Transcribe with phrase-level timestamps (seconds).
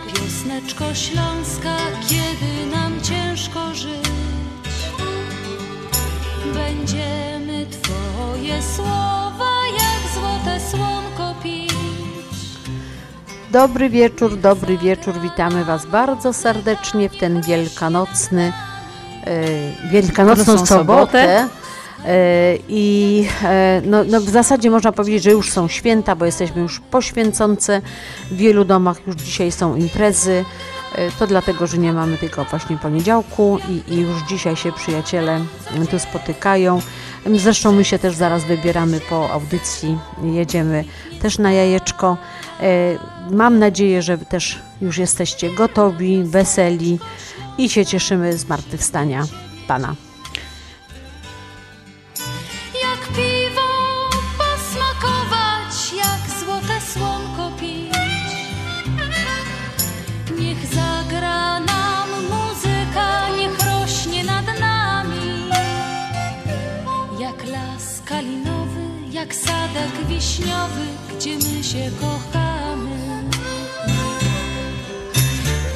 [0.00, 1.76] Piosneczko Śląska,
[2.08, 4.08] kiedy nam ciężko żyć,
[6.54, 11.72] będziemy Twoje słowa jak złote słonko pić.
[13.50, 15.14] Dobry wieczór, dobry wieczór.
[15.20, 18.52] Witamy Was bardzo serdecznie w ten wielkanocny,
[19.26, 20.68] wielkanocną Wielkanocną sobotę.
[20.68, 21.48] sobotę.
[22.06, 26.62] E, I e, no, no w zasadzie można powiedzieć, że już są święta, bo jesteśmy
[26.62, 27.82] już poświęcące.
[28.30, 30.44] W wielu domach już dzisiaj są imprezy.
[30.94, 35.40] E, To dlatego, że nie mamy tylko właśnie poniedziałku i, i już dzisiaj się przyjaciele
[35.90, 36.80] tu spotykają.
[37.36, 40.84] Zresztą my się też zaraz wybieramy po audycji, jedziemy
[41.22, 42.16] też na jajeczko.
[43.30, 46.98] Mam nadzieję, że też już jesteście gotowi, weseli
[47.58, 49.26] i się cieszymy zmartwychwstania
[49.68, 50.05] Pana.
[69.76, 70.80] Sadek wiśniowy,
[71.16, 72.90] gdzie my się kochamy.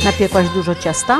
[0.04, 1.18] Napiekłaś dużo ciasta?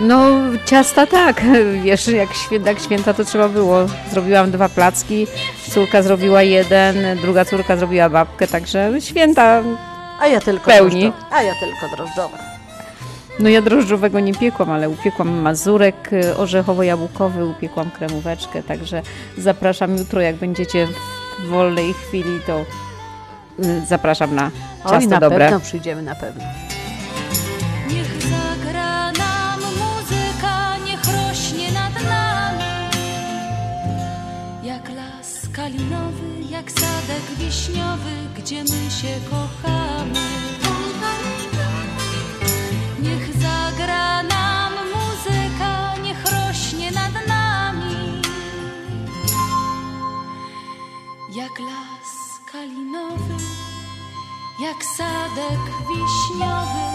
[0.00, 0.30] No,
[0.66, 1.42] ciasta tak.
[1.84, 3.86] Wiesz, jak święta, jak święta to trzeba było.
[4.10, 5.26] Zrobiłam dwa placki,
[5.70, 9.62] córka zrobiła jeden, druga córka zrobiła babkę, także święta.
[10.20, 11.00] A ja tylko Pełni.
[11.00, 11.34] drożdżowe.
[11.34, 12.38] A ja tylko drożdżowe.
[13.38, 19.02] No ja drożdżowego nie piekłam, ale upiekłam mazurek y, orzechowo-jabłkowy, upiekłam kremóweczkę, także
[19.38, 20.88] zapraszam jutro, jak będziecie
[21.38, 22.64] w wolnej chwili, to
[23.64, 24.50] y, zapraszam na
[24.84, 25.38] Oj, ciasto na dobre.
[25.38, 26.44] pewno przyjdziemy, na pewno.
[27.88, 32.64] Niech zagra nam muzyka, niech rośnie nad nami.
[34.62, 39.57] Jak las kalinowy, jak sadek wiśniowy, gdzie my się kochamy.
[51.48, 53.36] Jak las kalinowy,
[54.60, 56.88] jak sadek wiśniowy,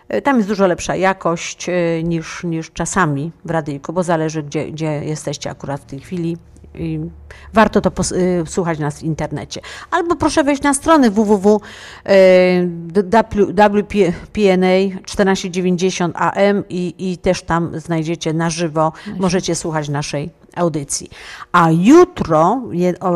[0.10, 4.72] E, Tam jest dużo lepsza jakość e, niż, niż czasami w radyjku, bo zależy, gdzie,
[4.72, 6.38] gdzie jesteście akurat w tej chwili.
[6.76, 7.00] I
[7.54, 9.62] warto to y, słuchać nas w internecie.
[9.92, 11.70] Albo proszę wejść na stronę www.wpna
[15.06, 21.10] 1490 AM i, i też tam znajdziecie na żywo, możecie słuchać naszej audycji.
[21.52, 23.14] A jutro, je- o,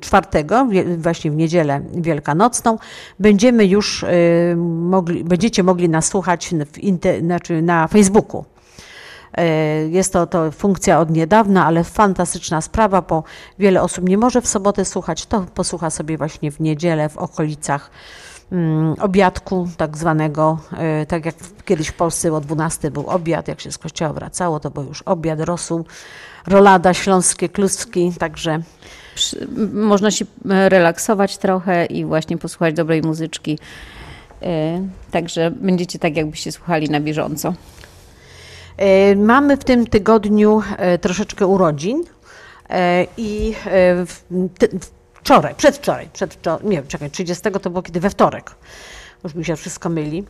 [0.00, 2.78] czwartego, wie- właśnie w niedzielę wielkanocną,
[3.18, 4.06] będziemy już y,
[4.80, 6.78] mogli, będziecie mogli nas słuchać w
[7.20, 8.44] znaczy na Facebooku.
[9.32, 9.46] E,
[9.88, 13.24] Jest to, to funkcja od niedawna, ale fantastyczna sprawa, bo
[13.58, 17.90] wiele osób nie może w sobotę słuchać, to posłucha sobie właśnie w niedzielę w okolicach
[18.52, 21.34] mm, obiadku tak zwanego, e, tak jak
[21.64, 25.02] kiedyś w Polsce o 12 był obiad, jak się z kościoła wracało, to był już
[25.02, 25.84] obiad, rosół,
[26.48, 28.62] rolada, śląskie kluski, także
[29.72, 33.58] Można się e, relaksować trochę i właśnie posłuchać dobrej muzyczki.
[34.42, 37.54] E, Także będziecie tak, jakbyście słuchali na bieżąco.
[38.76, 40.62] E, Mamy w tym tygodniu
[41.00, 42.04] troszeczkę urodzin
[43.16, 43.54] i
[45.14, 48.54] wczoraj, przedwczoraj, przedwczoraj, nie czekaj, 30 to było kiedy we wtorek.
[49.24, 50.24] już mi się wszystko myli.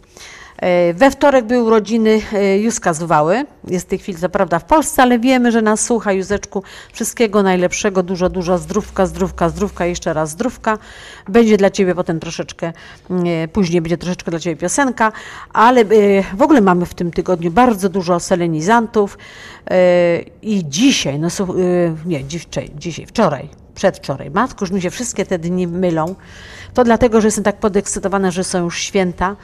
[0.58, 3.44] E, We wtorek były urodziny e, Józka z Wały.
[3.68, 6.12] Jest w tej chwili co prawda w Polsce, ale wiemy, że nas słucha.
[6.12, 6.62] Józeczku,
[6.92, 10.78] wszystkiego najlepszego, dużo, dużo zdrówka, zdrówka, zdrówka, jeszcze raz zdrówka.
[11.28, 12.72] Będzie dla Ciebie potem troszeczkę,
[13.10, 15.12] e, później będzie troszeczkę dla Ciebie piosenka,
[15.52, 15.84] ale
[16.34, 19.18] w ogóle mamy w tym tygodniu bardzo dużo selenizantów
[20.42, 21.28] i dzisiaj, no
[22.06, 26.14] nie, dzisiaj, dzisiaj, wczoraj, przedwczoraj, matko, już mi się wszystkie te dni mylą.
[26.74, 29.36] To dlatego, że jestem tak podekscytowana, że są już święta.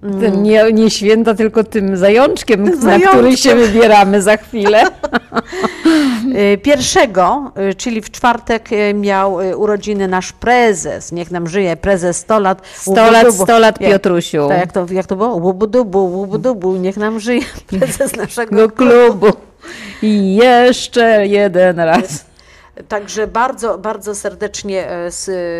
[0.00, 3.12] Tym nie, nie święta, tylko tym zajączkiem, na Zajączkiem.
[3.12, 4.82] który się wybieramy za chwilę.
[6.54, 12.16] Y, Pierwszego, y, czyli w czwartek y, miał urodziny nasz prezes, niech nam żyje, prezes
[12.16, 12.62] 100 lat.
[12.74, 13.44] 100 lat, Łubu-dubu.
[13.44, 14.48] 100 lat, Piotrusiu.
[14.48, 15.36] Tak, jak to, jak to było?
[15.36, 17.42] Łubu-dubu, łubu-dubu, niech nam żyje
[17.78, 19.26] prezes naszego Do klubu.
[20.02, 22.24] I jeszcze jeden raz.
[22.88, 25.10] Także bardzo, bardzo serdecznie e,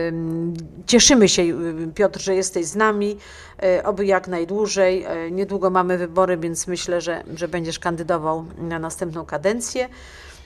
[0.08, 0.54] m,
[0.86, 3.16] cieszymy się, y, Piotr, że jesteś z nami.
[3.62, 5.04] e, Oby jak najdłużej.
[5.04, 9.88] E, Niedługo mamy wybory, więc myślę, że, że będziesz kandydował na następną kadencję.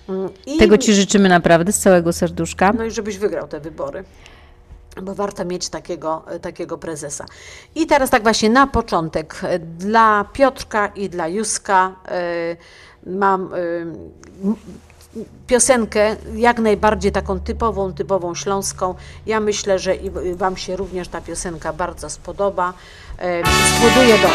[0.08, 2.72] Mm, I, Tego Ci życzymy naprawdę z całego serduszka.
[2.72, 4.05] No i żebyś wygrał te wybory.
[5.02, 7.25] Bo warto mieć takiego, e, takiego prezesa.
[7.75, 12.56] I teraz tak właśnie na początek e, dla Piotrka i dla Józka e,
[13.06, 13.56] mam e,
[14.44, 14.56] m-
[15.46, 18.94] piosenkę jak najbardziej taką typową, typową śląską.
[19.26, 22.72] Ja myślę, że i Wam się również ta piosenka bardzo spodoba.
[23.19, 23.43] E,
[23.76, 24.28] Spłoduje do.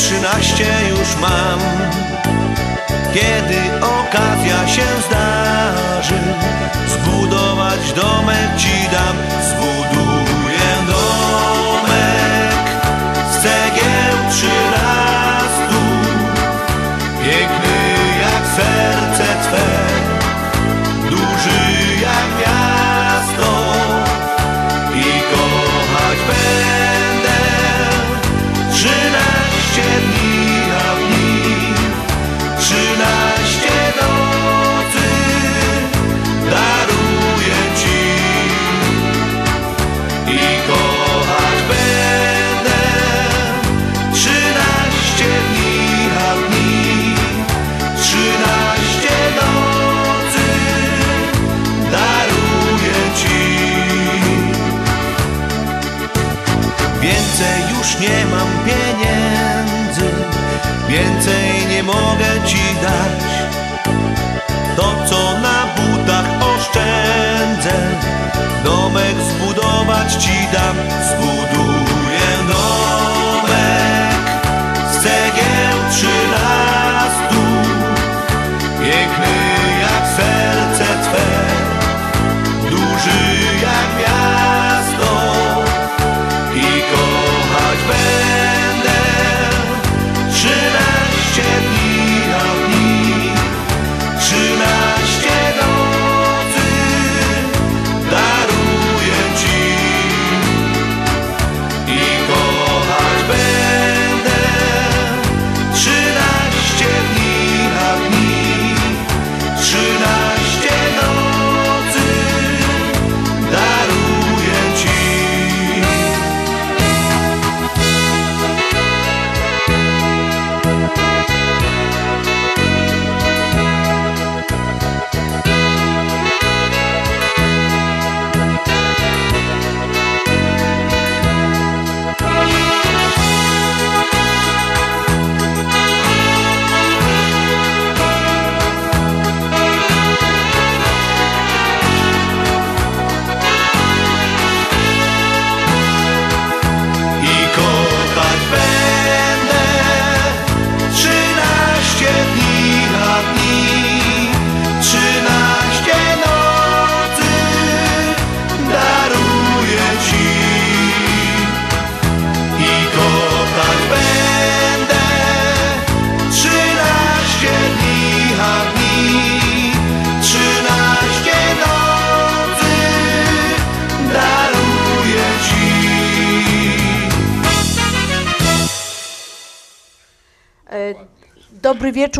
[0.00, 1.60] Trzynaście już mam.
[3.14, 6.20] Kiedy okazja się zdarzy
[6.88, 9.16] Zbudować domek ci dam
[9.48, 9.89] Zbuduję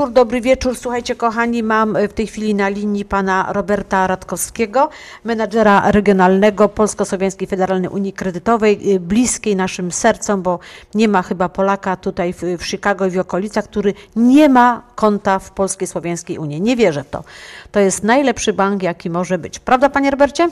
[0.00, 0.76] wieczór, dobry wieczór.
[0.76, 4.88] Słuchajcie, kochani, mam w tej chwili na linii pana Roberta Radkowskiego,
[5.24, 10.58] menadżera regionalnego Polsko-Słowiańskiej Federalnej Unii Kredytowej, y, bliskiej naszym sercom, bo
[10.94, 15.38] nie ma chyba Polaka tutaj w, w Chicago i w okolicach, który nie ma konta
[15.38, 16.60] w Polskiej Słowiańskiej Unii.
[16.60, 17.24] Nie wierzę w to.
[17.72, 19.58] To jest najlepszy bank, jaki może być.
[19.58, 20.48] Prawda, panie Robercie?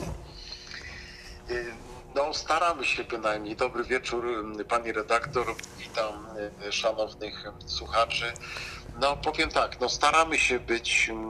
[1.51, 1.65] Y,
[2.15, 3.55] No, staramy się bynajmniej.
[3.55, 4.25] Dobry wieczór,
[4.69, 5.45] pani redaktor.
[5.79, 6.13] Witam
[6.69, 8.25] szanownych słuchaczy.
[8.99, 11.29] No, powiem tak, no, staramy się być mm,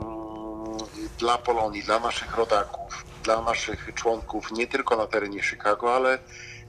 [1.18, 6.18] dla Polonii, dla naszych rodaków, dla naszych członków, nie tylko na terenie Chicago, ale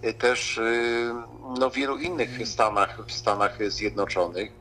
[0.03, 1.13] y, też y,
[1.59, 4.51] no, w wielu innych stanach, w Stanach Zjednoczonych.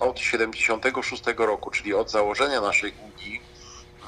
[0.00, 3.40] Od 76 roku, czyli od założenia naszej Unii,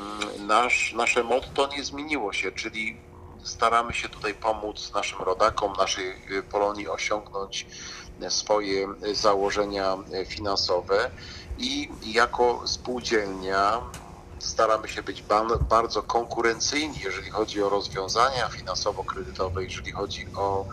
[0.01, 2.97] mm, nasz, nasze motto nie zmieniło się, czyli
[3.45, 7.67] staramy się tutaj pomóc naszym rodakom, naszej y, Polonii osiągnąć
[8.29, 11.11] swoje założenia finansowe
[11.59, 13.81] i jako spółdzielnia
[14.39, 15.25] staramy się być
[15.69, 20.67] bardzo konkurencyjni, jeżeli chodzi o rozwiązania finansowo-kredytowe, jeżeli chodzi o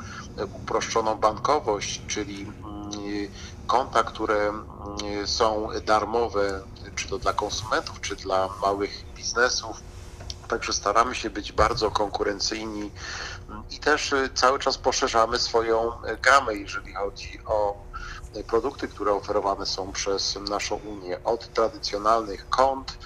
[0.54, 2.92] uproszczoną bankowość, czyli mm,
[3.68, 6.62] konta, które mm, są darmowe,
[6.96, 9.78] czy to dla konsumentów, czy dla małych biznesów.
[10.48, 12.92] Także staramy się być bardzo konkurencyjni
[13.72, 17.90] i też cały czas poszerzamy swoją gamę, jeżeli chodzi o
[18.48, 21.20] produkty, które oferowane są przez naszą Unię.
[21.24, 22.98] Od tradycjonalnych kont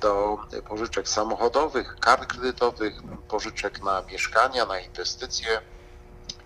[0.00, 2.94] do pożyczek samochodowych, kart kredytowych,
[3.28, 5.60] pożyczek na mieszkania, na inwestycje.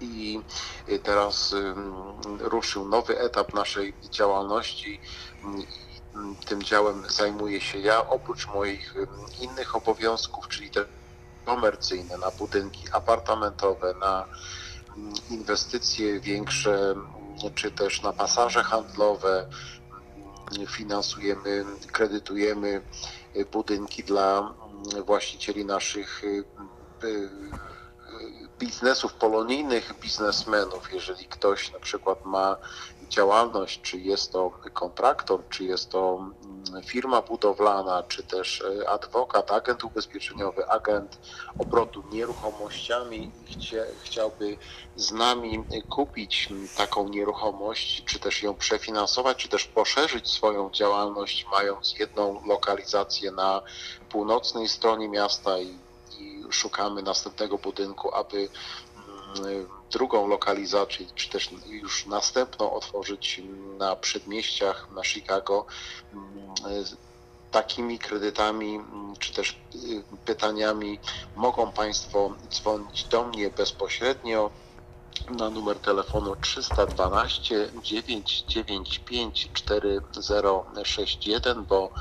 [0.00, 0.40] I
[1.02, 1.94] teraz ym,
[2.40, 5.00] ruszył nowy etap naszej działalności.
[6.46, 9.08] Tym działem zajmuję się ja, oprócz moich ym,
[9.40, 10.84] innych obowiązków, czyli te
[11.44, 14.26] komercyjne, na budynki apartamentowe, na
[14.96, 19.48] mm, inwestycje większe, mm, czy też na pasaże handlowe.
[20.56, 22.82] Mm, Finansujemy, kredytujemy
[23.36, 26.44] y, budynki dla mm, właścicieli naszych y,
[27.04, 27.28] y,
[28.58, 30.92] biznesów polonijnych, biznesmenów.
[30.92, 32.56] Jeżeli ktoś na przykład ma
[33.12, 36.18] działalność, czy jest to kontraktor, czy jest to
[36.68, 41.18] mm, firma budowlana, czy też e, adwokat, agent ubezpieczeniowy, agent
[41.58, 44.56] obrotu nieruchomościami chcie, chciałby
[44.96, 51.98] z nami kupić taką nieruchomość, czy też ją przefinansować, czy też poszerzyć swoją działalność, mając
[51.98, 53.62] jedną lokalizację na
[54.08, 55.78] północnej stronie miasta i,
[56.18, 58.48] i szukamy następnego budynku, aby
[59.92, 63.40] drugą lokalizację, czy też już następną otworzyć
[63.78, 65.66] na przedmieściach, na Chicago.
[66.12, 66.54] mm,
[67.50, 71.00] Takimi kredytami, mm, czy też y, pytaniami
[71.34, 74.50] mogą Państwo dzwonić do mnie bezpośrednio
[75.28, 81.92] na numer telefonu 312 995 4061, bo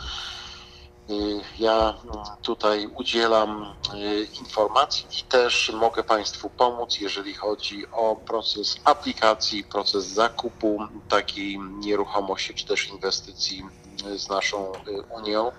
[1.60, 8.76] Ja mm, tutaj udzielam y, informacji i też mogę Państwu pomóc, jeżeli chodzi o proces
[8.84, 13.64] aplikacji, proces zakupu takiej nieruchomości czy też inwestycji
[14.08, 15.52] y, z naszą y, Unią.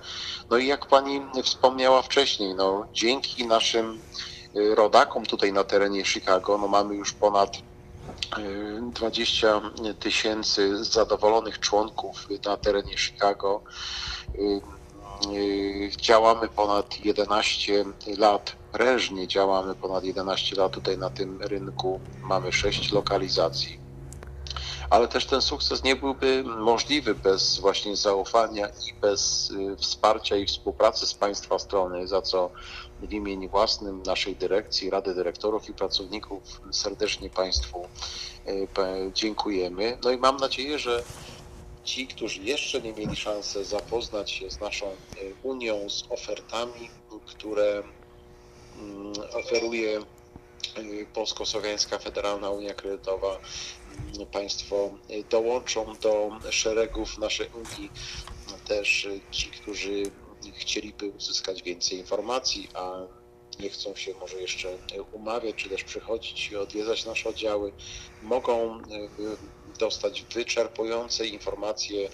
[0.50, 4.02] No i jak Pani wspomniała wcześniej, no, dzięki naszym
[4.56, 7.56] y, rodakom tutaj na terenie Chicago, no mamy już ponad
[8.38, 9.61] y, 20
[9.99, 13.64] tysięcy zadowolonych członków na terenie Chicago.
[15.31, 17.85] Y, y, Działamy ponad 11
[18.19, 22.00] lat, prężnie działamy ponad 11 lat tutaj na tym rynku.
[22.23, 23.83] Mamy 6 lokalizacji.
[24.91, 30.47] Ale też ten sukces nie byłby możliwy bez właśnie zaufania i bez y, wsparcia i
[30.47, 32.50] współpracy z Państwa strony, za co
[33.00, 37.85] w imieniu własnym naszej dyrekcji, Rady Dyrektorów i Pracowników serdecznie Państwu
[38.49, 39.99] y, pe- dziękujemy.
[40.05, 41.02] No i mam nadzieję, że
[41.84, 46.90] ci, którzy jeszcze nie mieli szansy zapoznać się z naszą y, Unią, z ofertami,
[47.26, 47.82] które
[48.78, 49.98] mm, oferuje
[50.78, 53.38] y, Polsko-Słowiańska Federalna Unia Kredytowa,
[54.14, 57.90] mm, Państwo y, dołączą do szeregów naszej Unii.
[58.68, 60.02] Też ci, którzy
[60.54, 62.92] chcieliby uzyskać więcej informacji, a
[63.60, 64.68] nie chcą się może jeszcze
[65.12, 67.72] umawiać, czy też przychodzić i odwiedzać nasze oddziały,
[68.22, 68.82] mogą
[69.79, 72.11] dostać wyczerpujące informacje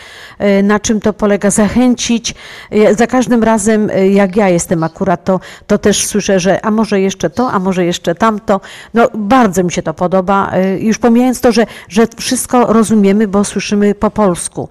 [0.58, 2.34] y, na czym to polega, zachęcić.
[2.72, 6.70] Y, Za każdym razem, y, jak ja jestem akurat, to, to też słyszę, że a
[6.70, 8.60] może jeszcze to, a może jeszcze tamto.
[8.94, 13.44] No bardzo mi się to podoba, y, już pomijając to, że, że wszystko rozumiemy, bo
[13.44, 14.68] słyszymy po polsku.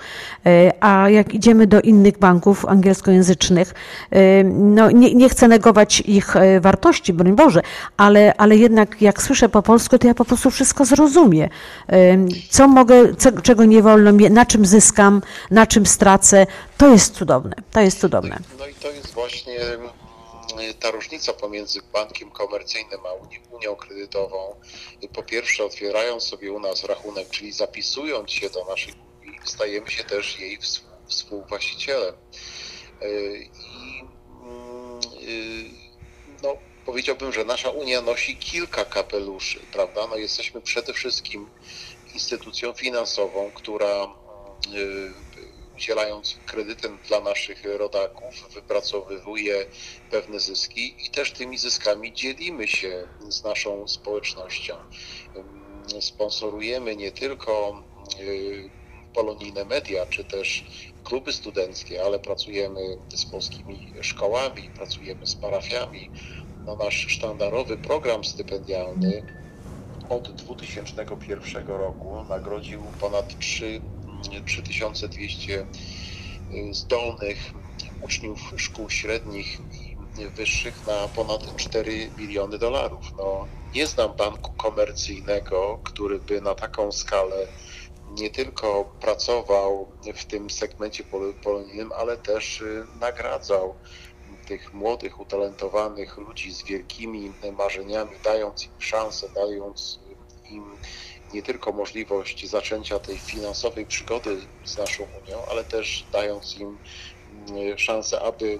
[0.47, 3.73] Y, A jak idziemy do innych banków angielskojęzycznych,
[4.15, 7.61] y, no nie, nie chcę negować ich y, wartości, broń Boże,
[7.97, 11.49] ale, ale jednak jak słyszę po polsku, to ja po prostu wszystko zrozumiem.
[12.49, 17.13] Co mogę, co, czego nie wolno mi, na czym zyskam, na czym stracę, to jest
[17.13, 17.55] cudowne.
[17.71, 18.39] To jest cudowne.
[18.59, 19.89] No i to jest właśnie mm,
[20.79, 24.37] ta różnica pomiędzy bankiem komercyjnym a uni- unią kredytową.
[25.15, 28.93] Po pierwsze, otwierając sobie u nas rachunek, czyli zapisując się do unii,
[29.45, 32.15] stajemy się też jej współ- współwłaścicielem.
[33.01, 34.03] Yy, I
[34.43, 35.69] mm, yy,
[36.43, 40.07] no, powiedziałbym, że nasza Unia nosi kilka kapeluszy, prawda?
[40.07, 41.49] No, jesteśmy przede wszystkim
[42.13, 44.15] instytucją finansową, która
[44.71, 45.13] yy,
[45.75, 49.65] udzielając kredytem dla naszych rodaków, wypracowywuje
[50.09, 54.75] pewne zyski i też tymi zyskami dzielimy się z naszą społecznością.
[56.01, 57.83] Sponsorujemy nie tylko
[59.15, 60.65] polonijne media, czy też
[61.03, 62.81] kluby studenckie, ale pracujemy
[63.15, 66.11] z polskimi szkołami, pracujemy z parafiami.
[66.65, 69.23] No, nasz sztandarowy program stypendialny
[70.09, 73.81] od 2001 roku nagrodził ponad 3,
[74.45, 75.65] 3200
[76.71, 77.37] zdolnych
[78.01, 79.57] uczniów szkół średnich
[80.19, 83.13] i wyższych na ponad 4 miliony dolarów.
[83.17, 87.47] No, nie znam banku komercyjnego, który by na taką skalę
[88.15, 93.79] nie tylko pracował w tym segmencie pol- polonijnym, ale też y, nagradzał
[94.45, 99.99] tych młodych, utalentowanych ludzi z wielkimi marzeniami, dając im szansę, dając
[100.49, 100.77] im
[101.33, 106.79] nie tylko możliwość zaczęcia tej finansowej przygody z naszą Unią, ale też dając im
[107.27, 108.59] mm, szansę, aby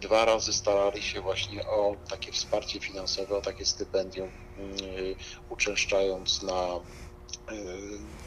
[0.00, 4.76] dwa razy starali się właśnie o takie wsparcie finansowe, o takie stypendium, mm,
[5.48, 6.80] uczęszczając na
[7.52, 8.21] y, y,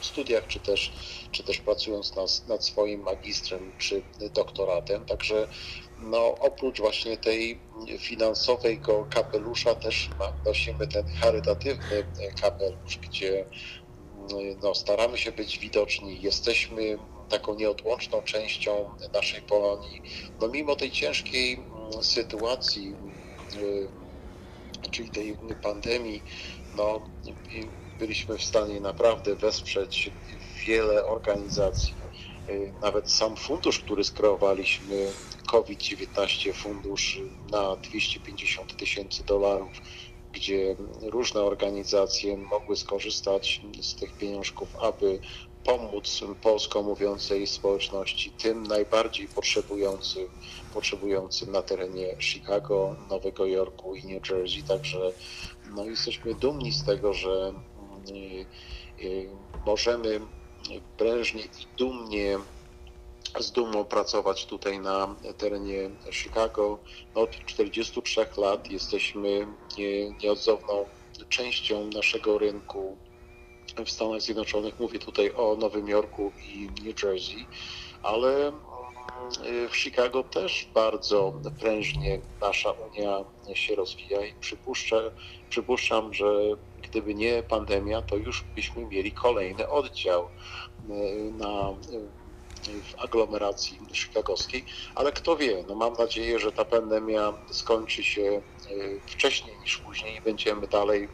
[0.00, 0.92] studiach, czy też,
[1.30, 4.02] czy też pracując nad, nad swoim magistrem czy
[4.34, 5.04] doktoratem.
[5.04, 5.48] Także
[5.98, 7.60] no, oprócz właśnie tej
[7.98, 10.10] finansowego kapelusza też
[10.44, 12.06] nosimy ten charytatywny
[12.40, 13.46] kapelusz, gdzie
[14.62, 20.02] no, staramy się być widoczni, jesteśmy taką nieodłączną częścią naszej Polonii.
[20.40, 22.94] No, mimo tej ciężkiej mm, sytuacji,
[23.56, 23.88] y,
[24.90, 26.22] czyli tej pandemii,
[26.76, 27.00] no,
[28.02, 30.10] byliśmy w stanie naprawdę wesprzeć
[30.66, 31.94] wiele organizacji.
[32.48, 35.12] Y, Nawet sam fundusz, który skreowaliśmy,
[35.46, 39.72] COVID-19 fundusz na 250 tysięcy dolarów,
[40.32, 45.18] gdzie różne organizacje mogły skorzystać z tych pieniążków, aby
[45.64, 50.28] pomóc polsko mówiącej społeczności, tym najbardziej potrzebującym,
[50.74, 54.62] potrzebującym na terenie Chicago, Nowego Jorku i New Jersey.
[54.62, 55.12] Także
[55.74, 57.52] no, jesteśmy dumni z tego, że
[59.66, 60.20] możemy
[60.96, 62.38] prężnie i dumnie
[63.40, 66.78] z dumą pracować tutaj na terenie Chicago.
[67.14, 69.46] Od 43 lat jesteśmy
[69.78, 70.86] nie- nieodzowną
[71.28, 72.98] częścią naszego rynku
[73.86, 74.80] w Stanach Zjednoczonych.
[74.80, 77.46] Mówię tutaj o Nowym Jorku i New Jersey,
[78.02, 85.12] ale mm, w Chicago też bardzo prężnie nasza Unia się rozwija i przypuszczę,
[85.48, 86.56] przypuszczam, że
[86.92, 94.64] gdyby nie pandemia, to już byśmy mieli kolejny oddział y, na y, w aglomeracji chicagowskiej,
[94.94, 100.16] ale kto wie, no mam nadzieję, że ta pandemia skończy się y, wcześniej niż później
[100.16, 101.08] i będziemy dalej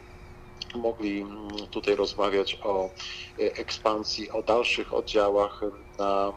[0.75, 2.89] mogli mm, tutaj rozmawiać o
[3.37, 5.61] ekspansji, o dalszych oddziałach
[5.97, 6.33] na,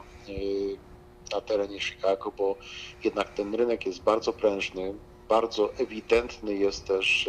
[1.32, 2.56] na terenie Chicago, bo
[3.04, 4.94] jednak ten rynek jest bardzo prężny,
[5.28, 7.28] bardzo ewidentny jest też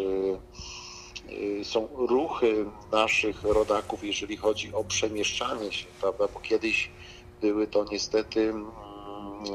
[1.63, 6.27] są ruchy naszych rodaków, jeżeli chodzi o przemieszczanie się, prawda?
[6.33, 6.89] Bo kiedyś
[7.41, 8.71] były to niestety mm,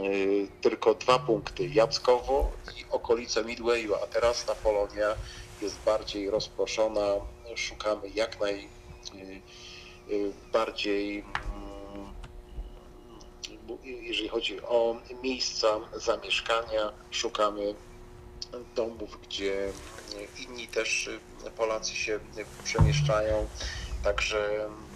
[0.05, 5.15] y, tylko dwa punkty, Jackowo i okolice Midwayu, a teraz ta Polonia
[5.63, 7.07] jest bardziej rozproszona,
[7.55, 8.37] szukamy jak
[10.09, 11.25] najbardziej,
[13.85, 17.75] jeżeli chodzi o miejsca zamieszkania, szukamy
[18.75, 19.73] domów, gdzie
[20.39, 21.11] inni też
[21.57, 22.21] Polacy się
[22.65, 23.49] przemieszczają.
[24.03, 24.89] Także mm,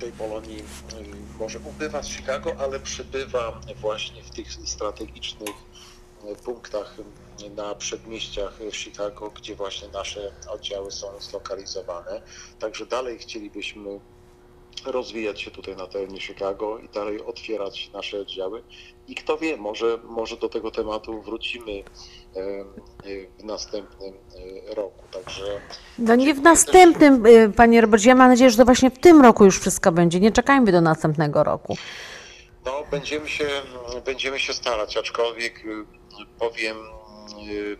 [0.00, 0.64] tej Polonii y,
[1.38, 5.54] może ubywa z Chicago, ale przybywa właśnie w tych strategicznych
[6.24, 6.96] y, punktach
[7.44, 12.22] y, na przedmieściach Chicago, gdzie właśnie nasze oddziały są zlokalizowane.
[12.58, 14.00] Także dalej chcielibyśmy
[14.86, 18.62] rozwijać się tutaj na terenie Chicago i dalej otwierać nasze oddziały.
[19.08, 21.82] I kto wie, może, może do tego tematu wrócimy
[23.38, 24.14] w następnym
[24.76, 25.04] roku.
[25.10, 25.60] Także
[25.98, 27.56] no nie w następnym, też...
[27.56, 30.20] panie Robercie, ja mam nadzieję, że to właśnie w tym roku już wszystko będzie.
[30.20, 31.76] Nie czekajmy do następnego roku.
[32.66, 33.48] No, będziemy się,
[34.04, 35.64] będziemy się starać, aczkolwiek
[36.38, 36.76] powiem,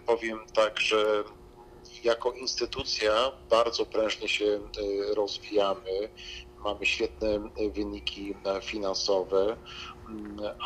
[0.07, 1.25] powiem tak, że
[2.05, 3.13] jako instytucja
[3.51, 4.61] bardzo prężnie się
[5.17, 6.09] rozwijamy
[6.65, 9.57] mamy świetne wyniki finansowe,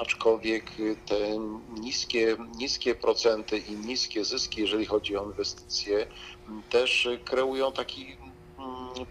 [0.00, 0.70] aczkolwiek
[1.06, 1.38] te
[1.80, 6.06] niskie, niskie procenty i niskie zyski, jeżeli chodzi o inwestycje,
[6.70, 8.16] też kreują taki,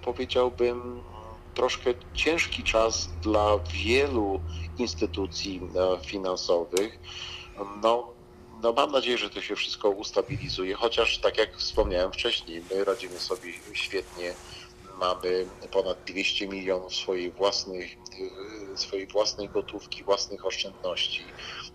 [0.01, 1.03] powiedziałbym,
[1.53, 4.41] troszkę ciężki czas dla wielu
[4.77, 5.61] instytucji
[6.05, 6.99] finansowych.
[7.83, 8.07] No,
[8.63, 13.19] no mam nadzieję, że to się wszystko ustabilizuje, chociaż tak jak wspomniałem wcześniej, my radzimy
[13.19, 14.33] sobie świetnie
[14.99, 17.97] mamy ponad 200 milionów swojej własnej,
[18.81, 21.23] swojej własnej gotówki, własnych oszczędności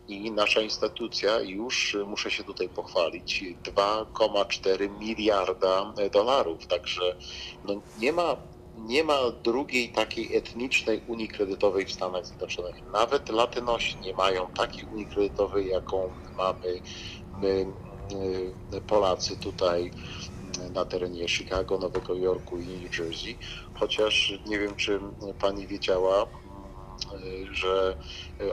[0.09, 6.67] i nasza instytucja już, muszę się tutaj pochwalić, 2,4 miliarda dolarów.
[6.67, 7.17] Także
[7.65, 8.37] no nie ma
[8.77, 12.77] nie ma drugiej takiej etnicznej unii kredytowej w Stanach Zjednoczonych.
[12.93, 16.81] Nawet Latynosi nie mają takiej unii kredytowej, jaką mamy
[17.43, 17.67] my,
[18.87, 19.91] Polacy tutaj
[20.73, 23.39] na terenie Chicago, Nowego Jorku i New Jersey,
[23.75, 25.01] chociaż nie wiem, czy
[25.39, 26.27] pani wiedziała,
[27.53, 27.97] że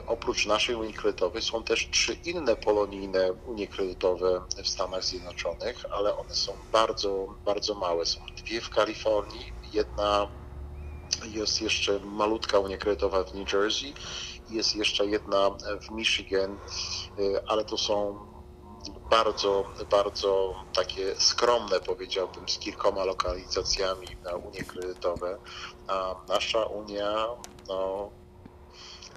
[0.06, 6.16] oprócz naszej Unii Kredytowej są też trzy inne polonijne Unie Kredytowe w Stanach Zjednoczonych, ale
[6.16, 8.06] one są bardzo, bardzo małe.
[8.06, 10.28] Są dwie w Kalifornii, jedna
[11.24, 13.94] jest jeszcze malutka Unia Kredytowa w New Jersey,
[14.50, 16.58] jest jeszcze jedna w Michigan,
[17.46, 18.18] ale to są
[19.10, 25.38] bardzo, bardzo takie skromne, powiedziałbym, z kilkoma lokalizacjami na Unie kredytowe,
[25.88, 27.26] a nasza Unia,
[27.68, 28.10] no,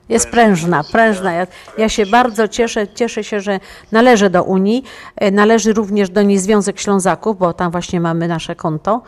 [0.09, 1.33] jest prężna, prężna.
[1.33, 3.59] Ja, ja, się bardzo cieszę, cieszę się, że
[3.91, 4.83] należę do Unii.
[5.15, 9.01] E, należy również do niej Związek Ślązaków, bo tam właśnie mamy nasze konto.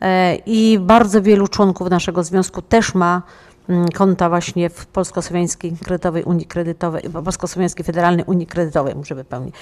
[0.00, 3.22] E, I bardzo wielu członków naszego związku też ma
[3.94, 9.54] konta właśnie w Polsko-Słowiańskiej Kredytowej Unii Kredytowej, Polsko-Słowiańskiej Federalnej Unii Kredytowej, muszę wypełnić.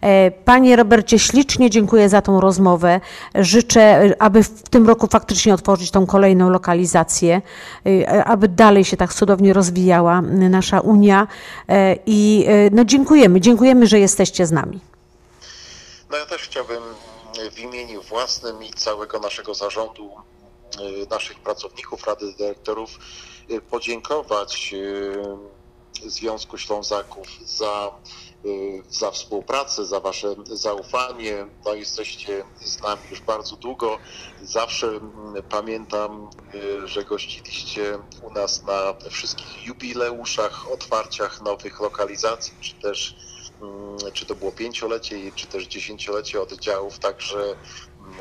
[0.00, 3.00] E, panie Robercie, ślicznie dziękuję za tą rozmowę.
[3.34, 7.42] Życzę, aby w tym roku faktycznie otworzyć tą kolejną lokalizację,
[7.86, 11.26] e, aby dalej się tak cudownie rozwijała nasza Unia
[11.68, 14.80] e, i no dziękujemy, dziękujemy, że jesteście z nami.
[16.10, 16.82] No ja też chciałbym
[17.52, 20.10] w imieniu własnym i całego naszego zarządu,
[21.10, 22.98] naszych pracowników, Rady Dyrektorów
[23.50, 27.90] Y, podziękować y, Związku Ślązaków za,
[28.44, 31.46] y, za współpracę, za Wasze zaufanie.
[31.64, 33.98] No, jesteście z nami już bardzo długo.
[34.42, 36.30] Zawsze mm, pamiętam,
[36.84, 43.16] że gościliście u nas na wszystkich jubileuszach, otwarciach nowych lokalizacji, czy też
[43.62, 47.56] mm, czy to było pięciolecie, czy też dziesięciolecie oddziałów, także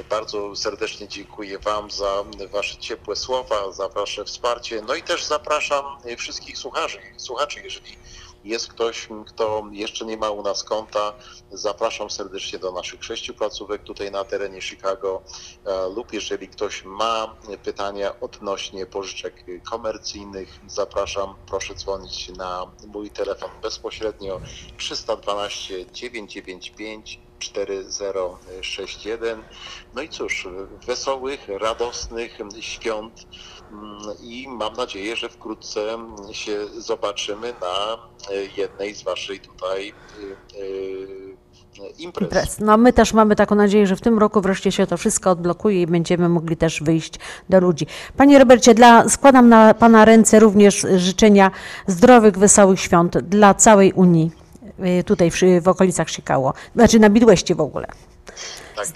[0.10, 4.82] bardzo serdecznie dziękuję Wam za Wasze ciepłe słowa, za Wasze wsparcie.
[4.88, 5.86] No i też zapraszam
[6.17, 7.97] wszystkich słuchaczy, słuchaczy jeżeli
[8.43, 11.13] jest ktoś, kto jeszcze nie ma u nas konta,
[11.52, 15.21] zapraszam serdecznie do naszych sześciu placówek tutaj na terenie Chicago.
[15.65, 23.49] E, lub jeżeli ktoś ma pytania odnośnie pożyczek komercyjnych, zapraszam, proszę dzwonić na mój telefon
[23.62, 24.41] bezpośrednio
[24.78, 29.43] 312 995 4061.
[29.95, 30.47] No i cóż,
[30.88, 33.13] wesołych, radosnych świąt
[33.71, 35.97] mm, i mam nadzieję, że wkrótce
[36.32, 37.97] się zobaczymy na
[38.58, 41.38] jednej z Waszych tutaj y, y,
[41.99, 42.60] Imprez.
[42.60, 45.82] No my też mamy taką nadzieję, że w tym roku wreszcie się to wszystko odblokuje
[45.82, 47.13] i będziemy mogli też wyjść
[47.49, 47.88] do ludzi.
[48.17, 51.52] Panie Robercie, dla, składam na Pana ręce również życzenia
[51.88, 54.32] zdrowych, wesołych świąt dla całej Unii.
[54.86, 57.88] Y, tutaj w, w okolicach Chicago, znaczy na Midwestie w ogóle.
[58.76, 58.88] Tak,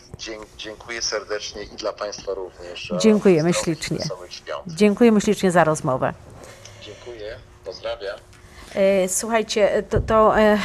[0.58, 2.94] dziękuję serdecznie i dla Państwa również.
[3.02, 3.98] Dziękujemy ślicznie.
[4.68, 6.14] Dziękujemy ślicznie za rozmowę.
[6.82, 8.33] Dziękuję, pozdrawiam.
[8.76, 10.58] E, Słuchajcie, to, to e,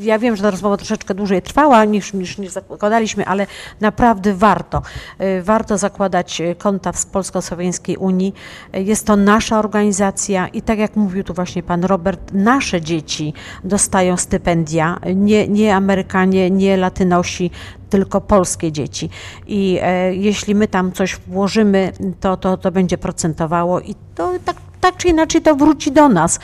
[0.00, 3.46] ja wiem, że ta rozmowa troszeczkę dłużej trwała niż, niż, zakładaliśmy, ale
[3.80, 4.82] naprawdę warto.
[5.18, 8.34] E, Warto zakładać e, konta w Polsko-Słowiańskiej Unii.
[8.72, 13.34] E, Jest to nasza organizacja i tak jak mówił tu właśnie pan Robert, nasze dzieci
[13.64, 17.50] dostają stypendia, nie, nie Amerykanie, nie Latynosi,
[17.90, 19.10] tylko polskie dzieci.
[19.46, 24.56] I e, jeśli my tam coś włożymy, to, to, to będzie procentowało i to tak,
[24.80, 26.40] tak czy inaczej to wróci do nas.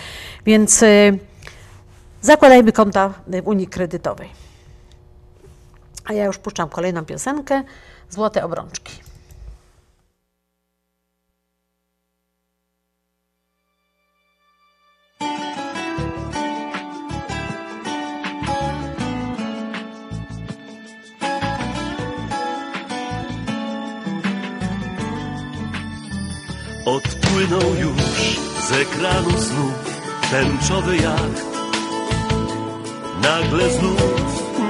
[0.48, 1.12] Więc e,
[2.22, 4.28] zakładajmy konta Unii Kredytowej.
[6.04, 7.62] A ja już puszczam kolejną piosenkę,
[8.10, 8.92] Złote obrączki.
[26.86, 29.87] Odpłynął już z ekranu znów
[30.30, 31.46] tęczowy jacht.
[33.22, 34.02] Nagle znów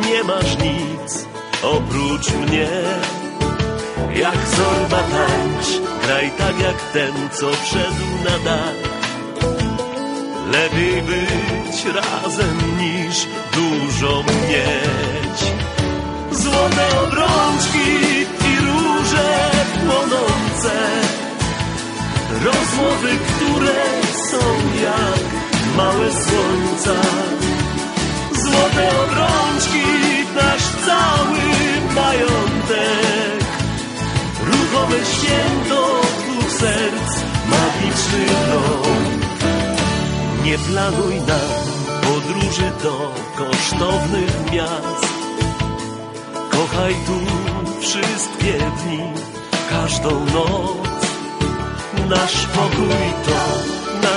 [0.07, 1.29] nie masz nic
[1.62, 2.68] oprócz mnie.
[4.14, 5.66] Jak zorba tańcz,
[6.03, 8.75] graj tak jak ten, co wszedł na dach.
[10.53, 15.38] Lepiej być razem niż dużo mieć.
[16.33, 17.88] Złote obrączki
[18.51, 19.51] i róże
[19.87, 20.75] płonące.
[22.44, 23.75] Rozmowy, które
[24.31, 24.38] są
[24.83, 25.38] jak
[25.79, 26.97] małe słońca.
[28.43, 29.87] Złote obrączki,
[30.37, 31.43] nasz cały
[31.95, 33.41] majątek.
[34.51, 35.81] Ruchome święto
[36.21, 37.11] dwóch serc,
[37.53, 39.09] magiczny rok.
[40.45, 41.51] Nie planuj nam
[42.03, 45.12] podróży do kosztownych miast.
[46.51, 47.19] Kochaj tu
[47.81, 49.03] wszystkie dni,
[49.71, 50.88] każdą noc.
[52.09, 53.38] Nasz pokój to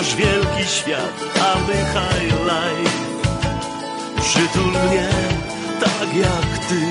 [0.01, 2.97] nasz wielki świat, a my high life.
[4.21, 5.09] Przytul mnie
[5.79, 6.81] tak jak ty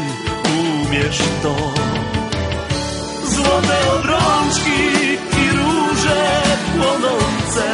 [0.60, 1.56] umiesz to.
[3.34, 4.80] Złote obrączki
[5.42, 6.42] i róże
[6.76, 7.66] płonące.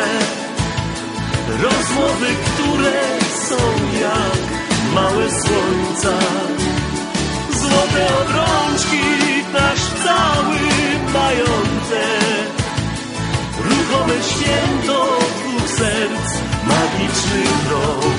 [1.62, 3.02] Rozmowy, które
[3.48, 3.56] są
[4.00, 4.42] jak
[4.94, 6.18] małe słońca.
[7.60, 9.04] Złote obrączki,
[9.52, 10.58] nasz cały
[11.12, 12.35] majątek.
[13.96, 15.06] Ruchome święto
[15.38, 18.15] dwóch serc, magiczny rok.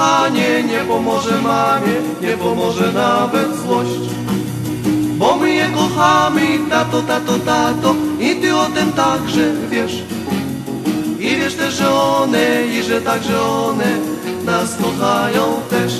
[0.00, 4.00] Kochanie nie pomoże mamie, nie pomoże nawet złość.
[5.18, 10.02] Bo my je kochamy, tato, tato, tato, i ty o tym także wiesz.
[11.18, 13.90] I wiesz też, że one, i że także one
[14.44, 15.92] nas kochają też.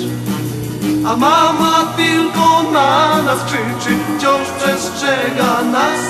[1.07, 6.01] A mama tylko na nas krzyczy, wciąż przestrzega nas,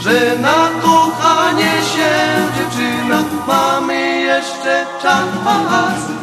[0.00, 2.10] że na kochanie się
[2.56, 6.17] dziewczyna mamy jeszcze czas.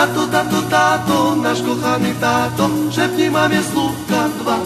[0.00, 4.58] Tato, tato, tato, nasz kochany tato, szepnij mamie słówka dwa.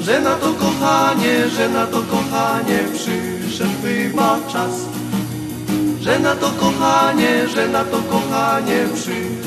[0.00, 4.74] Że na to kochanie, że na to kochanie przyszedł chyba czas.
[6.00, 9.39] Że na to kochanie, że na to kochanie przyszedł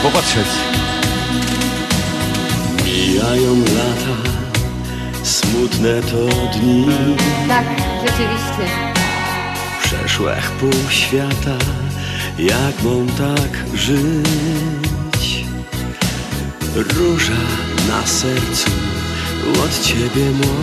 [0.00, 0.46] Ciebie popatrzeć.
[2.84, 4.30] Mijają lata,
[5.22, 6.26] smutne to
[6.58, 6.86] dni,
[7.48, 7.64] Tak,
[8.00, 8.64] rzeczywiście.
[9.82, 11.56] przeszłe pół świata,
[12.38, 15.44] jak mam tak żyć?
[16.74, 17.42] Róża
[17.88, 18.70] na sercu
[19.64, 20.54] od ciebie mo,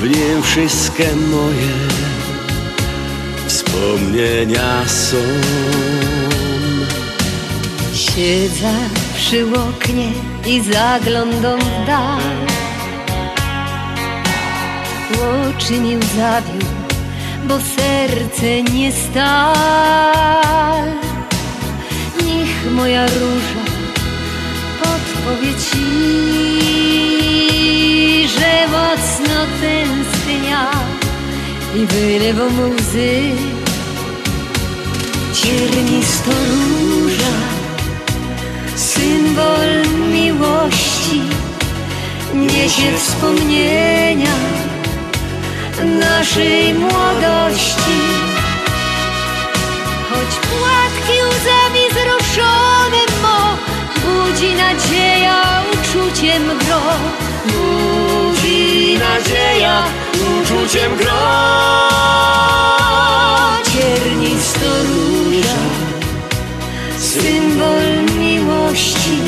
[0.00, 1.72] w nim wszystkie moje
[3.48, 5.16] wspomnienia są.
[8.16, 8.72] Siedzę
[9.14, 10.08] przy oknie
[10.46, 12.20] i zaglądam w dal.
[15.12, 16.66] Oczy mi zawiódł,
[17.48, 19.56] bo serce nie stal.
[22.26, 23.62] Niech moja róża
[24.82, 25.86] podpowie ci
[28.28, 30.70] Że mocno tęsknia
[31.74, 33.22] i wylewam łzy
[35.32, 37.55] Ciernisto róża,
[39.06, 39.70] symbol
[40.12, 41.20] miłości,
[42.34, 44.36] niesie wspomnienia
[46.00, 47.98] naszej młodości.
[50.10, 53.40] Choć płatki łzami wzruszone mo,
[54.02, 56.82] budzi nadzieja uczuciem gro.
[57.46, 59.82] Budzi nadzieja
[60.16, 61.22] Uczuciem gro.
[63.72, 65.75] Ciernisto róża,
[67.20, 69.18] symbol miłości,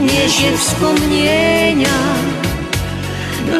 [0.00, 1.98] niesie wspomnienia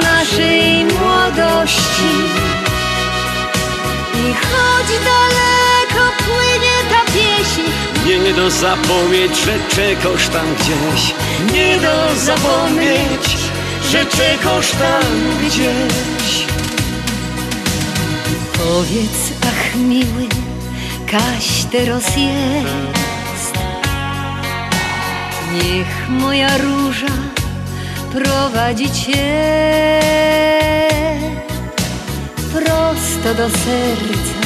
[0.02, 2.12] naszej młodości.
[4.14, 7.62] I choć daleko płynie ta pieśń,
[8.06, 11.14] Nie do zapomnieć, że czekasz tam gdzieś
[11.52, 13.36] Nie do zapomnieć,
[13.90, 15.02] że czekasz tam
[15.46, 16.46] gdzieś
[18.52, 20.41] Powiedz, ach miły,
[21.12, 23.54] kaś teraz jest.
[25.52, 27.14] Niech moja róża
[28.12, 30.00] prowadzi cię
[32.52, 34.40] prosto do serca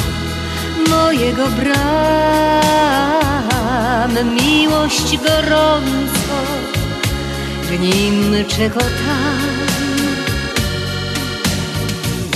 [0.89, 1.77] mojego bram.
[4.35, 6.37] Miłość gorąco
[7.63, 9.39] w nim czekotam.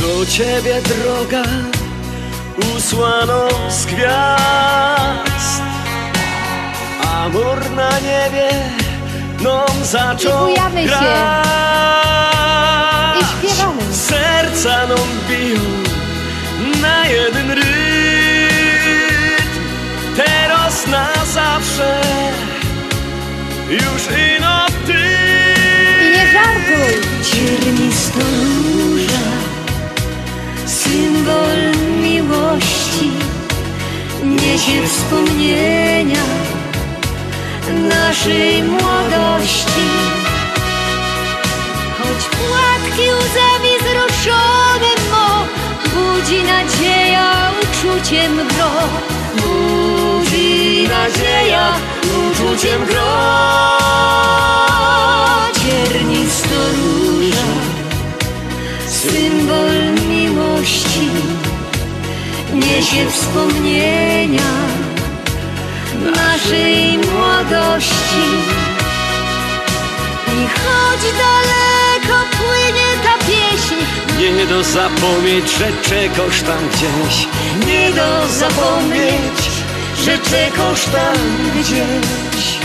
[0.01, 1.43] Do ciebie droga
[2.77, 5.61] usłano z gwiazd
[7.23, 8.49] Amor na niebie
[9.43, 10.87] nam zaczął I bujamy się.
[10.87, 11.47] grać
[13.21, 13.81] I śpiewamy.
[13.93, 15.61] Serca nam biją
[16.81, 17.71] na jeden rytm
[20.15, 22.01] Teraz na zawsze
[23.69, 24.01] już
[24.37, 25.03] ino ty
[26.01, 26.93] I nie żartuj.
[27.23, 29.25] Ciernisto róża,
[30.91, 31.59] symbol
[32.03, 33.11] miłości,
[34.23, 36.25] niesie wspomnienia
[37.89, 39.87] naszej młodości.
[41.97, 45.45] Choć płatki łzami wzruszone mo,
[45.93, 48.71] budzi nadzieja uczuciem gro.
[49.35, 51.67] Budzi nadzieja
[52.31, 53.71] uczuciem gro
[62.91, 64.51] się wspomnienia
[66.15, 68.27] naszej młodości.
[70.27, 73.75] I choć daleko płynie ta pieśń,
[74.19, 77.27] nie do zapomnieć, że czegoś tam gdzieś,
[77.67, 79.39] nie do zapomnieć,
[80.05, 81.17] że czegoś tam
[81.55, 82.61] gdzieś.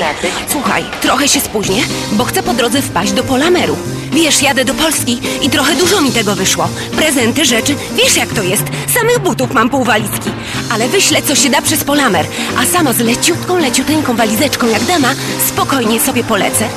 [0.49, 1.83] Słuchaj, trochę się spóźnię,
[2.13, 3.77] bo chcę po drodze wpaść do Polameru.
[4.13, 6.69] Wiesz, jadę do Polski i trochę dużo mi tego wyszło.
[6.97, 8.65] Prezenty, rzeczy, wiesz jak to jest.
[8.95, 10.31] Samych butów mam pół walizki.
[10.71, 12.27] Ale wyślę, co się da przez Polamer,
[12.59, 15.15] a sama z leciutką, leciuteńką walizeczką jak dama
[15.49, 16.69] spokojnie sobie polecę.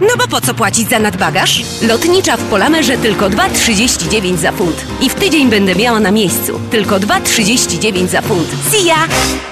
[0.00, 1.62] No bo po co płacić za nadbagaż?
[1.82, 4.84] Lotnicza w Polamerze tylko 2,39 za funt.
[5.00, 6.60] I w tydzień będę miała na miejscu.
[6.70, 8.48] Tylko 2,39 za funt.
[8.70, 9.51] See ya!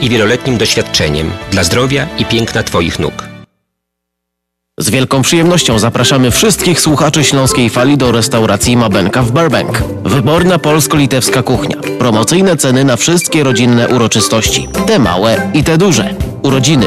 [0.00, 3.34] i wieloletnim doświadczeniem dla zdrowia i piękna Twoich nóg.
[4.78, 9.82] Z wielką przyjemnością zapraszamy wszystkich słuchaczy Śląskiej Fali do restauracji Mabenka w Burbank.
[10.04, 11.76] Wyborna polsko-litewska kuchnia.
[11.98, 14.68] Promocyjne ceny na wszystkie rodzinne uroczystości.
[14.86, 16.14] Te małe i te duże.
[16.42, 16.86] Urodziny,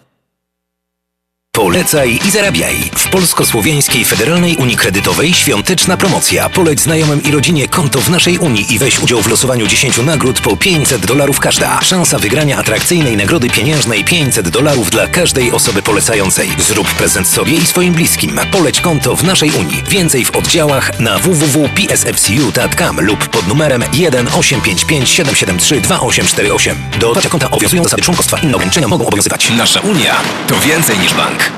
[1.61, 2.91] Polecaj i zarabiaj.
[2.97, 6.49] W Polsko-Słowiańskiej Federalnej Unii Kredytowej świąteczna promocja.
[6.49, 10.41] Poleć znajomym i rodzinie konto w naszej Unii i weź udział w losowaniu 10 nagród
[10.41, 11.81] po 500 dolarów każda.
[11.81, 16.49] Szansa wygrania atrakcyjnej nagrody pieniężnej 500 dolarów dla każdej osoby polecającej.
[16.59, 18.39] Zrób prezent sobie i swoim bliskim.
[18.51, 19.83] Poleć konto w naszej Unii.
[19.89, 26.77] Więcej w oddziałach na www.psfcu.com lub pod numerem 1 855 773 2848.
[26.99, 28.37] Do otwarcia konta obowiązują zasady członkostwa.
[28.37, 29.49] Inne ograniczenia mogą obowiązywać.
[29.49, 30.15] Nasza Unia
[30.47, 31.50] to więcej niż bank.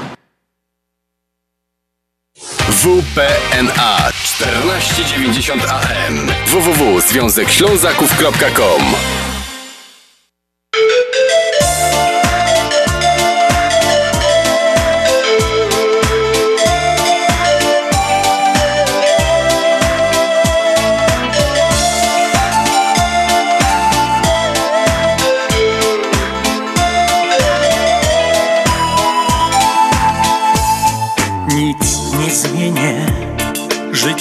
[2.70, 9.33] WPNA 1490 AM www.związekślązaków.com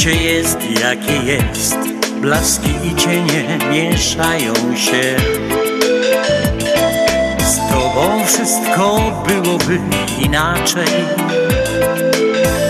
[0.02, 1.76] życie jest jakie jest.
[2.20, 5.16] Blaski i cienie mieszają się.
[7.38, 9.78] Z tobą wszystko byłoby
[10.24, 10.86] inaczej.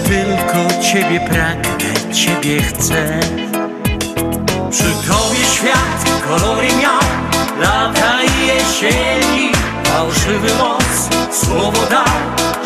[0.04, 3.20] Tylko ciebie pragnę, ciebie chcę.
[4.70, 7.00] Przy tobie świat kolory miał,
[7.60, 9.52] lata i jesieni.
[9.84, 10.81] Fałszywy moc
[11.32, 12.04] słowo dał,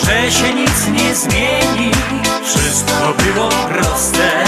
[0.04, 1.90] że się nic nie zmieni.
[2.44, 4.44] Wszystko było proste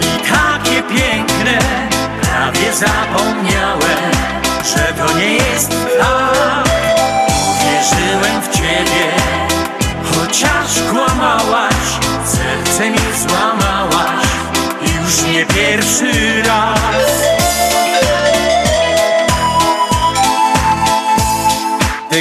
[0.00, 1.58] i takie piękne.
[2.22, 4.12] Prawie zapomniałem,
[4.64, 6.68] że to nie jest tak.
[7.50, 9.06] Uwierzyłem w ciebie,
[10.04, 11.74] chociaż kłamałaś,
[12.24, 12.98] serce mi
[13.28, 14.26] złamałaś.
[14.82, 17.27] Już nie pierwszy raz.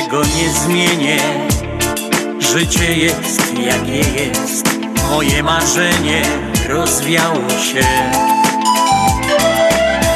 [0.03, 1.19] Tego nie zmienię.
[2.39, 4.65] Życie jest jakie jest.
[5.09, 6.21] Moje marzenie
[6.69, 7.83] rozwiało się.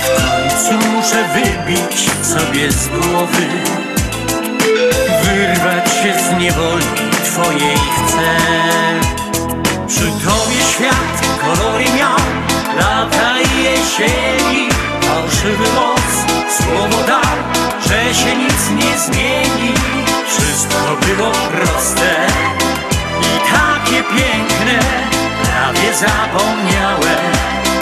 [0.02, 3.48] W końcu muszę wybić sobie z głowy.
[5.24, 6.86] Wyrwać się z niewoli
[7.26, 8.38] twojej chcę.
[9.88, 12.18] Przy tobie świat kolory miał,
[12.78, 14.70] lata i jesieni.
[15.02, 17.38] Fałszywy moc słowo dał,
[17.88, 19.74] że się nic nie zmieni.
[20.28, 22.28] Wszystko było proste
[23.22, 24.80] i takie piękne.
[25.44, 27.32] Prawie zapomniałem,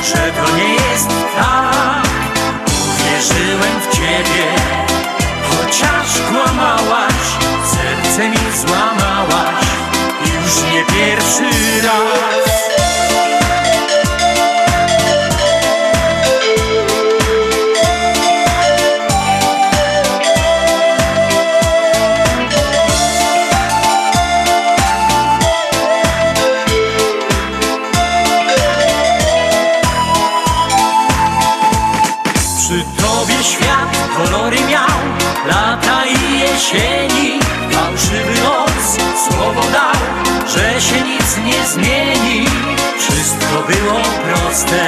[0.04, 2.10] że to nie jest tak.
[2.90, 4.46] Uwierzyłem w ciebie,
[5.50, 7.24] chociaż kłamałaś,
[7.72, 9.66] serce mi złamałaś.
[10.22, 12.79] Już nie pierwszy raz.
[36.60, 37.40] Jesieni
[37.72, 38.98] Fałszywy los
[39.28, 40.02] słowo dał,
[40.48, 42.46] że się nic nie zmieni.
[43.00, 44.88] Wszystko było proste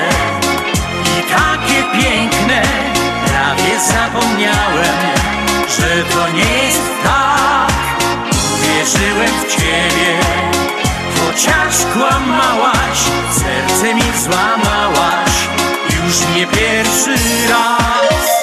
[1.06, 2.62] i takie piękne.
[3.26, 5.16] Prawie zapomniałem,
[5.78, 7.72] że to nie jest tak.
[8.62, 10.20] Wierzyłem w Ciebie,
[11.20, 13.00] chociaż kłamałaś
[13.32, 15.32] Serce mi złamałaś,
[15.90, 17.16] już nie pierwszy
[17.50, 18.41] raz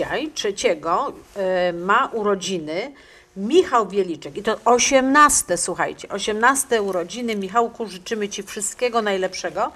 [0.00, 2.92] Dzisiaj, trzeciego, e, ma urodziny
[3.36, 4.36] Michał Wieliczek.
[4.36, 7.36] I to 18, słuchajcie, 18 urodziny.
[7.36, 9.72] Michałku, życzymy Ci wszystkiego najlepszego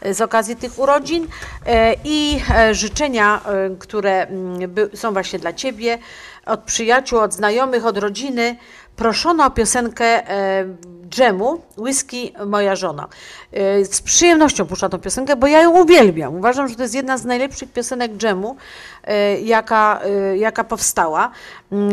[0.00, 1.26] e, z okazji tych urodzin
[1.66, 2.40] e, i
[2.72, 3.40] życzenia,
[3.78, 5.98] które mm, są właśnie dla Ciebie,
[6.46, 8.56] od przyjaciół, od znajomych, od rodziny.
[8.96, 10.64] Proszono o piosenkę e,
[11.08, 13.08] dżemu, whisky moja żona.
[13.52, 16.34] E, Z przyjemnością puszczam tą piosenkę, bo ja ją uwielbiam.
[16.34, 18.56] Uważam, że to jest jedna z najlepszych piosenek dżemu,
[19.04, 20.00] e, jaka,
[20.36, 21.30] jaka powstała.
[21.72, 21.90] Mm,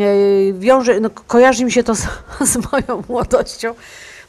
[0.60, 2.06] Wiąże, no, kojarzy mi się to z,
[2.52, 3.74] z moją młodością.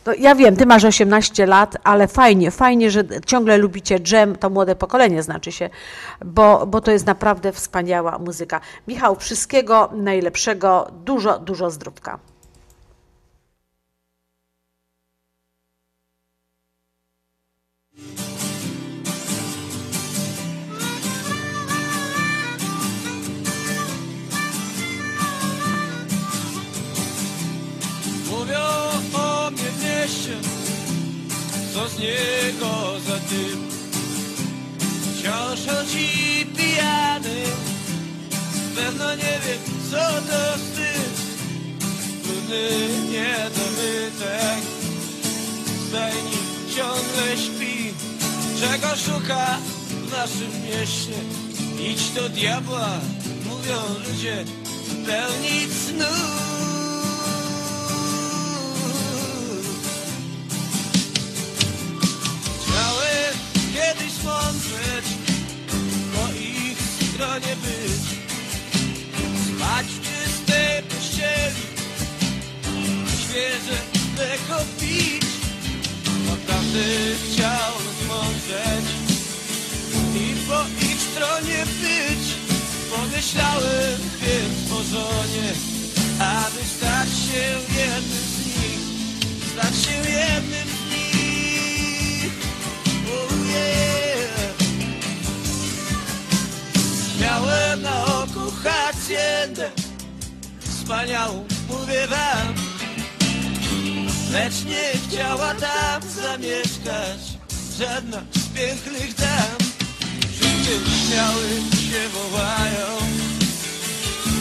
[0.05, 4.49] No, ja wiem, ty masz 18 lat, ale fajnie, fajnie, że ciągle lubicie dżem, to
[4.49, 5.69] młode pokolenie znaczy się,
[6.25, 8.61] bo, bo to jest naprawdę wspaniała muzyka.
[8.87, 12.30] Michał, wszystkiego najlepszego, dużo, dużo zdrówka.
[30.01, 30.35] Mieście,
[31.73, 33.69] co z niego za tym.
[35.15, 37.43] Wciąż chodzi pijany,
[38.75, 39.55] pewno nie wie,
[39.91, 41.21] co to wstyd.
[42.23, 42.69] Brudny
[43.11, 44.61] niedomytek,
[45.65, 46.37] w stajni
[46.75, 47.93] ciągle śpi.
[48.59, 49.57] Czego szuka
[49.89, 51.13] w naszym mieście?
[51.91, 52.89] Idź do diabła,
[53.45, 54.45] mówią ludzie,
[55.05, 56.50] pełni snu.
[67.63, 68.05] Być,
[69.47, 71.63] spać w czystej pościeli,
[73.21, 73.77] świeże
[74.15, 75.25] mleko pić.
[76.29, 76.83] Naprawdę
[77.23, 78.85] chciałem mądrzeć
[80.15, 82.23] i po ich stronie być.
[82.95, 85.53] Pomyślałem więc po żonie,
[86.19, 87.43] aby stać się
[87.79, 88.81] jednym z nich,
[89.51, 90.50] stać się jednym
[99.11, 99.69] haciendę
[100.59, 102.55] Wspaniałą, mówię wam.
[104.31, 107.19] Lecz nie chciała tam zamieszkać
[107.79, 109.57] Żadna z pięknych dam.
[110.31, 110.71] Wszystkie
[111.07, 112.97] śmiały się wołają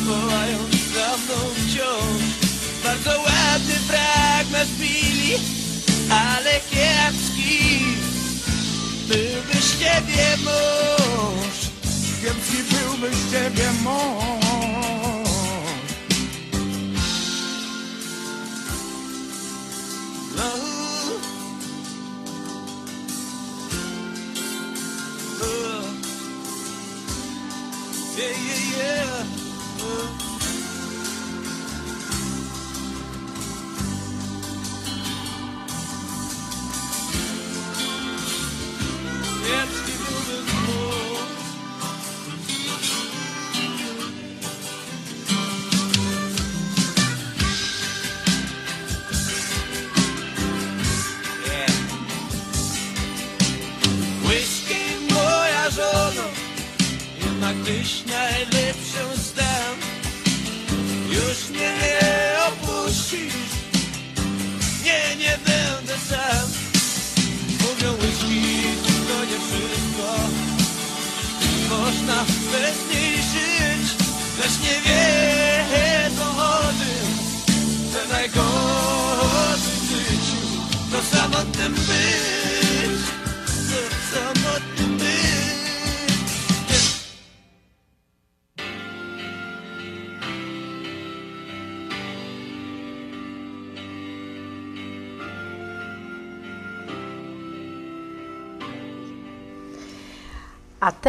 [0.07, 0.59] Wołają
[0.95, 2.23] za mną wciąż.
[2.85, 5.35] Bardzo ładny fragment bili
[6.11, 7.81] Ale kiepski.
[9.09, 11.70] Byłby z ciebie mąż
[12.21, 14.45] Kiepski byłby z ciebie mąż
[20.37, 20.51] No.
[25.41, 25.85] Uh.
[28.17, 29.27] Yeah, yeah, yeah.
[29.83, 30.30] Uh.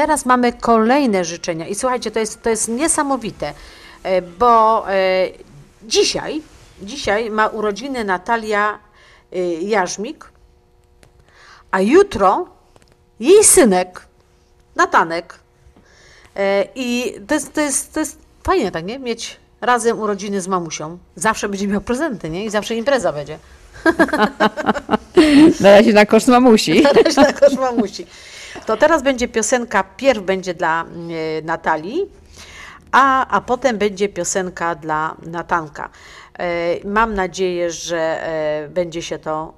[0.02, 1.68] Teraz mamy kolejne życzenia.
[1.68, 3.54] I słuchajcie, to jest, to jest niesamowite,
[4.04, 5.28] e, bo e,
[5.84, 6.42] dzisiaj,
[6.82, 8.80] dzisiaj ma urodziny Natalia
[9.32, 10.26] e, Jarzmik,
[11.72, 12.48] a jutro
[13.20, 14.08] jej synek,
[14.76, 15.40] Natanek,
[16.76, 19.00] I to jest, to, jest, to jest fajnie, tak nie?
[19.00, 20.98] Mieć razem urodziny z mamusią.
[21.16, 22.46] Zawsze będzie miał prezenty, nie?
[22.46, 23.40] I zawsze impreza będzie.
[25.62, 26.82] Na razie na koszt mamusi.
[26.84, 28.06] Na razie na koszt mamusi.
[28.66, 32.10] To teraz będzie piosenka, pierw będzie dla e, Natalii,
[32.92, 35.90] a, a potem będzie piosenka dla Natanka.
[36.40, 39.54] E, Mam nadzieję, że e, będzie się to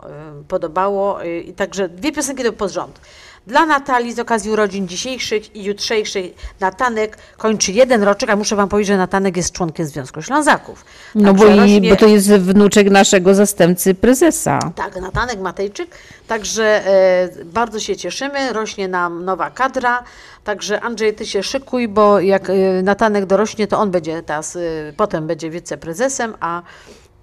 [0.48, 1.24] podobało.
[1.24, 3.02] I Także dwie piosenki do pod rząd.
[3.48, 6.26] Dla Natalii z okazji urodzin dzisiejszych i jutrzejszych
[6.60, 10.86] Natanek kończy jeden roczek, a muszę Wam powiedzieć, że Natanek jest członkiem Związku Ślązaków.
[11.16, 14.60] No bo, i, rośnie- bo to jest wnuczek naszego zastępcy prezesa.
[14.76, 15.89] tak, Natanek Matejczyk.
[16.28, 20.04] Także e, bardzo się cieszymy, rośnie nam nowa kadra.
[20.44, 24.60] Także Andrzej, ty się szykuj, bo jak e, Natanek dorośnie, to on będzie teraz, e,
[24.98, 26.62] potem będzie wiceprezesem, a,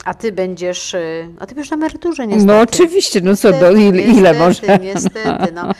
[0.05, 2.47] a ty będziesz, e, a ty będziesz na emeryturze niestety.
[2.53, 4.79] No oczywiście, no co, do, ile, ile niestety, może?
[4.79, 5.71] Niestety, no.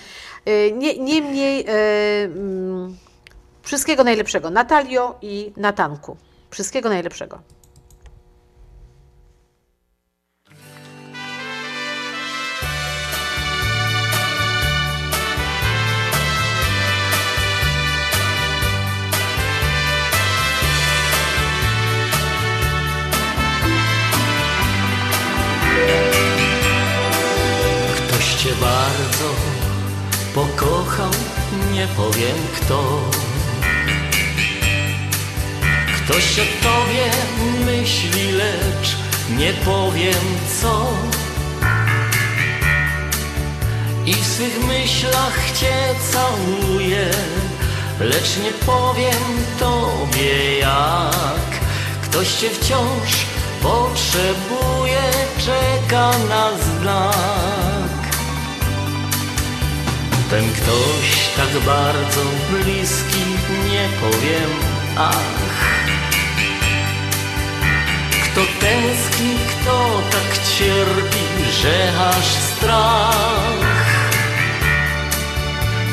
[0.47, 1.73] E, Nie, niemniej e,
[2.25, 2.97] mm,
[3.63, 6.17] wszystkiego najlepszego Natalio i Natanku.
[6.51, 7.41] Wszystkiego najlepszego.
[28.09, 29.50] Ktoś cię bardzo
[30.35, 31.11] pokochał,
[31.73, 33.01] nie powiem kto.
[35.97, 37.11] Ktoś o tobie
[37.67, 38.97] myśli, lecz
[39.39, 40.25] nie powiem
[40.61, 40.87] co.
[44.07, 45.75] I w swych myślach cię
[46.13, 47.11] całuje,
[48.01, 51.51] lecz nie powiem tobie jak.
[52.03, 53.27] Ktoś cię wciąż
[53.63, 55.03] potrzebuje,
[55.39, 57.70] czeka na znak.
[60.31, 62.21] Ten ktoś tak bardzo
[62.51, 63.25] bliski,
[63.71, 64.51] nie powiem
[64.97, 65.51] ach.
[68.25, 73.91] Kto tęskni, kto tak cierpi, że aż strach.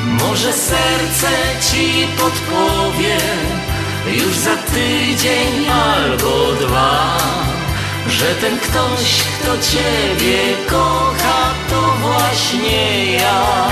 [0.04, 1.30] Może serce
[1.72, 3.18] ci podpowie
[4.08, 7.18] już za tydzień albo dwa,
[8.08, 10.38] że ten ktoś, kto ciebie
[10.70, 13.68] kocha, to właśnie ja.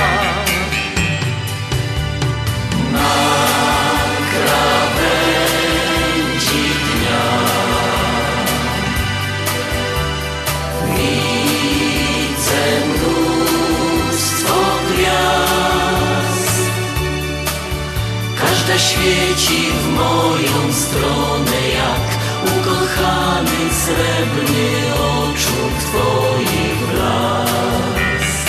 [19.06, 22.08] Świeci w moją stronę jak
[22.44, 28.46] ukochany srebrny oczu twoich blask.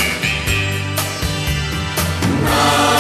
[2.44, 2.95] Na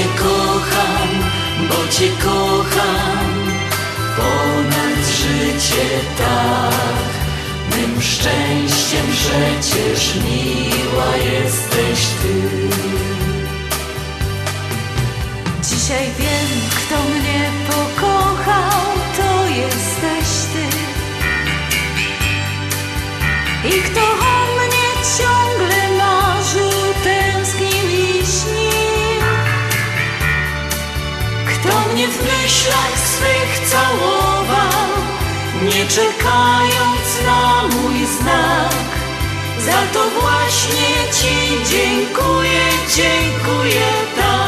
[0.00, 1.08] Cię kocham,
[1.68, 3.26] bo Cię kocham
[4.16, 5.88] ponad życie
[6.18, 7.10] tak.
[7.70, 12.34] Mym szczęściem przecież miła jesteś Ty.
[15.62, 18.82] Dzisiaj wiem, kto mnie pokochał,
[19.16, 20.66] to jesteś ty.
[23.68, 24.00] I kto
[32.00, 34.88] mnie w myślach swych całował,
[35.62, 38.74] nie czekając na mój znak.
[39.58, 42.60] Za to właśnie Ci dziękuję,
[42.96, 44.40] dziękuję tak.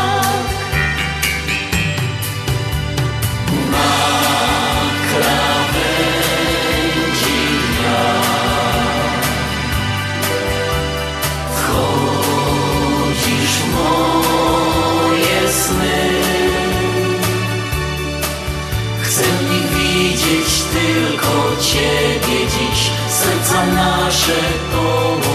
[21.63, 22.91] Ciebie dziś.
[23.09, 24.41] Serca nasze
[24.73, 25.32] połączyła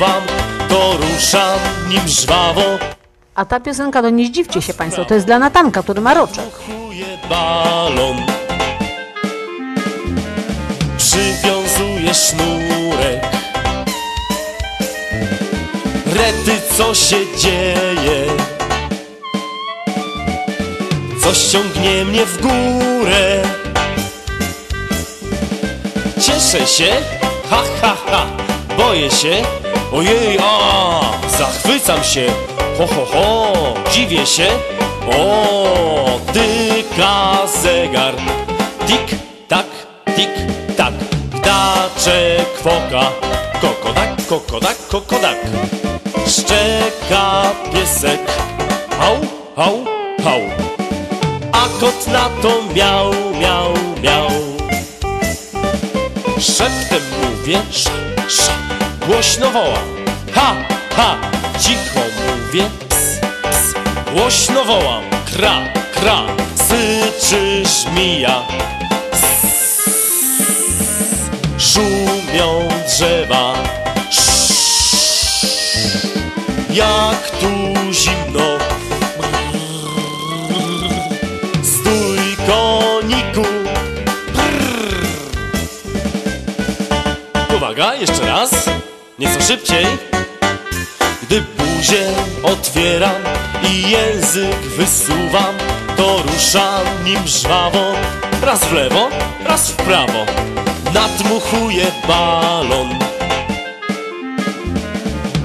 [0.00, 0.22] wysuwam,
[0.68, 2.62] to ruszam nim żwawo.
[3.34, 6.44] A ta piosenka, no nie zdziwcie się Państwo, to jest dla Natanka, który ma roczek.
[7.28, 8.16] balon
[10.96, 13.26] Przywiązuję sznurek
[16.06, 18.26] Rety, co się dzieje?
[21.22, 23.42] Coś ciągnie mnie w górę
[26.20, 26.92] Cieszę się,
[27.50, 28.26] ha ha ha
[28.76, 29.42] Boję się,
[29.92, 31.00] ojej, a
[31.38, 32.26] Zachwycam się,
[32.78, 33.52] ho ho ho
[33.92, 34.48] Dziwię się,
[35.16, 38.14] o, tyka zegar.
[38.86, 39.18] Tik,
[39.48, 39.66] tak,
[40.16, 40.30] tik,
[40.76, 40.94] tak.
[41.30, 43.12] Ptaczek foka
[43.60, 45.38] Kokodak, kokodak, kokodak.
[46.26, 48.20] Szczeka piesek.
[48.98, 49.16] Hał,
[49.56, 49.84] hał,
[50.24, 50.40] hał.
[51.52, 54.30] A kot na to miał, miał, miał.
[56.38, 57.90] Szeptem mówię, sza,
[58.28, 58.79] sza
[59.10, 60.54] Głośno wołam, ha,
[60.96, 61.16] ha
[61.58, 63.74] Cicho mówię, ps, ps.
[64.12, 66.26] Głośno wołam, kra, kra.
[66.54, 68.42] Syczy żmija
[71.58, 73.54] Szumią drzewa.
[76.70, 77.48] Jak tu
[77.92, 78.58] zimno.
[81.62, 83.48] Stój koniku.
[87.56, 88.79] Uwaga, jeszcze raz
[89.20, 89.86] Nieco szybciej
[91.22, 92.06] Gdy buzię
[92.42, 93.22] otwieram
[93.62, 95.54] i język wysuwam
[95.96, 97.92] To ruszam nim żwawo.
[98.42, 99.08] Raz w lewo,
[99.44, 100.26] raz w prawo
[100.94, 102.88] Nadmuchuję balon.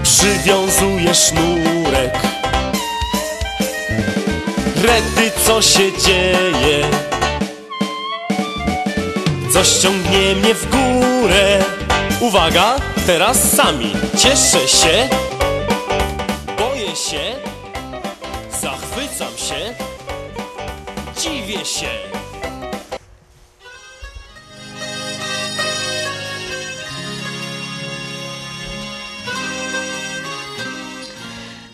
[0.03, 2.19] Przywiązuję sznurek.
[4.83, 6.87] Rety, co się dzieje?
[9.53, 11.74] Coś ciągnie mnie w górę
[12.27, 12.75] Uwaga,
[13.07, 13.93] teraz sami.
[14.17, 15.09] Cieszę się.
[16.57, 17.19] Boję się.
[18.61, 19.55] Zachwycam się.
[21.21, 21.87] Dziwię się.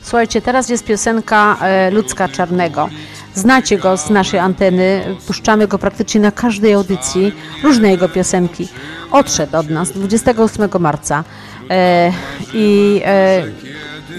[0.02, 2.89] Słuchajcie, teraz jest piosenka e, Ludzka Czarnego.
[3.34, 7.34] Znacie go z naszej anteny, puszczamy go praktycznie na każdej audycji,
[7.64, 8.68] różne jego piosenki.
[9.12, 11.24] Odszedł od nas 28 marca
[11.70, 12.12] e,
[12.53, 13.43] i e,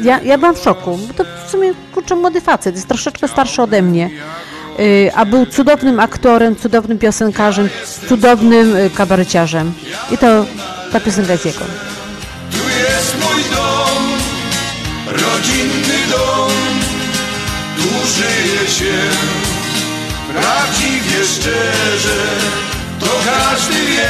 [0.02, 3.62] ja, ja byłam w szoku, bo to w sumie kurczę młody facet, jest troszeczkę starszy
[3.62, 4.10] ode mnie,
[5.08, 7.68] e, a był cudownym aktorem, cudownym piosenkarzem,
[8.08, 9.72] cudownym e, kabareciarzem
[10.10, 10.44] i to
[10.92, 11.64] ta piosenka jest jego.
[12.50, 14.02] Tu jest mój dom,
[15.06, 16.50] rodzinny dom,
[17.76, 18.98] tu żyje się
[20.32, 22.22] prawdziwie szczerze.
[23.00, 24.08] To każdy wie,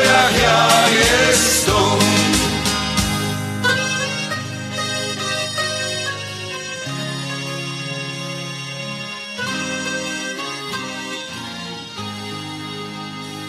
[0.00, 2.04] jak ja jest stąd.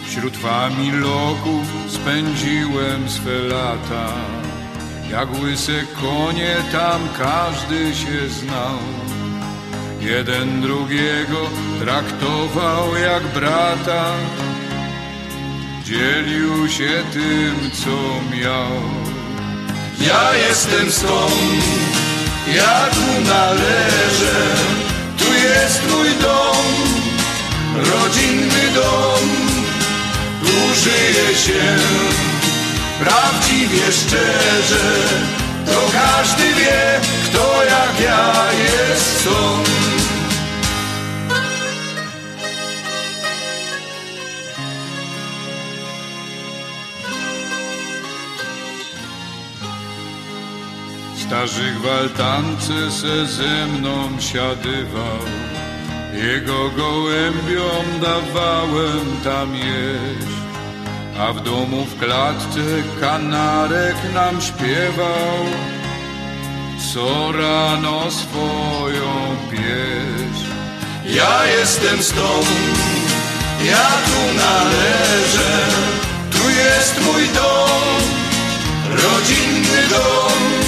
[0.07, 4.13] Wśród familoków spędziłem swe lata.
[5.11, 8.79] Jak łyse konie tam każdy się znał.
[9.99, 11.49] Jeden drugiego
[11.79, 14.13] traktował jak brata
[15.85, 17.95] Dzielił się tym, co
[18.37, 18.71] miał
[20.07, 21.33] Ja jestem stąd,
[22.55, 24.35] ja tu należę.
[25.17, 26.65] Tu jest mój dom,
[27.75, 29.29] rodzinny dom.
[30.41, 31.77] Tu żyje się
[32.99, 34.93] prawdziwie szczerze.
[35.65, 39.94] To każdy wie, kto jak ja jest stąd.
[51.27, 55.23] Starzy gwaltance se ze mną siadywał
[56.13, 60.35] Jego gołębiom dawałem tam jeść
[61.19, 65.45] A w domu w klatce kanarek nam śpiewał
[66.93, 70.45] Co rano swoją pieśń
[71.05, 72.47] Ja jestem stąd,
[73.65, 75.67] ja tu należę.
[76.31, 78.01] Tu jest mój dom,
[78.89, 80.64] rodzinny dom.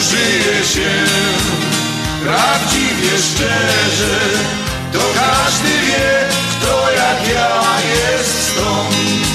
[0.00, 0.90] Żyje się
[2.24, 4.20] prawdziwie szczerze,
[4.92, 9.30] to każdy wie, kto jak ja jest stąd.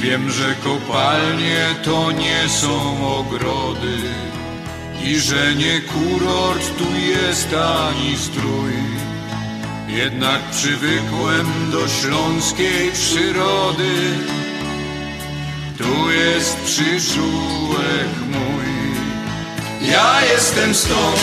[0.00, 3.98] Wiem, że kopalnie to nie są ogrody
[5.04, 9.09] i że nie kurort tu jest ani strój.
[9.96, 13.94] Jednak przywykłem do śląskiej przyrody,
[15.78, 18.70] tu jest przyczółek mój.
[19.90, 21.20] Ja jestem stąd,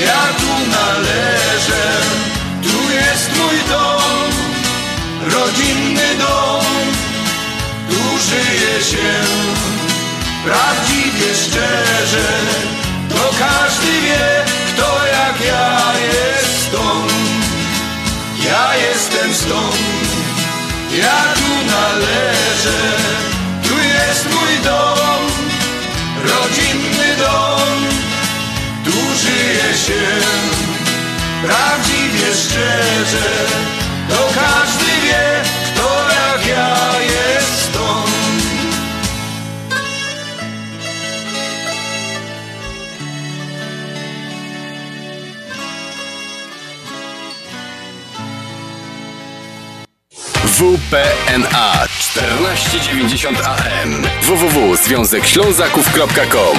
[0.00, 2.00] ja tu należę,
[2.62, 4.30] tu jest mój dom,
[5.32, 6.64] rodzinny dom,
[7.90, 9.14] tu żyje się
[10.44, 12.28] prawdziwie szczerze.
[13.08, 17.27] To każdy wie, kto jak ja jest stąd.
[18.44, 19.76] Ja jestem stąd,
[20.92, 22.80] ja tu należę,
[23.62, 25.22] tu jest mój dom,
[26.24, 27.68] rodzinny dom,
[28.84, 30.04] tu żyje się.
[31.42, 33.28] Prawdziwie szczerze.
[34.08, 37.57] To każdy wie, kto jak ja jest
[50.58, 56.58] WPNA 1490 AM www.związekślązaków.com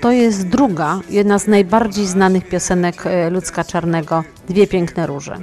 [0.00, 5.36] To jest druga, jedna z najbardziej znanych piosenek e, Ludzka Czarnego, Dwie piękne róże.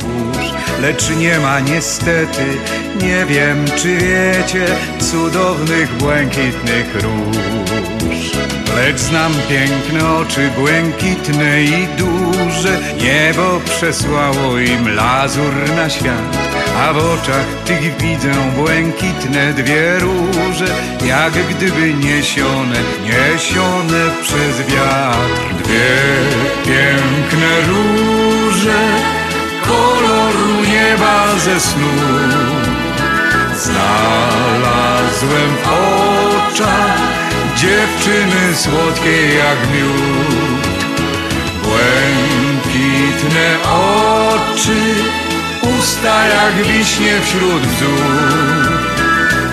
[0.00, 0.52] burz,
[0.82, 2.44] lecz nie ma niestety,
[3.02, 4.66] nie wiem czy wiecie,
[4.98, 7.36] cudownych błękitnych róż.
[8.76, 16.45] Lecz znam piękne oczy błękitne i duże, niebo przesłało im lazur na świat,
[16.76, 20.66] a w oczach tych widzę błękitne dwie róże,
[21.04, 25.54] jak gdyby niesione, niesione przez wiatr.
[25.64, 25.96] Dwie
[26.64, 28.80] piękne róże,
[29.66, 31.94] koloru nieba ze snu
[33.56, 37.00] Znalazłem w oczach
[37.56, 40.76] dziewczyny słodkiej jak miód
[41.62, 44.80] Błękitne oczy,
[45.78, 48.56] usta jak wiśnie wśród bzdur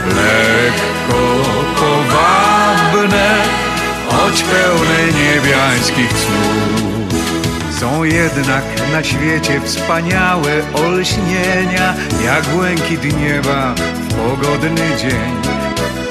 [0.07, 1.43] Lekko
[1.75, 3.35] powabne,
[4.07, 7.13] choć pełne niebiańskich cnót.
[7.79, 11.93] Są jednak na świecie wspaniałe olśnienia,
[12.25, 15.33] jak błękit nieba w pogodny dzień.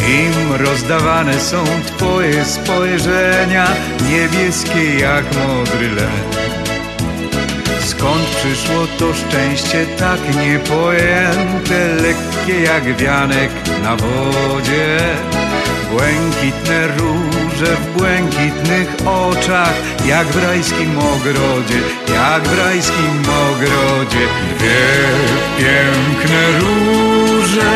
[0.08, 3.68] Im rozdawane są Twoje spojrzenia,
[4.10, 6.41] niebieskie jak modry len.
[7.84, 13.50] Skąd przyszło to szczęście tak niepojęte, lekkie jak wianek
[13.82, 14.98] na wodzie?
[15.90, 19.74] Błękitne róże w błękitnych oczach,
[20.06, 21.80] jak w rajskim ogrodzie,
[22.14, 24.26] jak w rajskim ogrodzie.
[24.58, 24.84] Dwie
[25.58, 27.72] piękne róże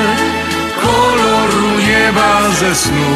[0.83, 3.11] koloru nieba ze snu.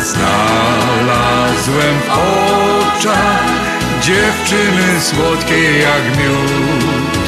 [0.00, 3.65] Znalazłem w oczach
[4.06, 7.18] dziewczyny słodkie jak miód.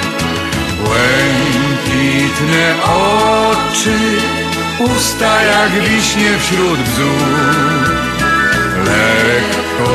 [0.85, 3.99] Błękitne oczy,
[4.79, 7.23] usta jak wiśnie wśród bzów.
[8.85, 9.91] Lekko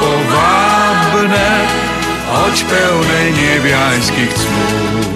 [0.00, 1.66] powabne,
[2.30, 5.08] choć pełne niebiańskich cnót.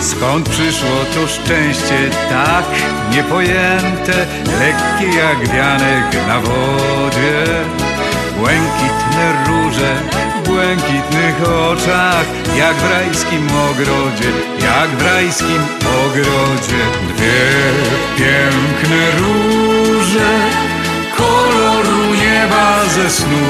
[0.00, 2.64] Skąd przyszło to szczęście tak
[3.10, 4.26] niepojęte,
[4.60, 7.87] lekkie jak wianek na wodzie?
[8.38, 9.96] Błękitne róże
[10.36, 12.26] w błękitnych oczach,
[12.56, 14.30] jak w rajskim ogrodzie,
[14.60, 15.62] jak w rajskim
[16.04, 16.82] ogrodzie.
[17.08, 17.50] Dwie
[18.16, 20.30] piękne róże
[21.16, 23.46] koloru nieba ze snu.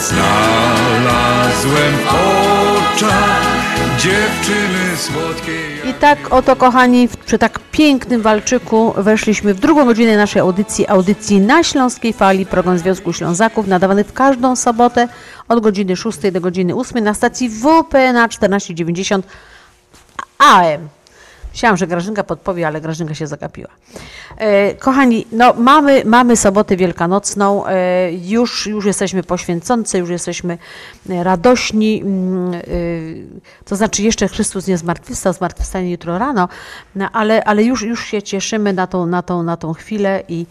[0.00, 3.59] Znalazłem w oczach
[4.02, 5.90] dziewczyny słodkiej.
[5.90, 11.40] I tak oto, kochani, przy tak pięknym walczyku weszliśmy w drugą godzinę naszej audycji, audycji
[11.40, 15.08] na Śląskiej Fali, program Związku Ślązaków, nadawany w każdą sobotę
[15.48, 19.26] od godziny 6 do godziny 8 na stacji WP na 1490
[20.38, 20.88] AM.
[21.52, 23.68] Myślałam, że Grażynka podpowie, ale Grażynka się zagapiła.
[24.36, 30.58] E, kochani, no mamy, mamy sobotę wielkanocną, e, już, już jesteśmy poświęcący, już jesteśmy
[31.10, 32.52] e, radośni, mm,
[33.64, 36.48] to znaczy jeszcze Chrystus nie zmartwychwstał, zmartwychwstanie jutro rano,
[36.94, 40.46] no, ale, ale już, już się cieszymy na tą, na tą, na tą chwilę i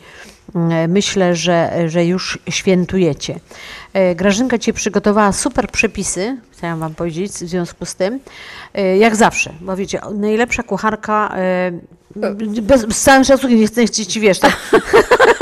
[0.88, 3.39] myślę, że, że już świętujecie.
[3.93, 8.20] E, Grażynka Ci przygotowała super przepisy, chciałam Wam powiedzieć w związku z tym,
[8.74, 11.72] e, jak zawsze, bo wiecie, najlepsza kucharka, e,
[12.62, 14.58] bez, z całym szacunkiem, nie chcę ci wiesz, tak,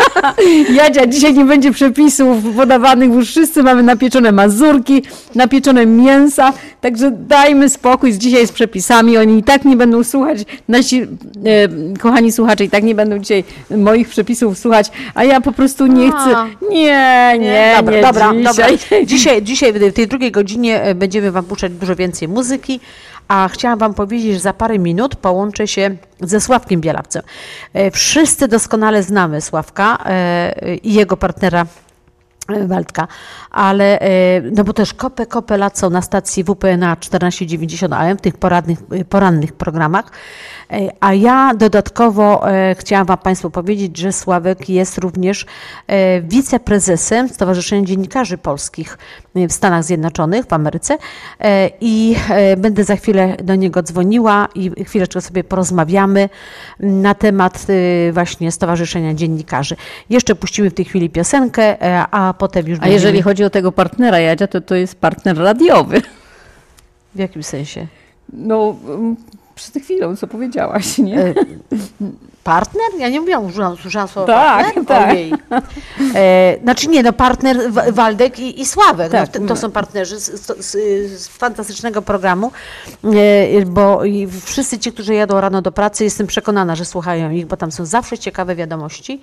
[0.69, 5.03] Jadzia, dzisiaj nie będzie przepisów podawanych, bo już wszyscy mamy napieczone mazurki,
[5.35, 10.45] napieczone mięsa, także dajmy spokój z dzisiaj z przepisami, oni i tak nie będą słuchać,
[10.67, 11.07] nasi e,
[11.99, 13.43] kochani słuchacze i tak nie będą dzisiaj
[13.77, 16.35] moich przepisów słuchać, a ja po prostu nie chcę,
[16.69, 18.43] nie, nie, nie, dobra, dobra, dzisiaj.
[18.43, 19.05] dobra.
[19.05, 22.79] Dzisiaj, dzisiaj w tej drugiej godzinie e, będziemy Wam puszczać dużo więcej muzyki,
[23.27, 27.23] a chciałam Wam powiedzieć, że za parę minut połączę się ze Sławkiem Bielawcem.
[27.73, 31.65] E, Wszyscy doskonale znamy Sławka e, i jego partnera
[32.67, 33.07] Waldka,
[33.51, 38.37] ale e, no bo też kopę, kopę lat na stacji WPNA 1490 AM w tych
[38.37, 38.79] poradnych,
[39.09, 40.11] porannych programach,
[40.71, 45.45] E, a ja dodatkowo e, chciałam Wam Państwu powiedzieć, że Sławek jest również
[45.87, 48.97] e, wiceprezesem Stowarzyszenia Dziennikarzy Polskich
[49.35, 50.97] e, w Stanach Zjednoczonych, w Ameryce.
[51.39, 56.29] E, i e, będę za chwilę do niego dzwoniła i chwileczkę sobie porozmawiamy
[56.79, 59.75] na temat e, właśnie Stowarzyszenia Dziennikarzy.
[60.09, 63.71] Jeszcze puścimy w tej chwili piosenkę, e, a potem już A jeżeli chodzi o tego
[63.71, 66.01] partnera Jadzia, to to jest partner radiowy.
[67.15, 67.87] W jakim sensie?
[68.33, 69.15] No, mm,
[69.55, 71.19] przed chwilą, co powiedziałaś, nie?
[71.19, 71.33] E,
[72.43, 72.85] Partner?
[72.99, 74.85] Ja nie mówiłam, użyłam, słyszałam słowo Tak, partner?
[74.85, 75.09] tak.
[75.11, 75.33] Ojej.
[76.15, 79.39] E, znaczy nie, no partner Wa- Waldek i, i Sławek, Tak.
[79.39, 80.25] no, to, są partnerzy z,
[80.65, 80.71] z,
[81.21, 82.51] z, fantastycznego programu,
[83.03, 87.45] e, bo i wszyscy ci, którzy jadą rano do pracy, jestem przekonana, że słuchają ich,
[87.45, 89.21] bo tam są zawsze ciekawe wiadomości.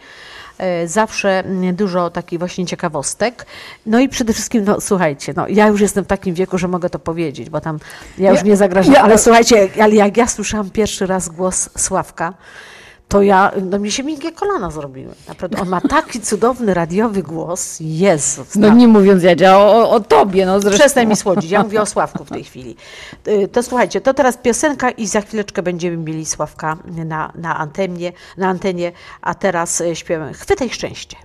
[0.58, 3.46] E, Zawsze mm, dużo takich właśnie ciekawostek.
[3.86, 6.90] No i przede wszystkim, no słuchajcie, no ja już jestem w takim wieku, że mogę
[6.90, 7.78] to powiedzieć, bo tam
[8.18, 11.68] ja już Ja- nie zagrażam, ja- ale słuchajcie, ale jak ja słyszałam pierwszy raz głos
[11.78, 12.34] Sławka,
[13.14, 15.14] to ja, no mi się miękkie kolana zrobiły.
[15.28, 17.76] Naprawdę, on ma taki cudowny radiowy głos.
[17.80, 18.56] Jezus.
[18.56, 20.78] No nie mówiąc Jadzia o, o tobie, no zresztą.
[20.78, 22.76] Przestań mi słodzić, ja mówię o Sławku w tej chwili.
[23.28, 28.12] Y, To słuchajcie, to teraz piosenka i za chwileczkę będziemy mieli Sławka na, na, antenie,
[28.36, 31.16] na antenie, a teraz y, śpiewamy Chwytaj szczęście.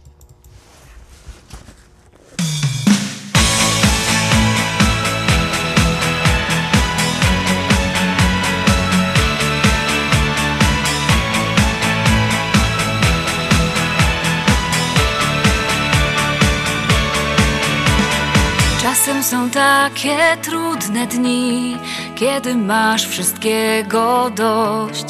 [19.09, 21.77] Czasem są takie trudne dni,
[22.15, 25.05] kiedy masz wszystkiego dość.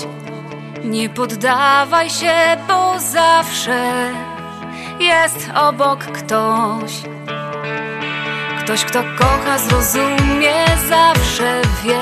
[0.83, 2.33] Nie poddawaj się,
[2.67, 4.11] bo zawsze
[4.99, 6.91] jest obok ktoś.
[8.63, 11.99] Ktoś, kto kocha, zrozumie, zawsze wie,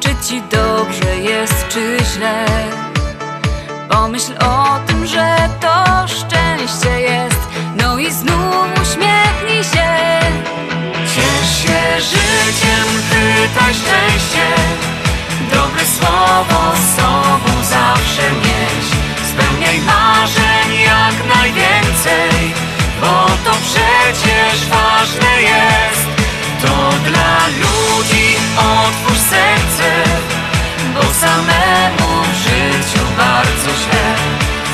[0.00, 2.46] czy ci dobrze jest, czy źle.
[3.90, 10.14] Pomyśl o tym, że to szczęście jest, no i znów uśmiechnij się.
[11.44, 14.46] Się życiem, chwytaj szczęście.
[15.52, 18.86] Dobre słowo z sobą zawsze mieć.
[19.30, 22.54] Spełniaj marzeń jak najwięcej
[23.00, 26.06] Bo to przecież ważne jest.
[26.62, 29.90] To dla ludzi otwórz serce
[30.94, 34.14] Bo samemu w życiu bardzo źle.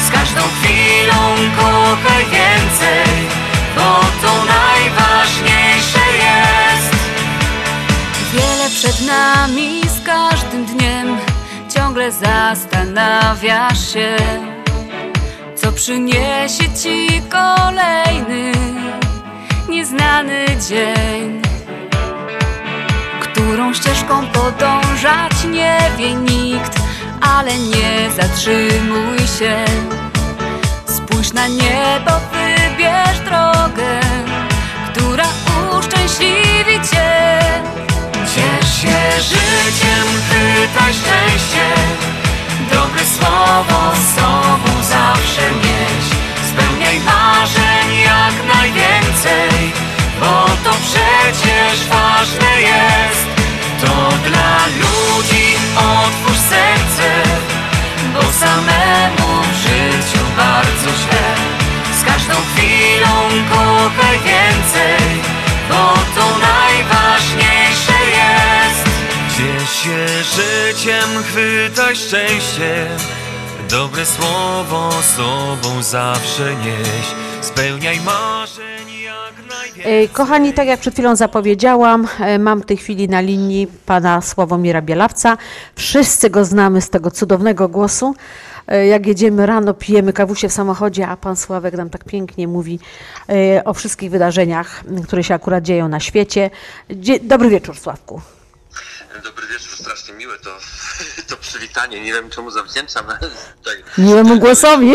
[0.07, 3.49] Z każdą chwilą kochaj więcej
[8.81, 11.18] przed nami z każdym dniem
[11.74, 14.16] ciągle zastanawiasz się,
[15.57, 18.53] co przyniesie ci kolejny
[19.68, 21.43] nieznany dzień.
[23.20, 26.81] Którą ścieżką podążać nie wie nikt,
[27.20, 29.64] ale nie zatrzymuj się.
[30.87, 34.01] Spójrz na niebo, wybierz drogę,
[34.93, 35.26] która
[35.78, 37.20] uszczęśliwi cię.
[38.81, 41.66] Się życiem, chwytaj szczęście.
[42.72, 46.05] Dobre słowo z sobą zawsze mieć.
[46.49, 49.72] Spełniaj marzeń jak najwięcej
[50.20, 53.26] Bo to przecież ważne jest.
[53.81, 57.11] To dla ludzi otwórz serce
[58.14, 61.35] Bo samemu w życiu bardzo źle.
[62.01, 63.14] Z każdą chwilą
[63.51, 65.20] kochaj więcej
[65.68, 67.59] Bo to najważniejsze
[69.66, 72.86] się życiem, chwytaj szczęście
[73.70, 77.06] Dobre słowo sobą zawsze nieś
[77.40, 78.80] Spełniaj marzeń
[79.84, 84.20] E, Kochani, tak jak przed chwilą zapowiedziałam, e, mam w tej chwili na linii pana
[84.20, 85.36] Sławomira Bielawca.
[85.74, 88.14] Wszyscy go znamy z tego cudownego głosu.
[88.66, 92.78] E, Jak jedziemy rano, pijemy kawusie w samochodzie, a pan Sławek nam tak pięknie mówi
[93.64, 96.50] o wszystkich wydarzeniach, które się akurat dzieją na świecie.
[97.22, 98.20] Dobry wieczór, Sławku.
[99.14, 100.50] Dobry wieczór, strasznie miłe to,
[101.28, 102.00] to przywitanie.
[102.00, 103.04] Nie wiem czemu zawdzięczam.
[103.08, 103.18] ale
[103.64, 103.98] Tak.
[103.98, 104.92] Miłemu głosowi.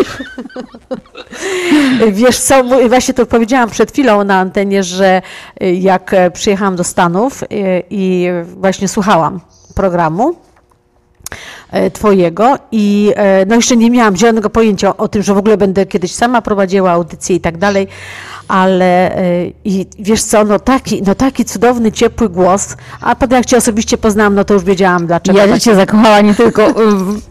[2.12, 5.22] Wiesz co, właśnie to powiedziałam przed chwilą na antenie, że
[5.62, 7.48] y, jak e, przyjechałam do Stanów y,
[7.90, 9.42] i właśnie słuchałam
[9.76, 10.42] programu
[11.94, 15.86] twojego i e, no jeszcze nie miałam zielonego pojęcia o, tym, że w ogóle będę
[15.86, 17.88] kiedyś sama prowadziła audycję i tak dalej,
[18.48, 23.46] ale e, i wiesz co, no taki, no taki cudowny, ciepły głos, a potem jak
[23.46, 25.40] cię osobiście poznałam, no to już wiedziałam dlaczego.
[25.40, 27.22] Ja tak- się zakochała nie tylko w,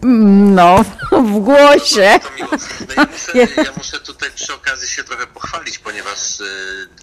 [0.54, 2.20] no, w głosie.
[2.40, 2.46] No
[2.96, 6.44] ja, muszę, ja muszę tutaj przy okazji się trochę pochwalić, ponieważ e,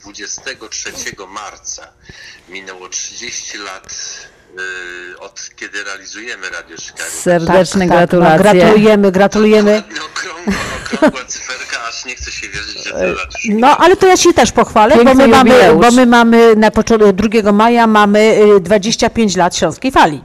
[0.02, 0.92] 23
[1.28, 1.88] marca
[2.50, 3.94] minęło 30 lat
[4.38, 4.41] e,
[5.20, 7.10] od kiedy realizujemy Radio Chicago.
[7.12, 8.40] Serdeczne Tak, tak, no, gratulacje.
[8.62, 9.84] gratulujemy, gratulujemy.
[10.94, 14.34] Okrągła cyferka, aż nie chce się wierzyć, że lat już No, ale to ja się
[14.34, 18.20] też pochwalę, bo my, mamy, bo my mamy na początku 2 maja mamy
[18.58, 20.22] y, 25 lat Śląskiej Fali.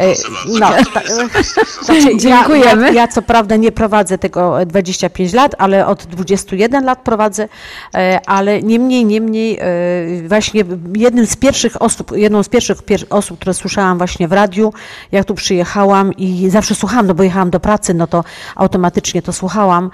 [0.00, 0.14] E,
[0.60, 1.02] No, ta-
[1.84, 2.86] znaczy, ja, Dziękujemy.
[2.86, 7.48] Ja, ja co prawda nie prowadzę tego e, 25 lat, ale od 21 lat prowadzę,
[7.94, 10.64] e, ale niemniej, niemniej e, właśnie
[10.96, 14.72] jednym z pierwszych osób, jedną z pierwszych pier osób, które słyszałam właśnie w radiu,
[15.12, 18.24] jak tu przyjechałam i zawsze słuchałam, no bo jechałam do pracy, no to
[18.56, 19.90] automatycznie to słuchałam.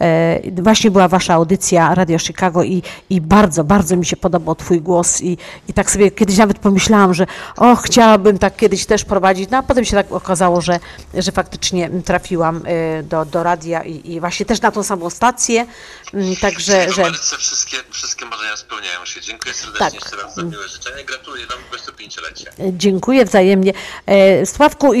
[0.00, 4.80] E, Właśnie była wasza audycja Radio Chicago i, i bardzo, bardzo mi się podobał twój
[4.80, 5.38] głos i,
[5.68, 7.26] i tak sobie kiedyś nawet pomyślałam, że
[7.56, 10.80] o, chciałabym tak kiedyś też prowadzić, no a potem się tak okazało, że,
[11.14, 15.66] że faktycznie trafiłam e, do, do radia i, i właśnie też na tą samą stację,
[16.14, 17.12] Mm, także, że...
[17.38, 19.20] Wszystkie, wszystkie marzenia spełniają się.
[19.20, 19.94] Dziękuję serdecznie Tak.
[19.94, 22.50] jeszcze raz za miłe życzenia i gratuluję Wam 25-lecia.
[22.72, 23.72] Dziękuję wzajemnie.
[24.06, 24.92] E, Sławku,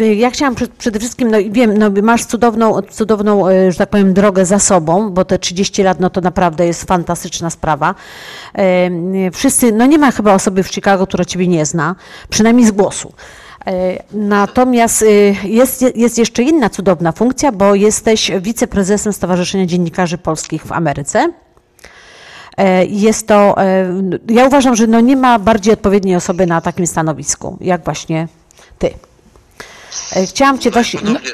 [0.00, 3.90] e, ja chciałam przed, przede wszystkim, no wiem, no masz cudowną, cudowną, e, że tak
[3.90, 7.94] powiem, drogę za sobą, bo te 30 lat, no to naprawdę jest fantastyczna sprawa.
[8.54, 11.94] E, Wszyscy, no nie ma chyba osoby w Chicago, która Ciebie nie zna,
[12.28, 13.12] przynajmniej z głosu.
[13.66, 15.06] E, Natomiast e,
[15.48, 21.32] jest, jest jeszcze inna cudowna funkcja, bo jesteś wiceprezesem Stowarzyszenia Dziennikarzy Polskich w Ameryce.
[22.56, 23.92] E, Jest to, e,
[24.28, 28.28] ja uważam, że no nie ma bardziej odpowiedniej osoby na takim stanowisku, jak właśnie
[28.78, 28.90] ty.
[30.26, 31.00] Chciałam Cię właśnie...
[31.00, 31.30] Ponownie,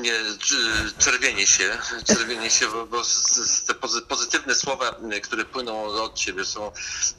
[0.00, 1.64] ponownie nie, czerwienie się,
[2.04, 3.02] czerwienie się, bo, bo
[3.66, 3.74] te
[4.08, 4.84] pozytywne słowa,
[5.22, 6.60] które płyną od ciebie są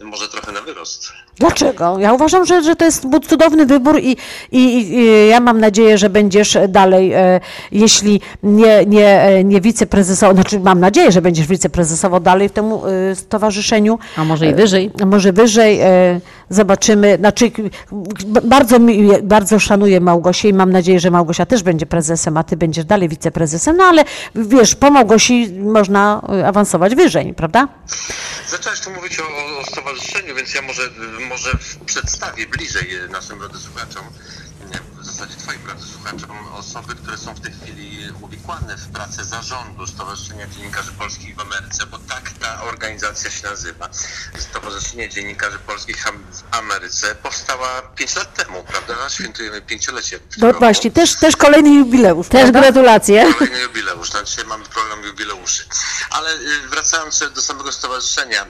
[0.03, 1.11] może trochę na wyrost.
[1.37, 1.99] Dlaczego?
[1.99, 4.17] Ja uważam, że, że to jest cudowny wybór i,
[4.51, 7.39] i, i ja mam nadzieję, że będziesz dalej, e,
[7.71, 12.83] jeśli nie, nie, e, nie wiceprezesowo, znaczy mam nadzieję, że będziesz wiceprezesowo dalej w temu
[12.87, 13.99] e, stowarzyszeniu.
[14.17, 14.91] A może i wyżej.
[15.01, 15.79] A może wyżej.
[16.49, 17.17] Zobaczymy.
[17.19, 17.51] Znaczy,
[18.43, 18.77] bardzo,
[19.23, 23.09] bardzo szanuję Małgosię i mam nadzieję, że Małgosia też będzie prezesem, a ty będziesz dalej
[23.09, 23.77] wiceprezesem.
[23.77, 24.03] No ale
[24.35, 27.67] wiesz, po Małgosi można awansować wyżej, prawda?
[28.49, 30.81] Zaczęłaś tu mówić o, o stowarzyszeniu, więc ja może,
[31.29, 34.03] może przedstawię bliżej naszym radosłuchaczom
[34.40, 34.40] w
[35.21, 35.61] zasadzie Twoim
[35.93, 41.39] słuchaczom osoby, które są w tej chwili uwikłane w pracę zarządu Stowarzyszenia Dziennikarzy Polskich w
[41.39, 43.89] Ameryce, bo tak ta organizacja się nazywa.
[44.39, 49.09] Stowarzyszenie Dziennikarzy Polskich w Ameryce powstała 5 lat temu, prawda?
[49.09, 50.19] Świętujemy pięciolecie.
[50.37, 52.27] No właśnie, też, też kolejny jubileusz.
[52.27, 52.61] Też prawda?
[52.61, 53.33] gratulacje.
[53.33, 55.63] Kolejny jubileusz, no dzisiaj mamy program jubileuszy.
[56.09, 58.47] Ale y, wracając do samego stowarzyszenia, y,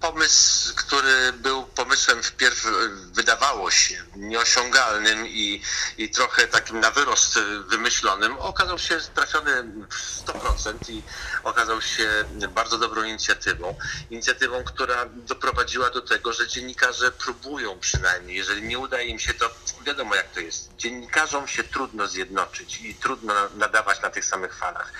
[0.00, 2.66] pomysł, który był pomysłem wpierw
[3.12, 5.62] wydawało się nieosiągalnym i,
[5.98, 7.38] i trochę takim na wyrost
[7.68, 11.02] wymyślonym, okazał się trafiony w 100% i
[11.44, 12.24] okazał się
[12.54, 13.74] bardzo dobrą inicjatywą.
[14.10, 19.50] Inicjatywą, która doprowadziła do tego, że dziennikarze próbują przynajmniej, jeżeli nie udaje im się, to
[19.86, 20.70] wiadomo jak to jest.
[20.76, 24.92] Dziennikarzom się trudno zjednoczyć i trudno nadawać na tych samych falach.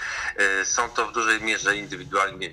[0.61, 2.51] Y, są to w dużej mierze indywidualnie,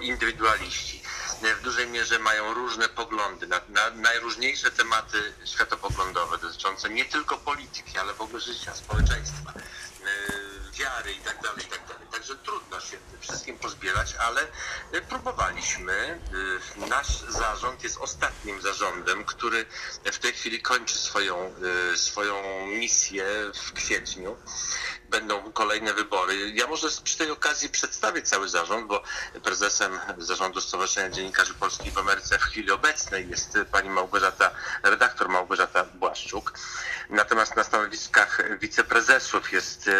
[0.00, 1.05] indywidualiści
[1.42, 7.98] w dużej mierze mają różne poglądy na, na najróżniejsze tematy światopoglądowe dotyczące nie tylko polityki,
[7.98, 9.52] ale w ogóle życia, społeczeństwa,
[10.00, 10.06] yy,
[10.78, 11.40] wiary itd.
[11.42, 11.76] Tak itd.
[11.88, 14.46] Tak Także trudno się wszystkim pozbierać, ale
[14.92, 16.20] yy, próbowaliśmy.
[16.78, 19.66] Yy, nasz zarząd jest ostatnim zarządem, który
[20.04, 21.54] w tej chwili kończy swoją,
[21.94, 24.36] swoją misję w kwietniu
[25.10, 26.50] będą kolejne wybory.
[26.50, 29.02] Ja może przy tej okazji przedstawię cały zarząd, bo
[29.42, 34.50] prezesem zarządu Stowarzyszenia Dziennikarzy Polskich w Ameryce w chwili obecnej jest pani Małgorzata,
[34.82, 36.52] redaktor Małgorzata Błaszczuk.
[37.10, 39.92] Natomiast na stanowiskach wiceprezesów jest e,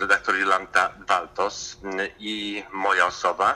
[0.00, 1.76] redaktor Jolanta Waltos
[2.18, 3.54] i moja osoba.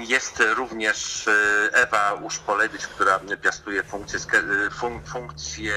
[0.00, 1.32] Jest również e,
[1.72, 4.18] Ewa Uszpolewicz, która piastuje funkcję,
[5.12, 5.74] funkcję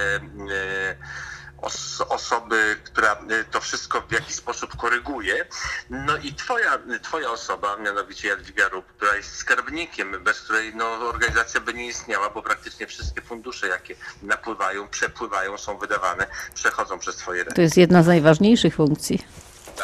[1.62, 5.46] os osoby, która y, to wszystko w jakiś sposób koryguje.
[5.90, 11.62] No i twoja, twoja osoba, mianowicie Jadwiga Rób, która jest skarbnikiem, bez której no, organizacja
[11.62, 17.44] by nie istniała, bo praktycznie wszystkie fundusze, jakie napływają, przepływają, są wydawane, przechodzą przez twoje
[17.44, 17.56] ręce.
[17.56, 19.28] To jest jedna z najważniejszych funkcji.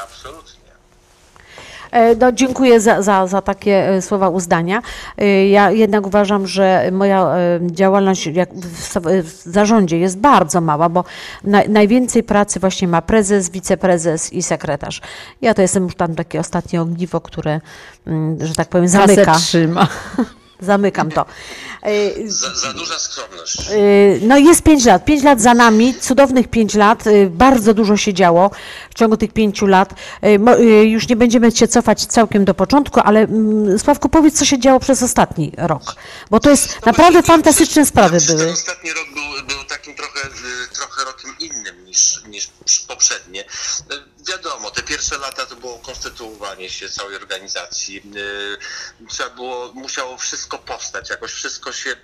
[0.03, 0.62] Absolutnie.
[1.93, 4.81] E, no, dziękuję za, za, za takie e, słowa uzdania.
[5.17, 8.29] E, ja jednak uważam, że moja działalność
[9.23, 11.03] w zarządzie jest bardzo mała, bo
[11.69, 15.01] najwięcej pracy właśnie ma prezes, wiceprezes i sekretarz.
[15.41, 17.61] Ja to jestem już tam takie ostatnie ogniwo, które,
[18.07, 19.35] mm, że tak powiem, zamyka.
[20.63, 21.25] Zamykam to.
[22.25, 23.69] Za, za, duża skromność.
[24.21, 25.05] No jest pięć lat.
[25.05, 27.03] Pięć lat za nami, cudownych pięć lat.
[27.29, 28.51] Bardzo dużo się działo
[28.89, 29.93] w ciągu tych pięciu lat.
[30.83, 34.79] Już nie będziemy się cofać całkiem do początku, ale mm, Sławku, powiedz, co się działo
[34.79, 35.95] przez ostatni rok.
[36.31, 38.39] Bo to jest no naprawdę fantastyczne sprawy były.
[38.39, 40.19] Ten ostatni rok był, był takim trochę,
[40.73, 41.52] trochę rokiem innym
[42.27, 43.45] niż, niż poprzednie
[44.27, 48.01] wiadomo, te pierwsze lata to było konstytuowanie się całej organizacji.
[48.15, 51.95] Y, trzeba było, musiało wszystko powstać, jakoś wszystko się y,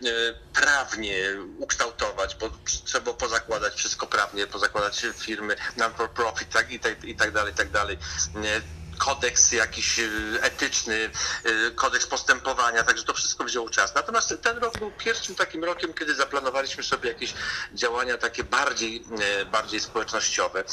[0.53, 1.15] prawnie
[1.57, 2.49] ukształtować, bo
[2.85, 7.55] trzeba było pozakładać wszystko prawnie, pozakładać firmy non-for-profit tak, i, tak, i tak dalej, i
[7.55, 7.97] tak dalej
[8.99, 11.09] kodeks jakiś y, etyczny,
[11.45, 13.95] y, kodeks postępowania, także to wszystko wzięło czas.
[13.95, 17.33] Natomiast ten rok był pierwszym takim rokiem, kiedy zaplanowaliśmy sobie jakieś
[17.73, 19.05] działania takie bardziej,
[19.41, 20.63] y, bardziej społecznościowe.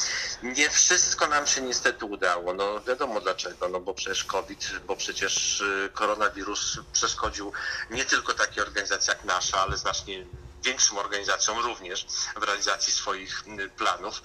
[0.43, 2.55] Nie wszystko nam się niestety udało.
[2.55, 7.53] No wiadomo dlaczego, no bo przecież COVID, bo przecież koronawirus przeszkodził
[7.91, 10.27] nie tylko takiej organizacji jak nasza, ale znacznie
[10.63, 12.07] większym organizacjom również
[12.37, 13.45] w realizacji swoich
[13.77, 14.23] planów.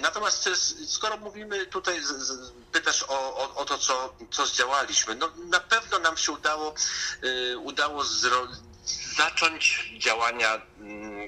[0.00, 0.48] Natomiast
[0.88, 2.00] skoro mówimy tutaj,
[2.72, 6.74] pytasz o, o, o to, co, co zdziałaliśmy, no na pewno nam się udało,
[7.24, 8.04] y, udało
[9.16, 10.60] zacząć działania,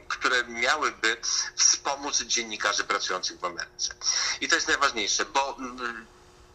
[0.09, 1.17] które miałyby
[1.57, 3.95] wspomóc dziennikarzy pracujących w Ameryce.
[4.41, 5.57] I to jest najważniejsze, bo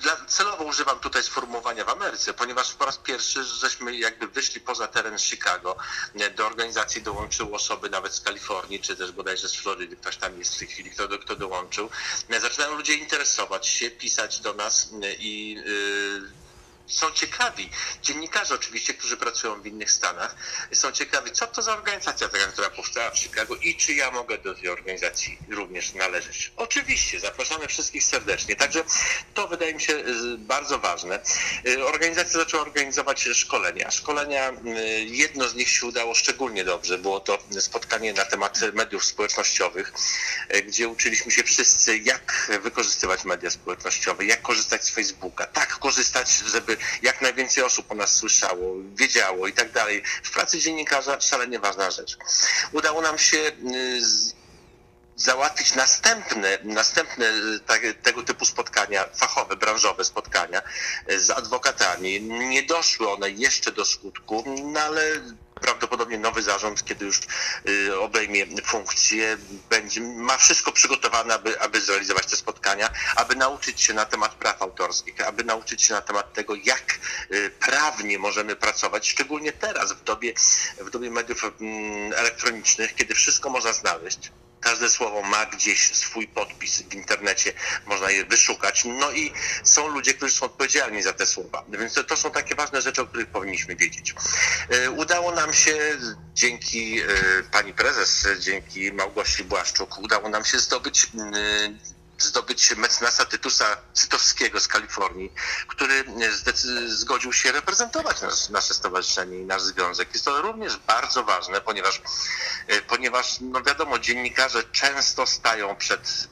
[0.02, 4.88] dla, celowo używam tutaj sformułowania w Ameryce, ponieważ po raz pierwszy żeśmy jakby wyszli poza
[4.88, 5.76] teren Chicago.
[6.36, 10.56] Do organizacji dołączyły osoby nawet z Kalifornii, czy też bodajże z Florydy, ktoś tam jest
[10.56, 11.90] w tej chwili, kto, kto dołączył.
[12.41, 16.41] Zaczynają ludzie interesować się, pisać do nas i yy,
[16.92, 17.70] są ciekawi,
[18.02, 20.36] dziennikarze oczywiście, którzy pracują w innych stanach,
[20.74, 24.38] są ciekawi, co to za organizacja taka, która powstała w Chicago i czy ja mogę
[24.38, 26.52] do tej organizacji również należeć.
[26.58, 28.56] Oczywiście, zapraszamy wszystkich serdecznie.
[28.56, 28.84] Także
[29.34, 31.20] to wydaje mi się y, bardzo ważne.
[31.68, 33.92] Y, Organizacja zaczęła organizować szkolenia.
[33.92, 34.54] Szkolenia, y,
[35.06, 36.98] jedno z nich się udało szczególnie dobrze.
[36.98, 39.94] Było to spotkanie na temat mediów społecznościowych,
[40.68, 46.78] gdzie uczyliśmy się wszyscy, jak wykorzystywać media społecznościowe, jak korzystać z Facebooka, tak korzystać, żeby
[47.02, 50.03] jak najwięcej osób o nas słyszało, wiedziało i tak dalej.
[50.24, 52.18] W pracy dziennikarza szalenie ważna rzecz.
[52.72, 53.52] Udało nam się y,
[55.16, 60.62] załatwić następne, następne y, tak, tego typu spotkania, fachowe, branżowe spotkania
[61.12, 62.22] y, z adwokatami.
[62.22, 65.02] Nie doszły one jeszcze do skutku, no ale
[65.62, 67.22] prawdopodobnie nowy zarząd, kiedy już
[67.70, 69.38] y, obejmie funkcję,
[69.70, 74.62] będzie, ma wszystko przygotowane, aby, aby zrealizować te spotkania, aby nauczyć się na temat praw
[74.62, 77.00] autorskich, aby nauczyć się na temat tego, jak
[77.32, 80.34] y, prawnie możemy pracować, szczególnie teraz, w dobie,
[80.78, 84.32] w dobie mediów mm, elektronicznych, kiedy wszystko można znaleźć.
[84.62, 87.54] Każde słowo ma gdzieś swój podpis w internecie,
[87.86, 88.84] można je wyszukać.
[88.86, 89.32] No i
[89.64, 91.64] są ludzie, którzy są odpowiedzialni za te słowa.
[91.70, 94.16] Więc to, to są takie ważne rzeczy, o których powinniśmy wiedzieć.
[94.70, 95.98] E, Udało nam się
[96.34, 97.06] dzięki e,
[97.52, 104.68] pani prezes, dzięki Małgosi Błaszczuk, udało nam się zdobyć e, zdobyć mecenasa Tytusa Cytowskiego z
[104.68, 105.34] Kalifornii,
[105.68, 110.10] który zdecy- zgodził się reprezentować nas, nasze stowarzyszenie i nasz związek.
[110.14, 112.02] Jest to również bardzo ważne, ponieważ,
[112.68, 116.27] e, ponieważ no wiadomo, dziennikarze często stają przed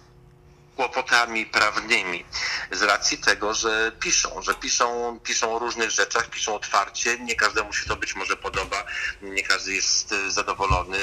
[0.76, 2.26] kłopotami prawnymi
[2.72, 7.74] z racji tego, że piszą, że piszą, piszą o różnych rzeczach, piszą otwarcie, nie każdemu
[7.74, 8.84] się to być może podoba,
[9.22, 10.98] nie każdy jest e, zadowolony,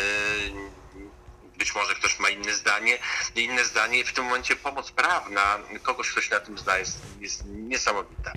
[1.58, 2.98] być może ktoś ma inne zdanie,
[3.34, 7.42] inne zdanie w tym momencie pomoc prawna kogoś, kto się na tym zna jest, jest
[7.46, 8.32] niesamowita.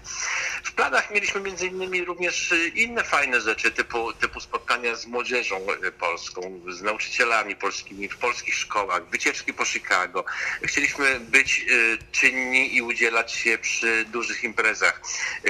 [0.64, 5.68] W planach mieliśmy między innymi również y, inne fajne rzeczy, typu, typu spotkania z młodzieżą
[5.84, 10.26] y, polską, z nauczycielami polskimi w polskich szkołach, wycieczki po Chicago.
[10.64, 15.02] Chcieliśmy być y, czynni i udzielać się przy dużych imprezach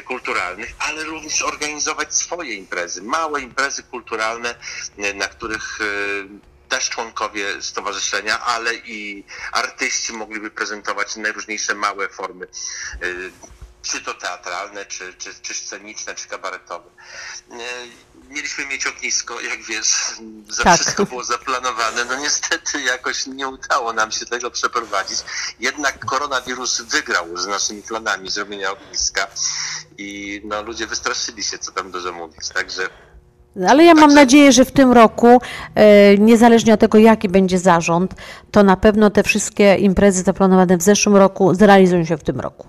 [0.05, 4.55] kulturalnych, ale również organizować swoje imprezy, małe imprezy kulturalne,
[5.15, 5.79] na których
[6.69, 12.47] też członkowie stowarzyszenia, ale i artyści mogliby prezentować najróżniejsze małe formy,
[13.03, 13.31] y,
[13.81, 16.89] czy to teatralne, czy, czy, czy sceniczne, czy kabaretowe.
[17.51, 19.95] Y, Mieliśmy mieć ognisko, jak wiesz,
[20.49, 20.79] za Tak.
[20.79, 22.05] wszystko było zaplanowane.
[22.05, 25.19] No niestety jakoś nie udało nam się tego przeprowadzić.
[25.59, 29.27] Jednak koronawirus wygrał z naszymi planami zrobienia ogniska
[29.97, 32.49] i no, ludzie wystraszyli się, co tam dużo mówić.
[32.49, 32.89] Także
[33.67, 35.41] Ale ja mam nadzieję, że w tym roku,
[35.75, 38.15] e, niezależnie od tego, jaki będzie zarząd,
[38.51, 42.67] to na pewno te wszystkie imprezy zaplanowane w zeszłym roku zrealizują się w tym roku.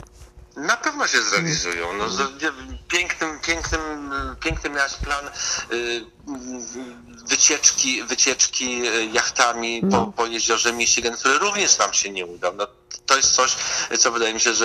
[0.57, 1.87] Na pewno się zrealizują.
[1.99, 2.05] No,
[2.91, 4.11] pięknym, pięknym,
[4.41, 5.25] piękny miałeś plan
[5.73, 6.05] y,
[7.29, 10.07] wycieczki, wycieczki y, jachtami No.
[10.07, 12.53] po, po jeziorze Michigan, który również nam się nie udał.
[12.57, 12.67] No,
[13.07, 13.57] to jest coś,
[13.99, 14.65] co wydaje mi się, że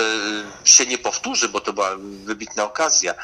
[0.64, 1.90] y, się nie powtórzy, bo to była
[2.24, 3.14] wybitna okazja.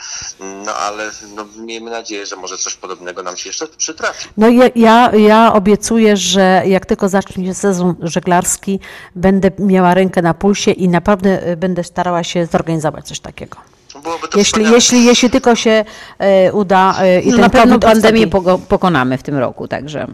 [0.40, 4.28] No ale no, miejmy nadzieję, że może coś podobnego nam się jeszcze przytrafi.
[4.36, 8.80] No ja, ja, ja obiecuję, że jak tylko zacznie się sezon żeglarski,
[9.16, 13.71] będę miała rękę na pulsie i naprawdę będę starała się zorganizować coś takiego.
[14.02, 15.84] Byłoby to Jeśli, jeśli, jeśli tylko się
[16.18, 18.26] e, uda e, i No, ten na pewno COVID pandemię
[18.68, 20.06] pokonamy w tym roku, także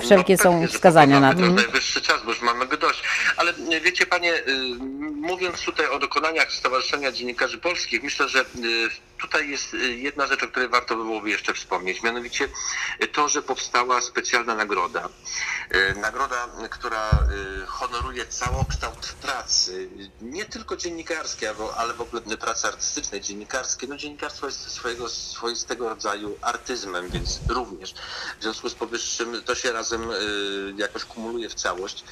[0.00, 1.40] wszelkie No, są wskazania na to.
[1.40, 3.02] To najwyższy czas, bo już mamy go dość.
[3.36, 4.42] Ale y, wiecie panie, y,
[5.20, 8.44] mówiąc tutaj o dokonaniach Stowarzyszenia Dziennikarzy Polskich, myślę, że y,
[9.20, 12.02] tutaj jest y, jedna rzecz, o której warto by byłoby jeszcze wspomnieć.
[12.02, 12.48] Mianowicie
[13.02, 15.08] y, to, że powstała specjalna nagroda.
[15.74, 17.10] Y, Nagroda, która
[17.66, 19.88] honoruje całokształt pracy,
[20.20, 23.88] nie tylko dziennikarskiej, ale w ogóle pracy artystycznej, dziennikarskiej.
[23.88, 27.94] No dziennikarstwo jest swojego, swoistego rodzaju artyzmem, więc również.
[28.38, 30.08] W związku z powyższym to się razem
[30.76, 32.04] jakoś kumuluje w całość.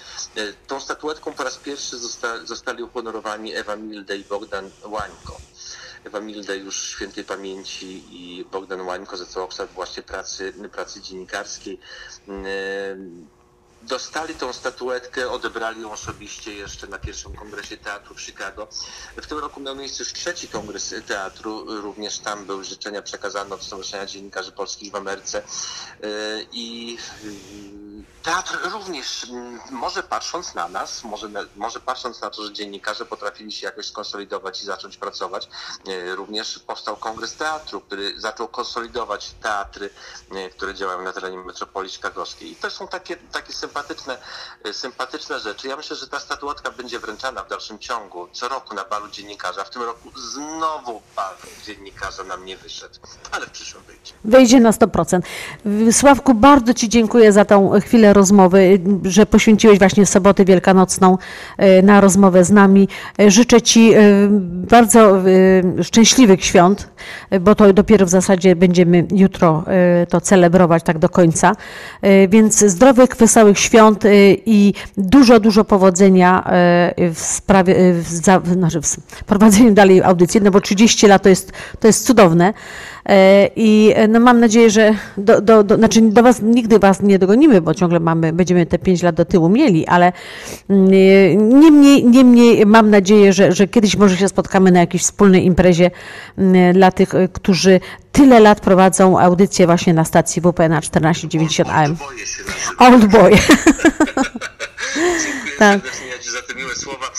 [0.67, 5.41] Tą statuetką po raz pierwszy zosta, zostali uhonorowani Ewa Milde i Bogdan Łańko.
[6.05, 11.79] Ewa Milde już świętej pamięci i Bogdan Łańko za całokształt właśnie pracy, pracy dziennikarskiej.
[12.29, 13.39] Y,
[13.83, 18.69] Dostali tą statuetkę, odebrali ją osobiście jeszcze na pierwszym kongresie teatru w Chicago.
[19.17, 23.63] W tym roku miał miejsce już trzeci kongres teatru, również tam były życzenia przekazane od
[23.63, 25.43] Stowarzyszenia Dziennikarzy Polskich w Ameryce.
[26.03, 26.93] Yy, I
[27.25, 27.88] yy,
[28.23, 33.53] Teatr również, mm, może patrząc na nas, może, może patrząc na to, że dziennikarze potrafili
[33.53, 35.49] się jakoś skonsolidować i zacząć pracować,
[35.89, 39.91] e, również powstał Kongres Teatru, który zaczął konsolidować teatry,
[40.31, 42.53] e, które działają na terenie metropolii chicagowskiej.
[42.53, 44.19] I to są takie, takie sympatyczne,
[44.65, 45.69] e, sympatyczne rzeczy.
[45.69, 49.65] Ja myślę, że ta statuetka będzie wręczana w dalszym ciągu, co roku na balu dziennikarza.
[49.65, 51.35] W tym roku znowu bal
[51.67, 52.95] dziennikarza nam nie wyszedł,
[53.31, 54.13] ale w przyszłym wyjdzie.
[54.25, 55.21] Wejdzie na 100%.
[55.93, 61.19] Sławku, bardzo Ci dziękuję za tą chwilę rozmowy, że poświęciłeś właśnie sobotę wielkanocną
[61.57, 62.89] e, na rozmowę z nami.
[63.21, 63.93] E, życzę Ci
[64.51, 65.23] bardzo
[65.83, 66.91] szczęśliwych świąt,
[67.41, 69.65] bo to dopiero w zasadzie będziemy jutro
[70.09, 71.53] to celebrować tak do końca.
[72.29, 74.05] Więc zdrowych, wesołych świąt
[74.47, 76.45] i dużo, dużo powodzenia
[76.97, 78.07] w sprawie, w,
[78.53, 82.55] znaczy w prowadzeniu dalej audycji, no bo 30 lat to jest, to jest cudowne.
[83.09, 87.03] E, I e, no mam nadzieję, że do, do, do, znaczy do Was nigdy Was
[87.03, 90.13] nie dogonimy, bo ciągle mamy, będziemy te 5 lat do tyłu mieli, ale
[90.71, 90.89] mm,
[91.61, 95.91] niemniej, niemniej mam nadzieję, że, że kiedyś może się spotkamy na jakiejś wspólnej imprezie
[96.39, 97.81] mm, dla tych, e, którzy
[98.13, 101.97] tyle lat prowadzą audycję właśnie na stacji WP na 1490 AM.
[102.79, 103.31] Old boy.
[105.59, 105.95] Dziękuję tak.
[105.95, 107.11] serdecznie za te miłe słowa.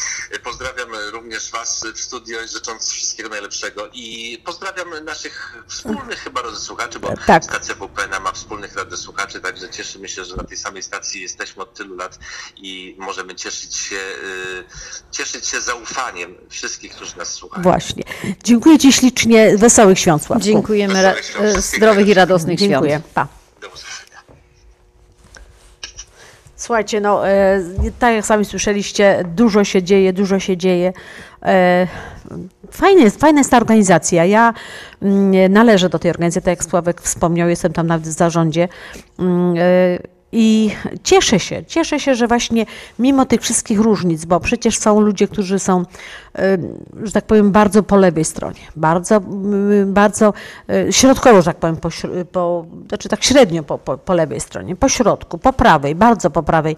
[0.44, 7.14] Pozdrawiam również Was w studio, życząc wszystkiego najlepszego i pozdrawiam naszych wspólnych chyba radiosłuchaczy, bo
[7.28, 7.44] tak.
[7.44, 11.74] stacja WPN ma wspólnych radiosłuchaczy, także cieszymy się, że na tej samej stacji jesteśmy od
[11.74, 12.20] tylu lat
[12.56, 14.64] i możemy cieszyć się, y,
[15.12, 17.64] cieszyć się zaufaniem wszystkich, którzy nas słuchają.
[17.64, 18.04] Właśnie.
[18.44, 19.58] Dziękuję Ci ślicznie.
[19.58, 20.46] Wesołych świąt, Sławku.
[20.46, 21.16] Dziękujemy.
[21.22, 22.92] Świąt, zdrowych i radosnych Dziękuję.
[22.92, 23.06] świąt.
[23.14, 23.39] Pa.
[26.60, 27.62] Słuchajcie, no e,
[28.00, 30.94] tak jak sami słyszeliście, dużo się dzieje, dużo się dzieje.
[31.44, 31.88] E,
[32.72, 34.26] fajna jest, fajna jest ta organizacja.
[34.26, 34.54] Ja
[35.02, 38.68] mm, należę do tej organizacji, tak jak Sławek wspomniał, jestem tam nawet w zarządzie.
[39.20, 39.62] Mm, e,
[40.32, 40.72] i
[41.04, 42.66] cieszę się, cieszę się, że właśnie
[43.00, 45.86] mimo tych wszystkich różnic, bo przecież są ludzie, którzy są,
[47.04, 49.22] że tak powiem, bardzo po lewej stronie, bardzo,
[49.86, 50.34] bardzo
[50.70, 51.90] e, środkowo, że tak powiem, po,
[52.32, 56.44] po, znaczy tak średnio po, po, po lewej stronie, po środku, po prawej, bardzo po
[56.44, 56.76] prawej,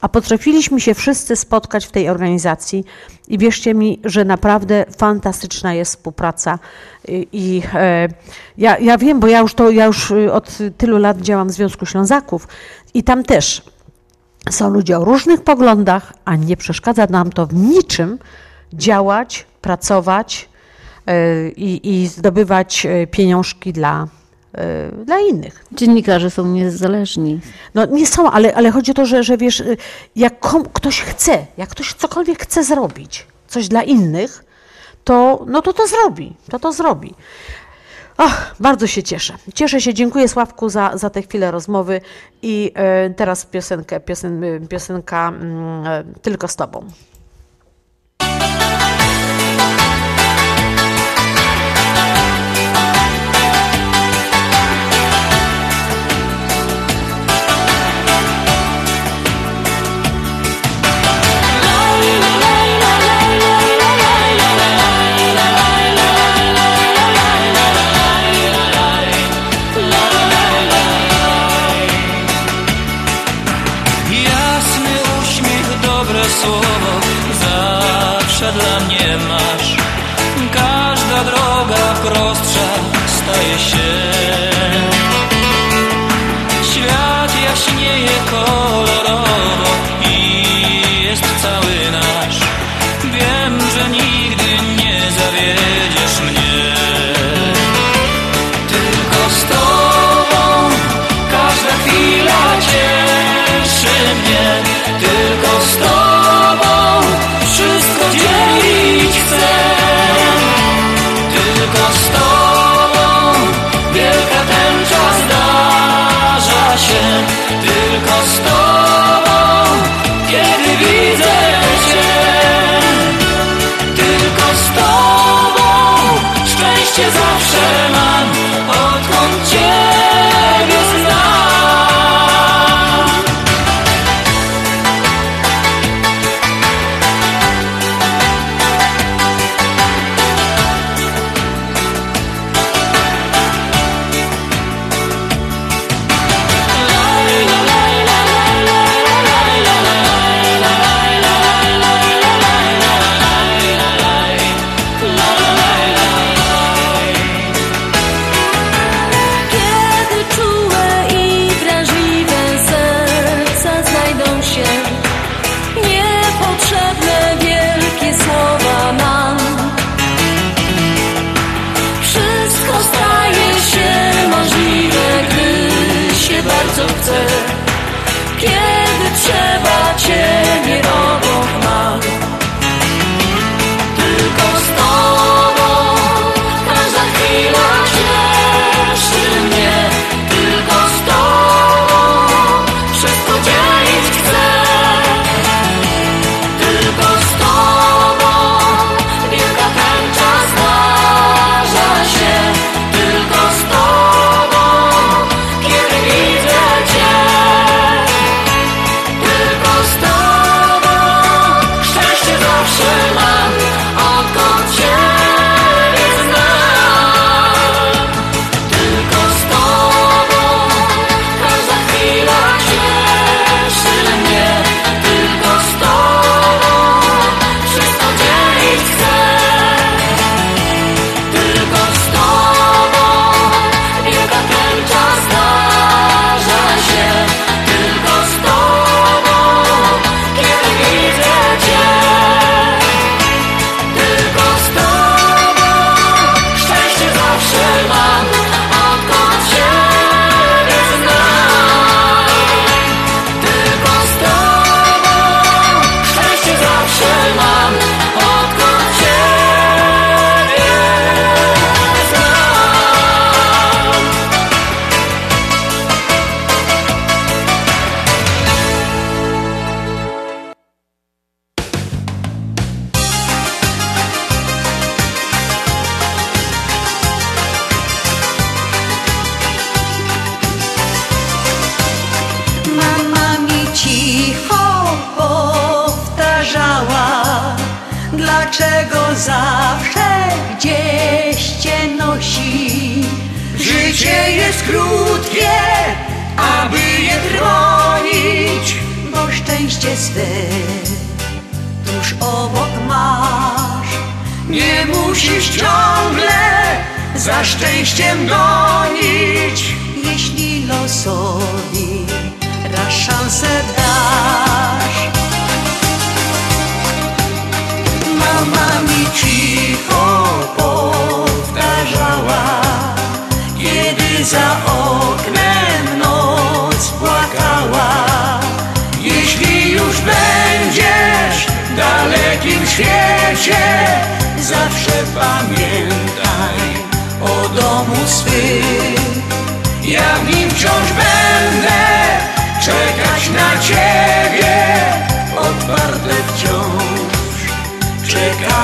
[0.00, 2.84] a potrafiliśmy się wszyscy spotkać w tej organizacji
[3.28, 6.58] i wierzcie mi, że naprawdę fantastyczna jest współpraca.
[7.08, 8.08] I, i e,
[8.58, 11.86] ja, ja wiem, bo ja już to ja już od tylu lat działam w Związku
[11.86, 12.48] Ślązaków
[12.94, 13.62] i tam też
[14.50, 18.18] są ludzie o różnych poglądach, a nie przeszkadza nam to w niczym
[18.72, 20.48] działać, pracować
[21.06, 24.08] e, i, i zdobywać e, pieniążki dla
[24.58, 25.64] Y, dla innych.
[25.72, 27.40] Dziennikarze są niezależni.
[27.74, 29.62] No nie są, ale, ale chodzi o to, że, że wiesz,
[30.16, 34.44] jak kom, ktoś chce, jak ktoś cokolwiek chce zrobić, coś dla innych,
[35.04, 37.14] to no to to zrobi, to to zrobi.
[38.18, 39.34] Och, bardzo się cieszę.
[39.54, 42.00] Cieszę się, dziękuję Sławku za, za tę chwilę rozmowy
[42.42, 42.72] i
[43.06, 46.86] y, teraz piosenkę, piosen, piosenka mm, Tylko z Tobą.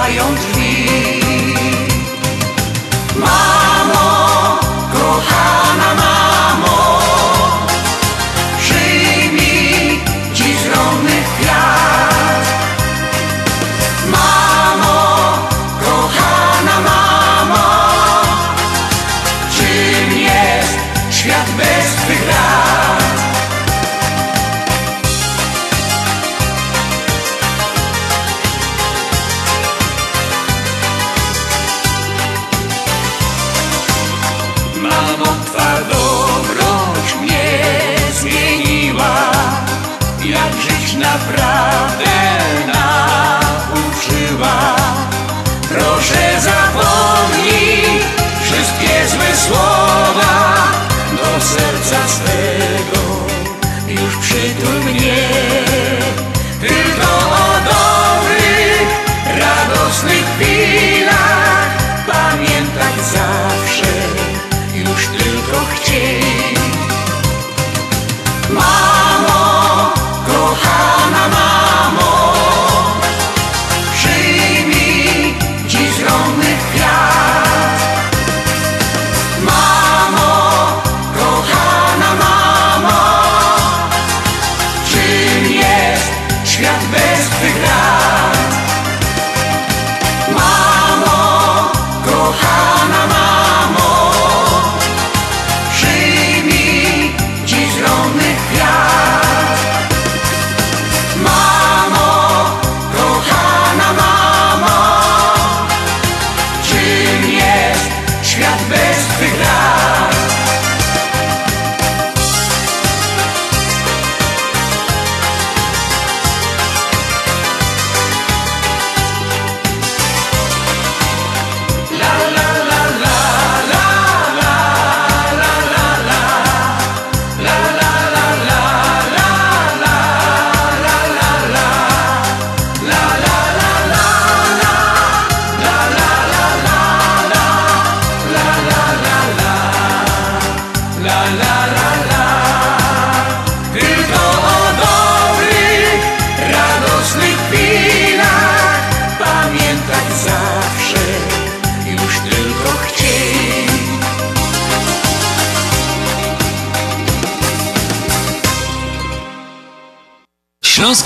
[0.08, 0.57] my own dreams.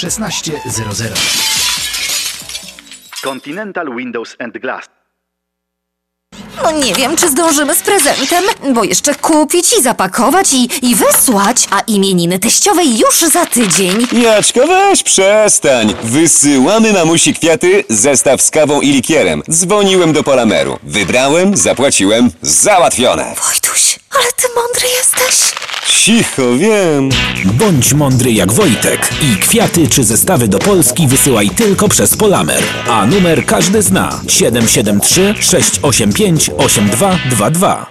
[0.00, 1.12] 1600.
[3.22, 4.84] Continental Windows and Glass.
[6.62, 8.44] No nie wiem, czy zdążymy z prezentem,
[8.74, 14.06] bo jeszcze kupić i zapakować i, i wysłać, a imieniny teściowej już za tydzień.
[14.12, 15.94] Jaczko, weź przestań.
[16.02, 19.42] Wysyłamy mamusi kwiaty, zestaw z kawą i likierem.
[19.50, 20.78] Dzwoniłem do Polameru.
[20.82, 23.34] Wybrałem, zapłaciłem, załatwione.
[23.42, 25.52] Wojtuś, ale ty mądry jesteś.
[25.88, 27.08] Cicho, wiem.
[27.44, 32.62] Bądź mądry jak Wojtek i kwiaty czy zestawy do Polski wysyłaj tylko przez Polamer.
[32.88, 37.86] A numer każdy zna 773 685 8222.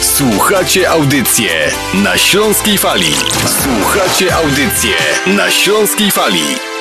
[0.00, 1.50] Słuchacie audycję
[1.94, 3.14] na Śląskiej Fali.
[3.62, 4.96] Słuchacie audycję
[5.26, 6.73] na Śląskiej Fali.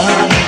[0.00, 0.39] love.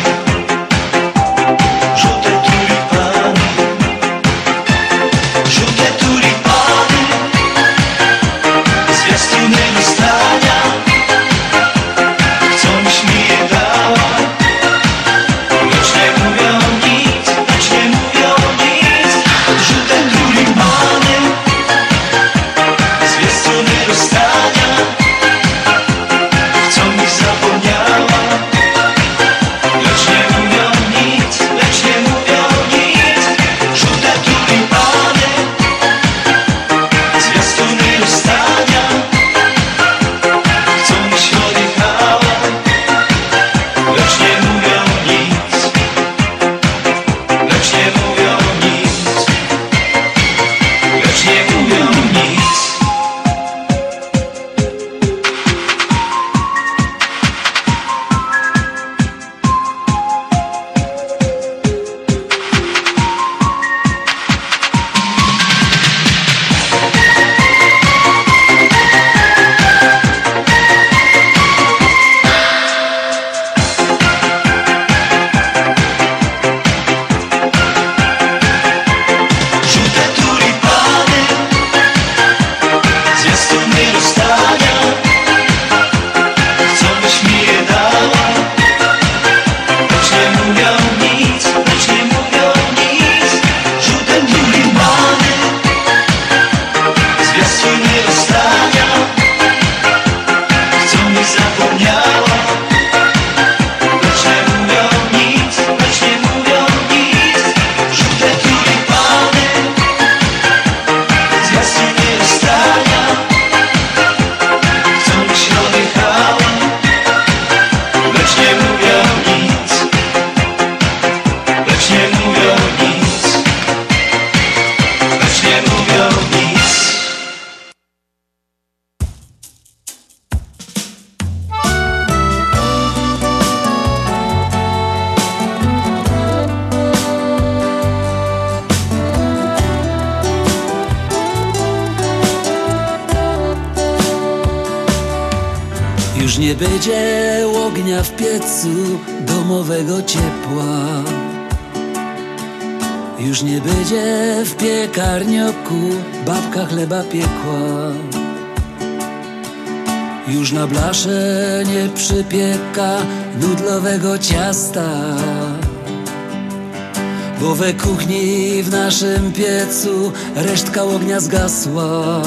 [169.82, 172.22] Piecu resztka ognia zgasła.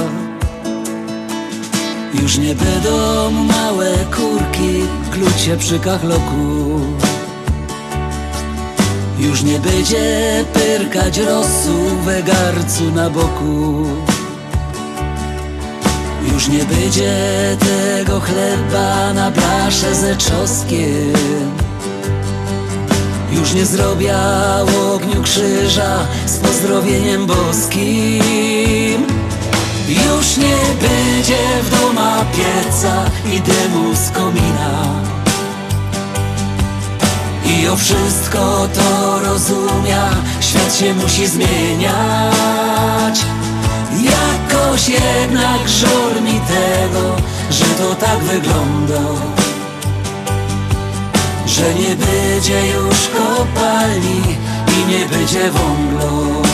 [2.22, 6.80] Już nie będą małe kurki klucie przy kachloku.
[9.20, 13.86] Już nie będzie pyrkać rosu we garcu na boku.
[16.34, 17.14] Już nie będzie
[17.60, 21.14] tego chleba na blasze ze czosnkiem.
[23.32, 24.16] Już nie zrobię
[24.94, 26.05] ogniu krzyża
[26.56, 29.06] pozdrowieniem boskim.
[29.88, 34.84] Już nie będzie w doma pieca i dymu z komina.
[37.46, 40.10] I o wszystko to rozumia,
[40.40, 41.96] świat się musi zmieniać.
[44.02, 47.16] Jakoś jednak żal mi tego,
[47.50, 49.02] że to tak wygląda.
[51.46, 54.46] Że nie będzie już kopalni
[54.84, 56.45] i nie będzie wąglo.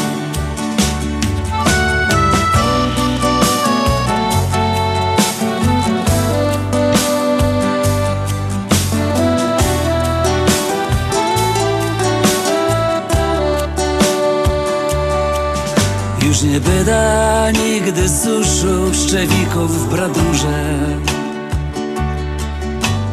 [16.61, 20.77] Nie byda nigdy suszu szczewików w bradurze.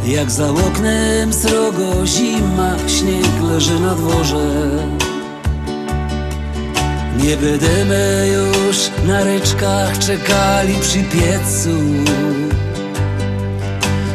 [0.07, 4.47] Jak za oknem srogo zima, śnieg leży na dworze.
[7.25, 8.77] Nie będziemy już
[9.07, 11.79] na ryczkach czekali przy piecu.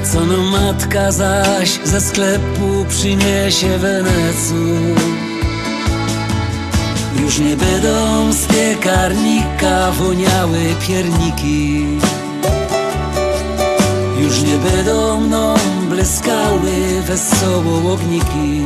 [0.04, 4.56] Co no matka zaś ze sklepu przyniesie wenecu
[7.34, 11.86] już nie będą z piekarnika woniały pierniki.
[14.20, 15.56] Już nie będą mną
[15.90, 18.62] błyskały wesoło ogniki.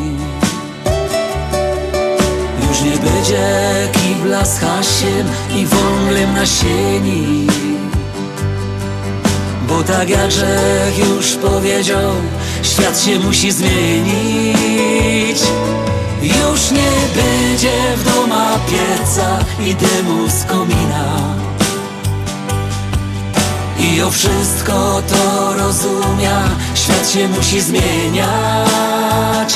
[2.68, 3.48] Już nie będzie
[3.92, 7.48] kibla z hasiem i wąglem na sieni.
[9.68, 12.12] Bo tak jak Grzech już powiedział,
[12.64, 15.38] świat się musi zmienić
[16.22, 21.36] już nie będzie w doma pieca i dymu z komina.
[23.80, 26.44] I o wszystko to rozumia,
[26.76, 29.54] świat się musi zmieniać.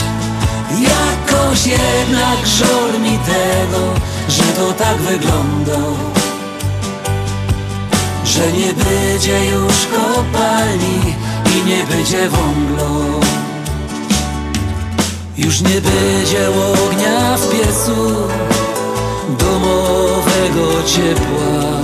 [0.71, 3.93] Jakoś jednak żal mi tego,
[4.29, 5.79] że to tak wygląda.
[8.25, 11.15] Że nie będzie już kopalni
[11.55, 13.19] i nie będzie wąglo
[15.37, 18.27] już nie będzie ognia w piecu
[19.39, 21.81] domowego ciepła.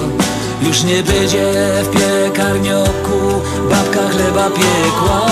[0.62, 1.54] Już nie będzie
[1.84, 5.26] w piekarnioku babka chleba piekła.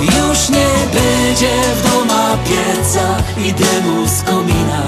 [0.00, 4.82] Już nie będzie w doma pieca i dymu z komina.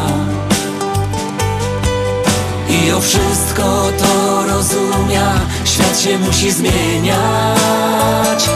[2.69, 8.49] I o wszystko to rozumia, świat się musi zmieniać.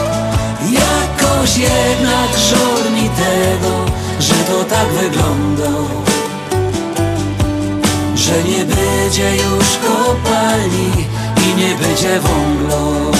[0.79, 3.85] Jakoś jednak żal mi tego,
[4.19, 5.71] że to tak wygląda.
[8.15, 11.05] Że nie będzie już kopalni
[11.37, 13.11] i nie będzie wąglo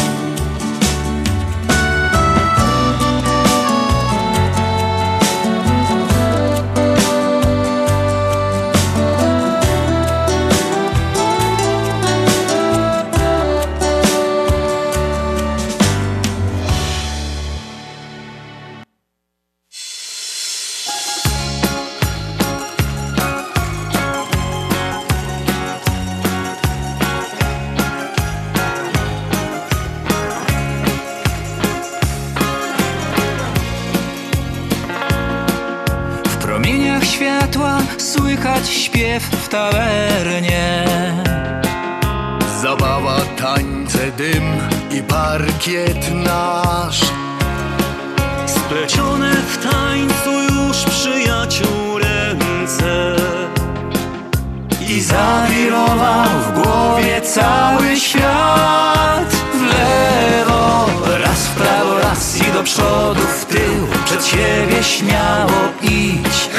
[64.87, 66.49] śmiało idź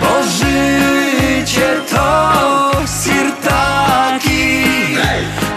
[0.00, 2.70] Bo życie to
[3.02, 4.64] sirtaki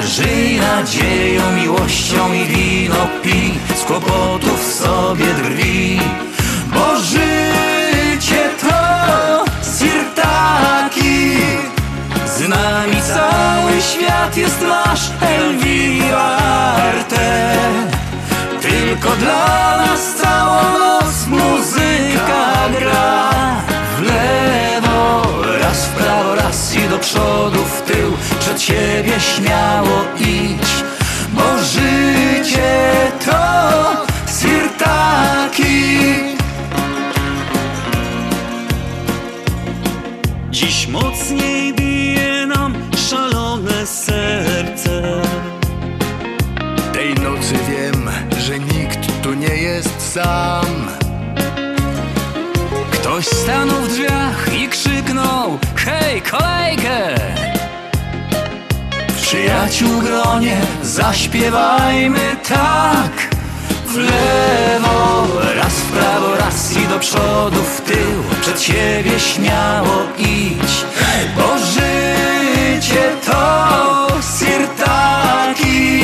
[0.02, 3.52] Żyj nadzieją, miłością i wino pij
[3.92, 6.00] kłopotów sobie drwi.
[6.74, 9.46] Bo życie to
[9.78, 11.38] sirtaki,
[12.26, 16.72] z nami cały świat jest nasz Elwiarte.
[18.62, 20.11] Tylko dla nas
[28.62, 30.72] siebie śmiało idź
[31.34, 34.06] Bo życie to
[34.40, 35.96] sirtaki
[40.50, 42.74] Dziś mocniej bije nam
[43.10, 45.22] szalone serce
[46.94, 50.66] Tej nocy wiem, że nikt tu nie jest sam.
[52.92, 57.61] Ktoś stanął w drzwiach i krzyknął Hej, kolejkę!
[59.32, 63.36] Przyjaciół gronie zaśpiewajmy tak.
[63.88, 70.86] W lewo, raz w prawo, raz i do przodu, w tył Przed siebie śmiało idź.
[71.36, 74.08] Bo życie to
[74.40, 76.04] sirtaki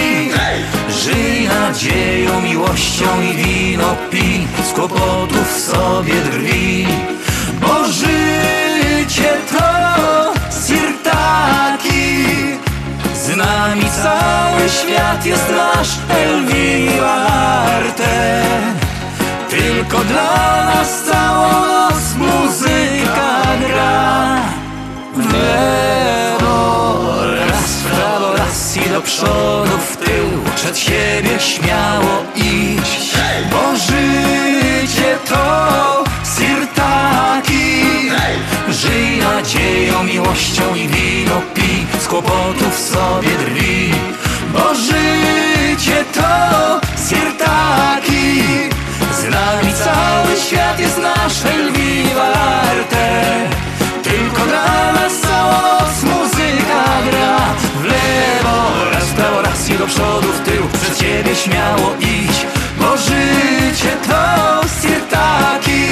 [0.89, 6.87] Żyj nadzieją, miłością i wino pij Z kłopotów sobie drwi.
[7.61, 9.33] Bo życie
[13.27, 17.63] Z nami cały świat jest nasz Elwiarte
[19.49, 24.41] Tylko dla nas całą noc muzyka gra.
[25.15, 27.05] W lewo,
[27.49, 33.13] raz w prawo, raz i do przodu, w tył Przed siebie śmiało iść.
[33.51, 35.96] Bo życie to
[39.37, 43.91] nadzieją, miłością i wino pij Z kłopotów sobie drwi.
[44.53, 48.43] Bo życie to sirtaki
[49.19, 53.07] Z nami cały świat jest nasz Elwiarte
[54.03, 57.37] Tylko dla nas cała muzyka gra.
[57.81, 58.57] W lewo,
[58.93, 62.45] raz w prawo, raz i do przodu, w tył Przed siebie śmiało idź
[62.79, 65.87] Bo życie to sirtaki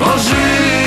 [0.00, 0.77] Bo życie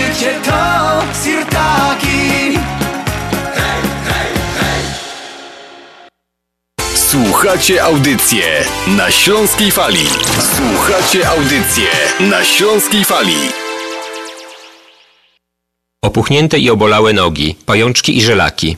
[7.12, 8.44] Słuchacie audycję
[8.88, 10.06] na Śląskiej Fali.
[10.58, 11.88] Słuchacie audycję
[12.20, 13.38] na Śląskiej Fali.
[16.04, 18.78] Opuchnięte i obolałe nogi, pajączki i żelaki,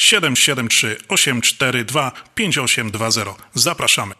[0.00, 3.34] 773 842 5820.
[3.54, 4.14] Zapraszamy.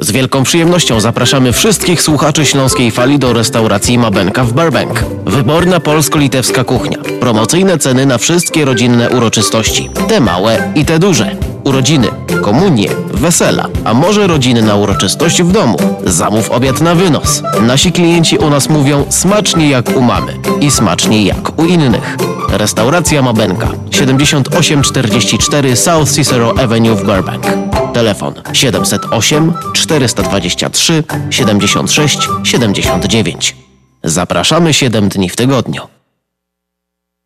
[0.00, 5.04] Z wielką przyjemnością zapraszamy wszystkich słuchaczy Śląskiej Fali do restauracji Mabenka w Burbank.
[5.26, 6.98] Wyborna polsko-litewska kuchnia.
[7.20, 9.90] Promocyjne ceny na wszystkie rodzinne uroczystości.
[10.08, 11.36] Te małe i te duże.
[11.64, 12.08] Urodziny,
[12.42, 15.78] komunie, wesela, a może rodziny na uroczystość w domu.
[16.04, 17.42] Zamów obiad na wynos.
[17.60, 22.16] Nasi klienci u nas mówią smacznie jak u mamy i smacznie jak u innych.
[22.56, 27.46] Restauracja Mabenka 7844 South Cicero Avenue w Burbank.
[27.94, 33.56] Telefon 708 423 76 79.
[34.04, 35.88] Zapraszamy 7 dni w tygodniu.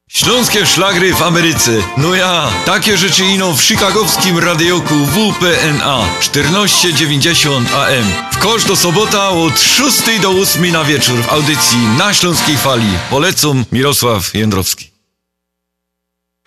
[0.08, 1.70] Śląskie szlagry w Ameryce.
[1.96, 8.04] No ja, takie rzeczy ino w chicagowskim radioku WPNA 1490 AM.
[8.32, 12.90] W każdą sobota od 6 do 8 na wieczór w audycji na Śląskiej Fali.
[13.10, 14.89] Polecam Mirosław Jędrowski.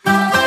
[0.05, 0.42] Thank.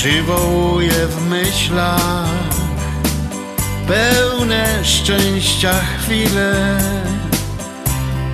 [0.00, 2.28] Przywołuję w myślach
[3.88, 6.78] pełne szczęścia chwile,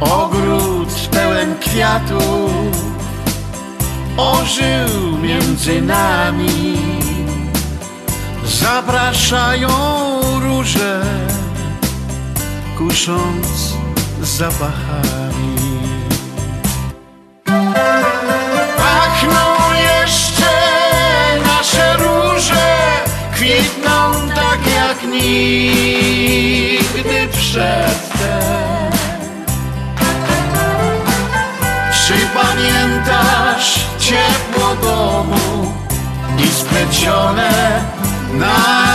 [0.01, 2.85] ogród pełen kwiatów
[4.17, 6.77] ożył między nami.
[8.45, 9.69] Zapraszają
[10.41, 11.03] róże,
[12.79, 13.75] kusząc
[14.23, 15.66] zapachami.
[24.57, 26.49] Tak jak nigdy
[27.33, 28.93] przedtem.
[32.07, 35.74] Czy pamiętasz ciepło domu
[36.39, 37.81] i splecione
[38.33, 38.86] nasze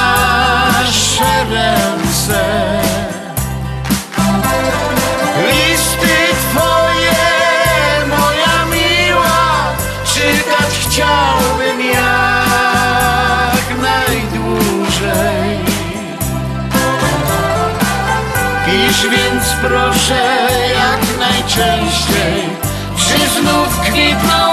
[19.62, 22.50] proszę jak najczęściej,
[22.98, 24.51] czy znów kwitną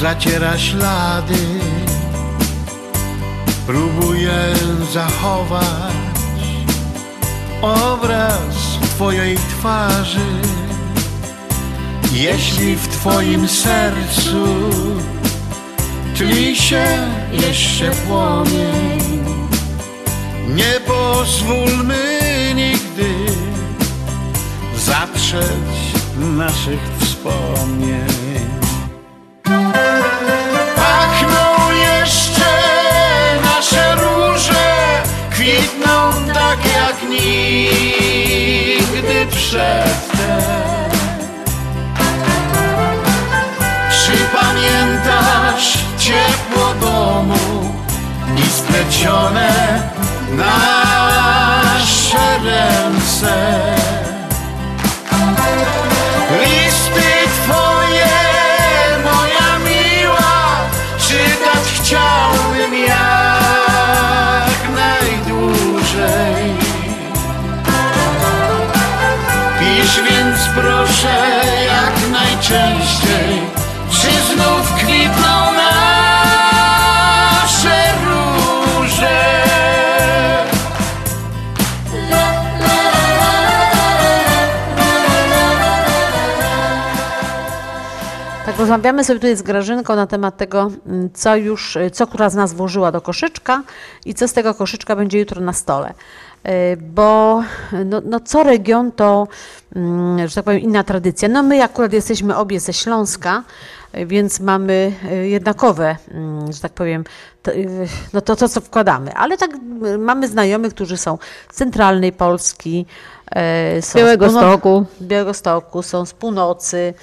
[0.00, 1.34] zaciera ślady.
[3.66, 4.32] Próbuję
[4.92, 5.92] zachować
[7.62, 10.30] obraz Twojej twarzy.
[12.12, 14.46] Jeśli w Twoim sercu
[16.14, 16.86] tli się
[17.32, 19.24] jeszcze płomień,
[20.48, 22.20] nie pozwólmy
[22.54, 23.32] nigdy
[24.76, 25.68] zatrzeć
[26.18, 28.37] naszych wspomnień.
[39.48, 40.90] Przedtem.
[43.90, 47.74] Czy pamiętasz ciepło domu
[48.36, 49.82] i splecione
[50.36, 51.18] nasze
[52.44, 53.77] ręce?
[71.00, 71.18] Proszę
[71.66, 73.40] jak najczęściej,
[73.90, 76.74] czy znów kwitną nasze
[78.04, 79.38] róże.
[88.46, 92.30] Tak rozmawiamy sobie tutaj z Grażynką na temat tego, mm, co już, y, co która
[92.30, 93.62] z nas włożyła do koszyczka
[94.04, 95.94] i co z tego koszyczka będzie jutro na stole.
[96.46, 97.42] Y, Bo
[97.84, 99.28] no, no co region to,
[99.76, 101.28] mm, że tak powiem, inna tradycja.
[101.28, 103.42] No my akurat jesteśmy obie ze Śląska,
[103.96, 107.04] y, więc mamy y, jednakowe, mm, że tak powiem,
[107.42, 107.50] to,
[108.12, 109.14] no to, to co wkładamy.
[109.14, 109.50] Ale tak
[109.98, 111.18] mamy znajomych, którzy są
[111.52, 112.86] z centralnej Polski,
[113.80, 114.84] są z Białego północ- Stoku.
[115.02, 116.94] Białego Stoku, są z północy.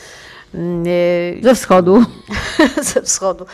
[0.54, 0.86] mm,
[1.44, 2.04] Ze wschodu.
[2.94, 3.46] ze wschodu.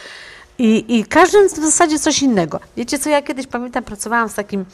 [0.58, 2.60] I, I każdy w zasadzie coś innego.
[2.78, 4.66] Wiecie co, ja kiedyś pamiętam, pracowałam z takim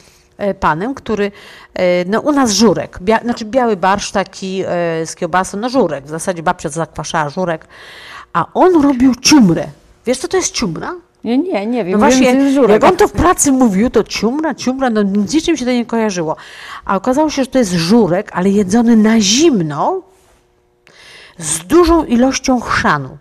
[0.60, 1.32] panem, który,
[1.74, 4.66] e, no u nas żurek, bia, znaczy biały barszcz taki e,
[5.06, 7.66] z kiełbasą, no żurek, w zasadzie babcia zakwaszała żurek,
[8.32, 9.66] a on robił ciumrę.
[10.06, 10.94] Wiesz co to jest ciumra?
[11.24, 11.92] Nie, nie, nie wiem.
[11.92, 15.64] No właśnie, jak on to w pracy mówił, to ciumra, ciumra, no z niczym się
[15.64, 16.36] to nie kojarzyło.
[16.84, 20.02] A okazało się, że to jest żurek, ale jedzony na zimno
[21.38, 23.18] z dużą ilością chrzanu.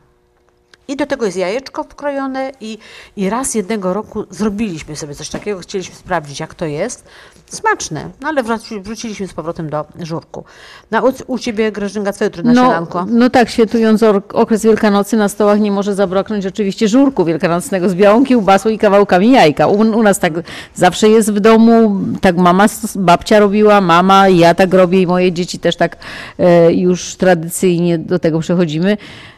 [0.87, 2.77] I do tego jest jajeczko wkrojone i,
[3.15, 7.05] i raz jednego roku zrobiliśmy sobie coś takiego, chcieliśmy sprawdzić jak to jest.
[7.45, 10.43] Smaczne, no ale wraci, wróciliśmy z powrotem do żurku.
[10.91, 13.05] No, u, u Ciebie Grażynka, co jutro na No, śniadanko?
[13.09, 14.03] no tak, świętując
[14.33, 19.31] okres Wielkanocy na stołach nie może zabraknąć oczywiście żurku wielkanocnego z białą kiełbasą i kawałkami
[19.31, 19.67] jajka.
[19.67, 20.33] U, u nas tak
[20.75, 22.65] zawsze jest w domu, tak mama,
[22.95, 25.97] babcia robiła, mama, ja tak robię i moje dzieci też tak
[26.39, 28.97] e, już tradycyjnie do tego przechodzimy.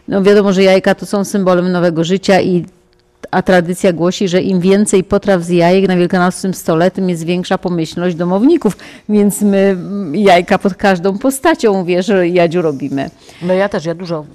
[0.10, 2.66] No wiadomo, że jajka to są symbolem nowego życia i
[3.32, 7.58] a tradycja głosi, że im więcej potraw z jajek na wielkanocnym stole, tym jest większa
[7.58, 8.78] pomyślność domowników.
[9.10, 9.78] Więc my
[10.14, 13.10] jajka pod każdą postacią, wiesz, Jadziu, robimy.
[13.42, 14.26] No ja też, ja dużo.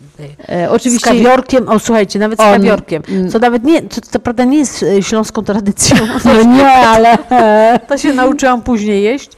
[0.48, 3.02] E, oczywiście- Z kawiorkiem, o słuchajcie, nawet z On- kawiorkiem.
[3.31, 5.97] Co nawet nie, co, co prawda nie jest e, śląską tradycją.
[6.24, 7.19] No nie, ale...
[7.89, 9.31] To się nauczyłam później jeść,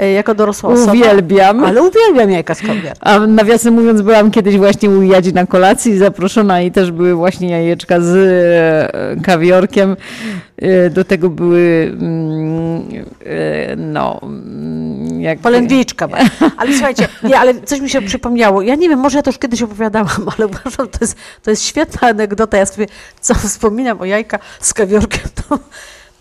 [0.00, 0.92] e, jako dorosła osoba.
[0.92, 1.64] Uwielbiam.
[1.64, 2.92] Ale uwielbiam jajka z kawiorkiem.
[3.00, 7.50] A nawiasem mówiąc, byłam kiedyś właśnie u Jadzi na kolacji zaproszona i też były właśnie
[7.50, 8.81] jajeczka z e,
[9.22, 9.96] kawiorkiem.
[10.56, 12.82] E, Do tego były mm,
[13.24, 16.08] e, no mm, jak Polędwiczka.
[16.58, 18.62] Ale słuchajcie, nie, ale coś mi się przypomniało.
[18.62, 21.64] Ja nie wiem, może ja to już kiedyś opowiadałam, ale uważam, to jest, to jest
[21.64, 22.56] świetna anegdota.
[22.56, 22.86] Ja sobie
[23.20, 25.58] co wspominam o jajka z kawiorkiem, to,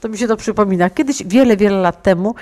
[0.02, 0.90] to mi się to przypomina.
[0.90, 2.36] Kiedyś, wiele, wiele lat temu,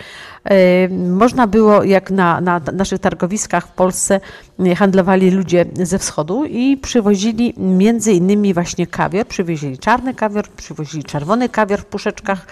[0.43, 4.19] e, można było, jak na, na naszych targowiskach w Polsce
[4.59, 11.03] e, handlowali ludzie ze wschodu i przywozili między innymi właśnie kawior, przywozili czarny kawior, przywozili
[11.03, 12.47] czerwony kawior w puszeczkach.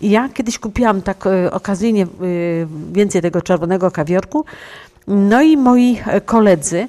[0.00, 2.06] I ja kiedyś kupiłam tak e, okazyjnie e,
[2.92, 4.44] więcej tego czerwonego kawiorku.
[5.06, 6.88] No i moi e, koledzy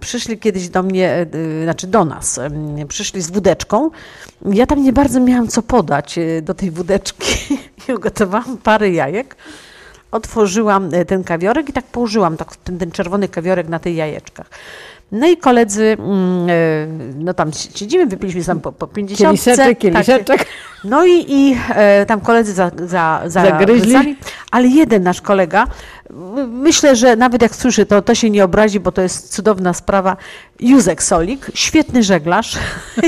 [0.00, 1.26] przyszli kiedyś do mnie,
[1.62, 2.40] znaczy do nas,
[2.88, 3.90] przyszli z wódeczką.
[4.44, 9.36] Ja tam nie bardzo miałam co podać do tej wódeczki i ugotowałam parę jajek.
[10.10, 14.50] Otworzyłam ten kawiorek i tak położyłam tak, ten, ten czerwony kawiorek na tych jajeczkach.
[15.12, 16.54] No i koledzy, mm, e,
[17.18, 19.18] no tam siedzimy, wypiliśmy sam po, po 50.
[19.18, 20.46] Kieliszeczek, kieliszeczek.
[20.84, 23.78] No i, i e, tam koledzy za, za, za, Zagryźli.
[23.78, 24.16] zagryzali,
[24.50, 25.66] ale jeden nasz kolega,
[26.48, 30.16] myślę, że nawet jak słyszy, to, to się nie obrazi, bo to jest cudowna sprawa.
[30.60, 32.58] Józek Solik, świetny żeglarz.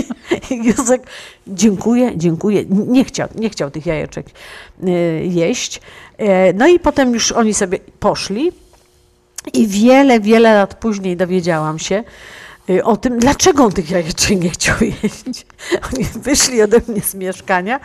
[0.64, 1.02] Józek,
[1.46, 2.64] dziękuję, dziękuję.
[2.68, 4.26] Nie chciał, nie chciał tych jajeczek
[4.84, 4.90] e,
[5.24, 5.80] jeść.
[6.54, 8.61] No i potem już oni sobie poszli.
[9.54, 12.04] I wiele, wiele lat później dowiedziałam się
[12.70, 15.46] y, o tym, dlaczego on tych jajeczek nie chciał jeść.
[15.92, 17.80] Oni wyszli ode mnie z mieszkania,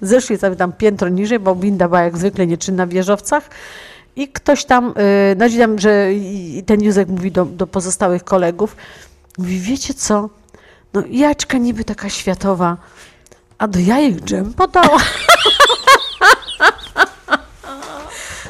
[0.00, 3.50] zeszli sobie tam piętro niżej, bo winda była jak zwykle nieczynna w wieżowcach.
[4.16, 4.94] I ktoś tam,
[5.32, 6.08] y, no tam, że
[6.66, 8.76] ten Józek mówi do, do pozostałych kolegów,
[9.38, 10.28] mówi, wiecie co,
[10.94, 12.76] no jajeczka niby taka światowa,
[13.58, 14.98] a do jajek dżem podała.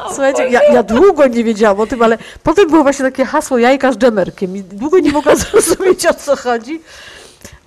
[0.09, 3.93] Słuchajcie, ja, ja długo nie wiedziałam o tym, ale potem było właśnie takie hasło jajka
[3.93, 6.81] z dżemerkiem i długo nie mogłam zrozumieć o co chodzi.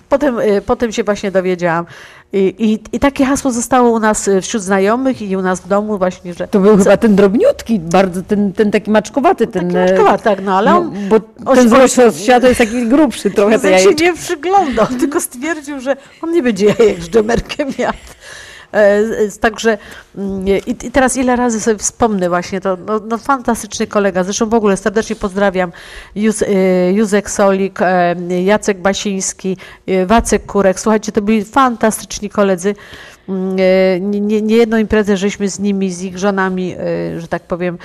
[0.08, 1.86] Potem, y, potem się właśnie dowiedziałam.
[2.32, 5.68] I, i, I takie hasło zostało u nas y, wśród znajomych i u nas w
[5.68, 6.48] domu właśnie, że...
[6.48, 9.46] To był chyba ten drobniutki, bardzo ten, ten taki maczkowaty.
[9.46, 13.30] Ten, Taki maczkowaty, tak, no ale on- bo on ten z świata jest taki grubszy
[13.30, 17.68] trochę te Józek się nie przyglądał, tylko stwierdził, że on nie będzie jajek z dżemerkiem
[17.78, 17.98] jadł.
[18.72, 19.02] E,
[19.40, 19.78] Także
[20.16, 24.54] mm, i, teraz ile razy sobie wspomnę właśnie, to no, no fantastyczny kolega, zresztą w
[24.54, 25.72] ogóle serdecznie pozdrawiam
[26.14, 29.56] Józ, e, Józek Solik, e, Jacek Basiński,
[30.06, 32.74] Wacek Kurek, słuchajcie, to byli fantastyczni koledzy.
[33.28, 33.56] Mm,
[34.10, 36.76] Nie, nie, nie imprezę żeśmy z nimi, z ich żonami,
[37.18, 37.78] że tak powiem,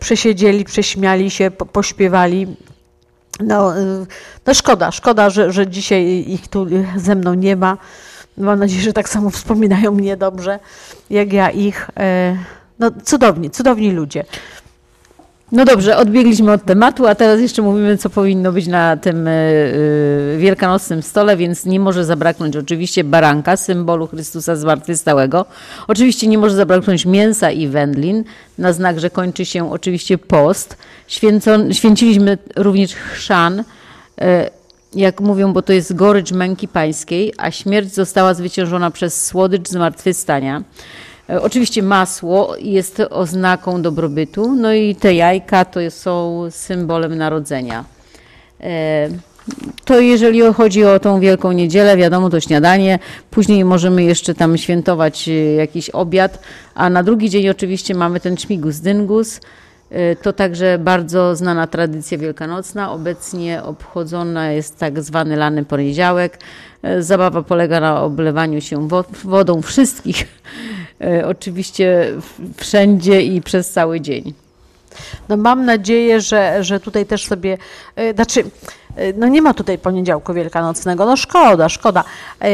[0.00, 2.56] przesiedzieli, prześmiali się, po, pośpiewali.
[3.40, 3.72] No,
[4.46, 7.78] no szkoda, szkoda, że, że dzisiaj ich tu ze mną nie ma.
[8.38, 10.58] Mam nadzieję, że tak samo wspominają mnie dobrze,
[11.10, 11.90] jak ja ich.
[11.96, 12.36] E,
[12.78, 14.24] No cudowni, cudowni ludzie.
[15.52, 19.30] No dobrze, odbiegliśmy od tematu, a teraz jeszcze mówimy, co powinno być na tym y,
[20.34, 25.46] y, wielkanocnym stole, więc nie może zabraknąć oczywiście baranka, symbolu Chrystusa Zmartwychwstałego.
[25.88, 28.24] Oczywiście nie może zabraknąć mięsa i wędlin,
[28.58, 30.76] na znak, że kończy się oczywiście post.
[31.06, 33.64] Święco, święciliśmy również chrzan,
[34.94, 40.62] jak mówią, bo to jest gorycz męki pańskiej, a śmierć została zwyciężona przez słodycz zmartwychwstania.
[41.30, 47.84] E, Oczywiście masło jest oznaką dobrobytu, no i te jajka to są symbolem narodzenia.
[48.60, 49.08] E,
[49.84, 52.98] To jeżeli chodzi o tą Wielką Niedzielę, wiadomo, to śniadanie.
[53.30, 56.38] Później możemy jeszcze tam świętować e, jakiś obiad,
[56.74, 59.40] a na drugi dzień oczywiście mamy ten śmigus dyngus.
[59.90, 62.92] E, To także bardzo znana tradycja wielkanocna.
[62.92, 66.38] Obecnie obchodzona jest tak zwany lany poniedziałek.
[66.82, 70.24] E, Zabawa polega na oblewaniu się wo- wodą wszystkich,
[71.00, 72.06] e, oczywiście
[72.56, 74.34] wszędzie i przez cały dzień.
[75.28, 77.58] No mam nadzieję, że, że tutaj też sobie,
[78.14, 78.44] znaczy,
[79.16, 82.04] no nie ma tutaj poniedziałku wielkanocnego, no szkoda, szkoda,
[82.42, 82.46] e,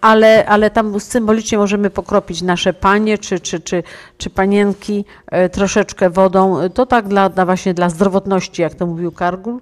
[0.00, 3.82] ale, ale tam symbolicznie możemy pokropić nasze panie czy, czy, czy,
[4.18, 9.12] czy panienki e, troszeczkę wodą, to tak dla, dla właśnie dla zdrowotności, jak to mówił
[9.12, 9.60] Kargul,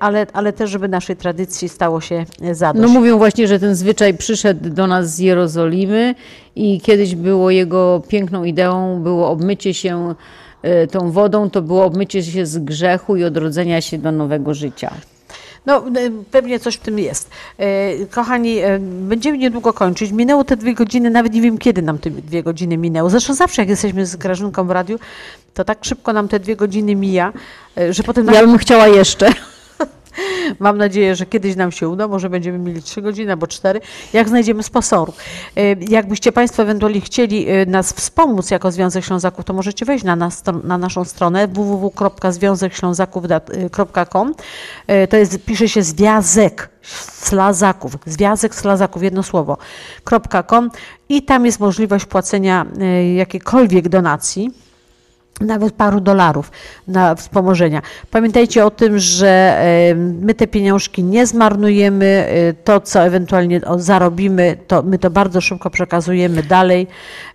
[0.00, 2.86] ale, ale też, żeby naszej tradycji stało się zadość.
[2.86, 6.14] No mówią właśnie, że ten zwyczaj przyszedł do nas z Jerozolimy
[6.56, 10.14] i kiedyś było jego piękną ideą, było obmycie się
[10.90, 14.90] tą wodą, to było obmycie się z grzechu i odrodzenia się do nowego życia.
[15.68, 17.30] No, y, pewnie coś w tym jest.
[17.60, 20.12] Y, Kochani, y, będziemy niedługo kończyć.
[20.12, 23.10] Minęło te dwie godziny, nawet nie wiem, kiedy nam te dwie godziny minęło.
[23.10, 24.98] Zresztą zawsze, jak jesteśmy z Grażynką w radiu,
[25.54, 27.32] to tak szybko nam te dwie godziny mija,
[27.90, 28.26] że potem...
[28.26, 29.32] Ja bym chciała jeszcze.
[30.60, 33.80] Mam nadzieję, że kiedyś nam się uda, może będziemy mieli 3 godziny albo 4,
[34.12, 35.16] jak znajdziemy sponsorów.
[35.56, 40.16] E, Jakbyście Państwo ewentualnie chcieli e, nas wspomóc jako Związek Ślązaków, to możecie wejść na,
[40.16, 44.34] nas, na naszą stronę www.związekślązaków.com.
[44.86, 46.68] E, To jest, pisze się Związek
[47.12, 49.56] Slazaków, Związek Slazaków, jedno słowo,
[50.46, 50.70] .com
[51.08, 52.66] i tam jest możliwość płacenia
[53.16, 54.50] jakiejkolwiek donacji
[55.40, 56.50] nawet paru dolarów
[56.88, 57.82] na wspomożenia.
[58.10, 59.58] Pamiętajcie o tym, że
[60.20, 65.70] my te pieniążki nie zmarnujemy, e, to co ewentualnie zarobimy, to my to bardzo szybko
[65.70, 66.86] przekazujemy dalej,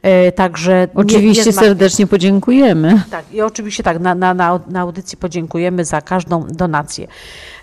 [0.02, 3.02] e, także nie- Oczywiście nie zmar- serdecznie podziękujemy.
[3.12, 4.34] tak, i oczywiście tak, na, na,
[4.68, 7.08] na, audycji podziękujemy za każdą donację.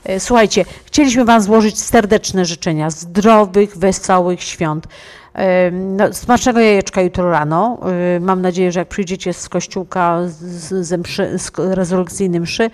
[0.04, 4.86] E, Słuchajcie, chcieliśmy Wam złożyć serdeczne życzenia zdrowych, wesołych świąt.
[5.72, 7.78] No, smacznego jajeczka jutro rano.
[8.20, 11.52] Mam nadzieję, że jak przyjdziecie z kościółka z, ze mszy, z
[12.40, 12.70] mszy,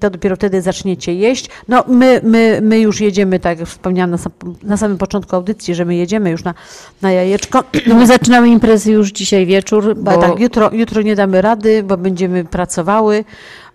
[0.00, 1.50] to dopiero wtedy zaczniecie jeść.
[1.68, 4.32] No, my, my, my już jedziemy, tak jak wspomniałam na, sam,
[4.62, 6.54] na samym początku audycji, że my jedziemy już na,
[7.02, 7.64] na jajeczko.
[7.86, 11.82] No my zaczynamy imprezy już dzisiaj wieczór, Bo bo tak, jutro, jutro nie damy rady,
[11.82, 13.24] bo będziemy pracowały.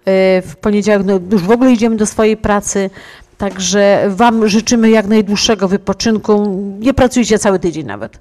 [0.06, 2.90] E, W poniedziałek no, już w ogóle idziemy do swojej pracy.
[3.38, 6.62] Także Wam życzymy jak najdłuższego wypoczynku.
[6.80, 8.20] Nie pracujcie cały tydzień nawet.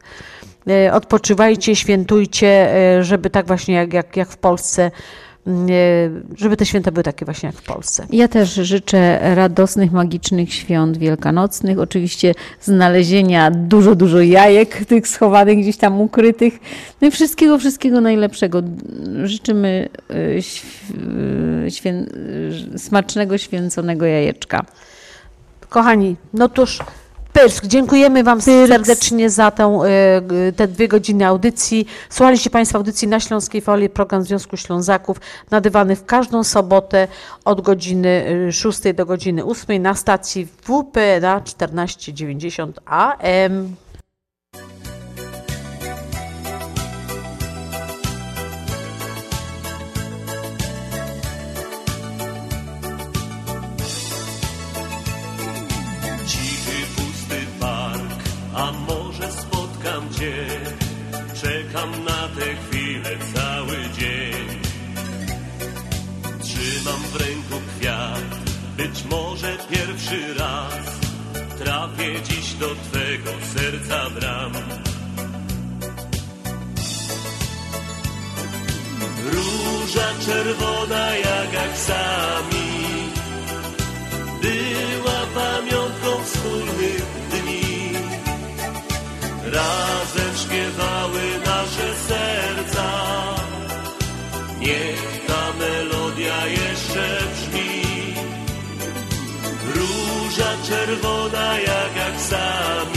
[0.69, 4.83] E, Odpoczywajcie, świętujcie, e, żeby tak właśnie jak, jak, jak w Polsce,
[5.47, 5.51] e,
[6.37, 8.07] żeby te święta były takie właśnie jak w Polsce.
[8.11, 11.79] Ja też życzę radosnych, magicznych świąt wielkanocnych.
[11.79, 16.59] Oczywiście znalezienia dużo, dużo jajek, tych schowanych gdzieś tam ukrytych.
[17.01, 18.63] No i wszystkiego, wszystkiego najlepszego.
[19.25, 19.89] Życzymy
[20.41, 20.65] św-
[21.69, 22.07] świę,
[22.77, 24.65] smacznego, święconego jajeczka.
[25.75, 26.79] Kochani, no tuż
[27.33, 29.81] Pyrsk, dziękujemy Wam serdecznie za tę,
[30.49, 31.87] e, te dwie godziny audycji.
[32.11, 35.17] Słuchaliście Państwo audycji na Śląskiej Fali, program Związku Ślązaków,
[35.51, 37.09] nadawany w każdą sobotę
[37.45, 43.84] od godziny e, 6 do godziny 8 na stacji WP na 1490 AM.
[69.11, 70.75] Może pierwszy raz.
[71.59, 74.53] Trafię dziś do Twego serca bram.
[79.33, 82.75] Róża czerwona jak aksami
[84.43, 87.93] była pamiątką wspólnych dni.
[89.45, 92.91] Razem śpiewały nasze serca.
[94.61, 95.14] Niech
[100.87, 102.94] czerwona jak aksami.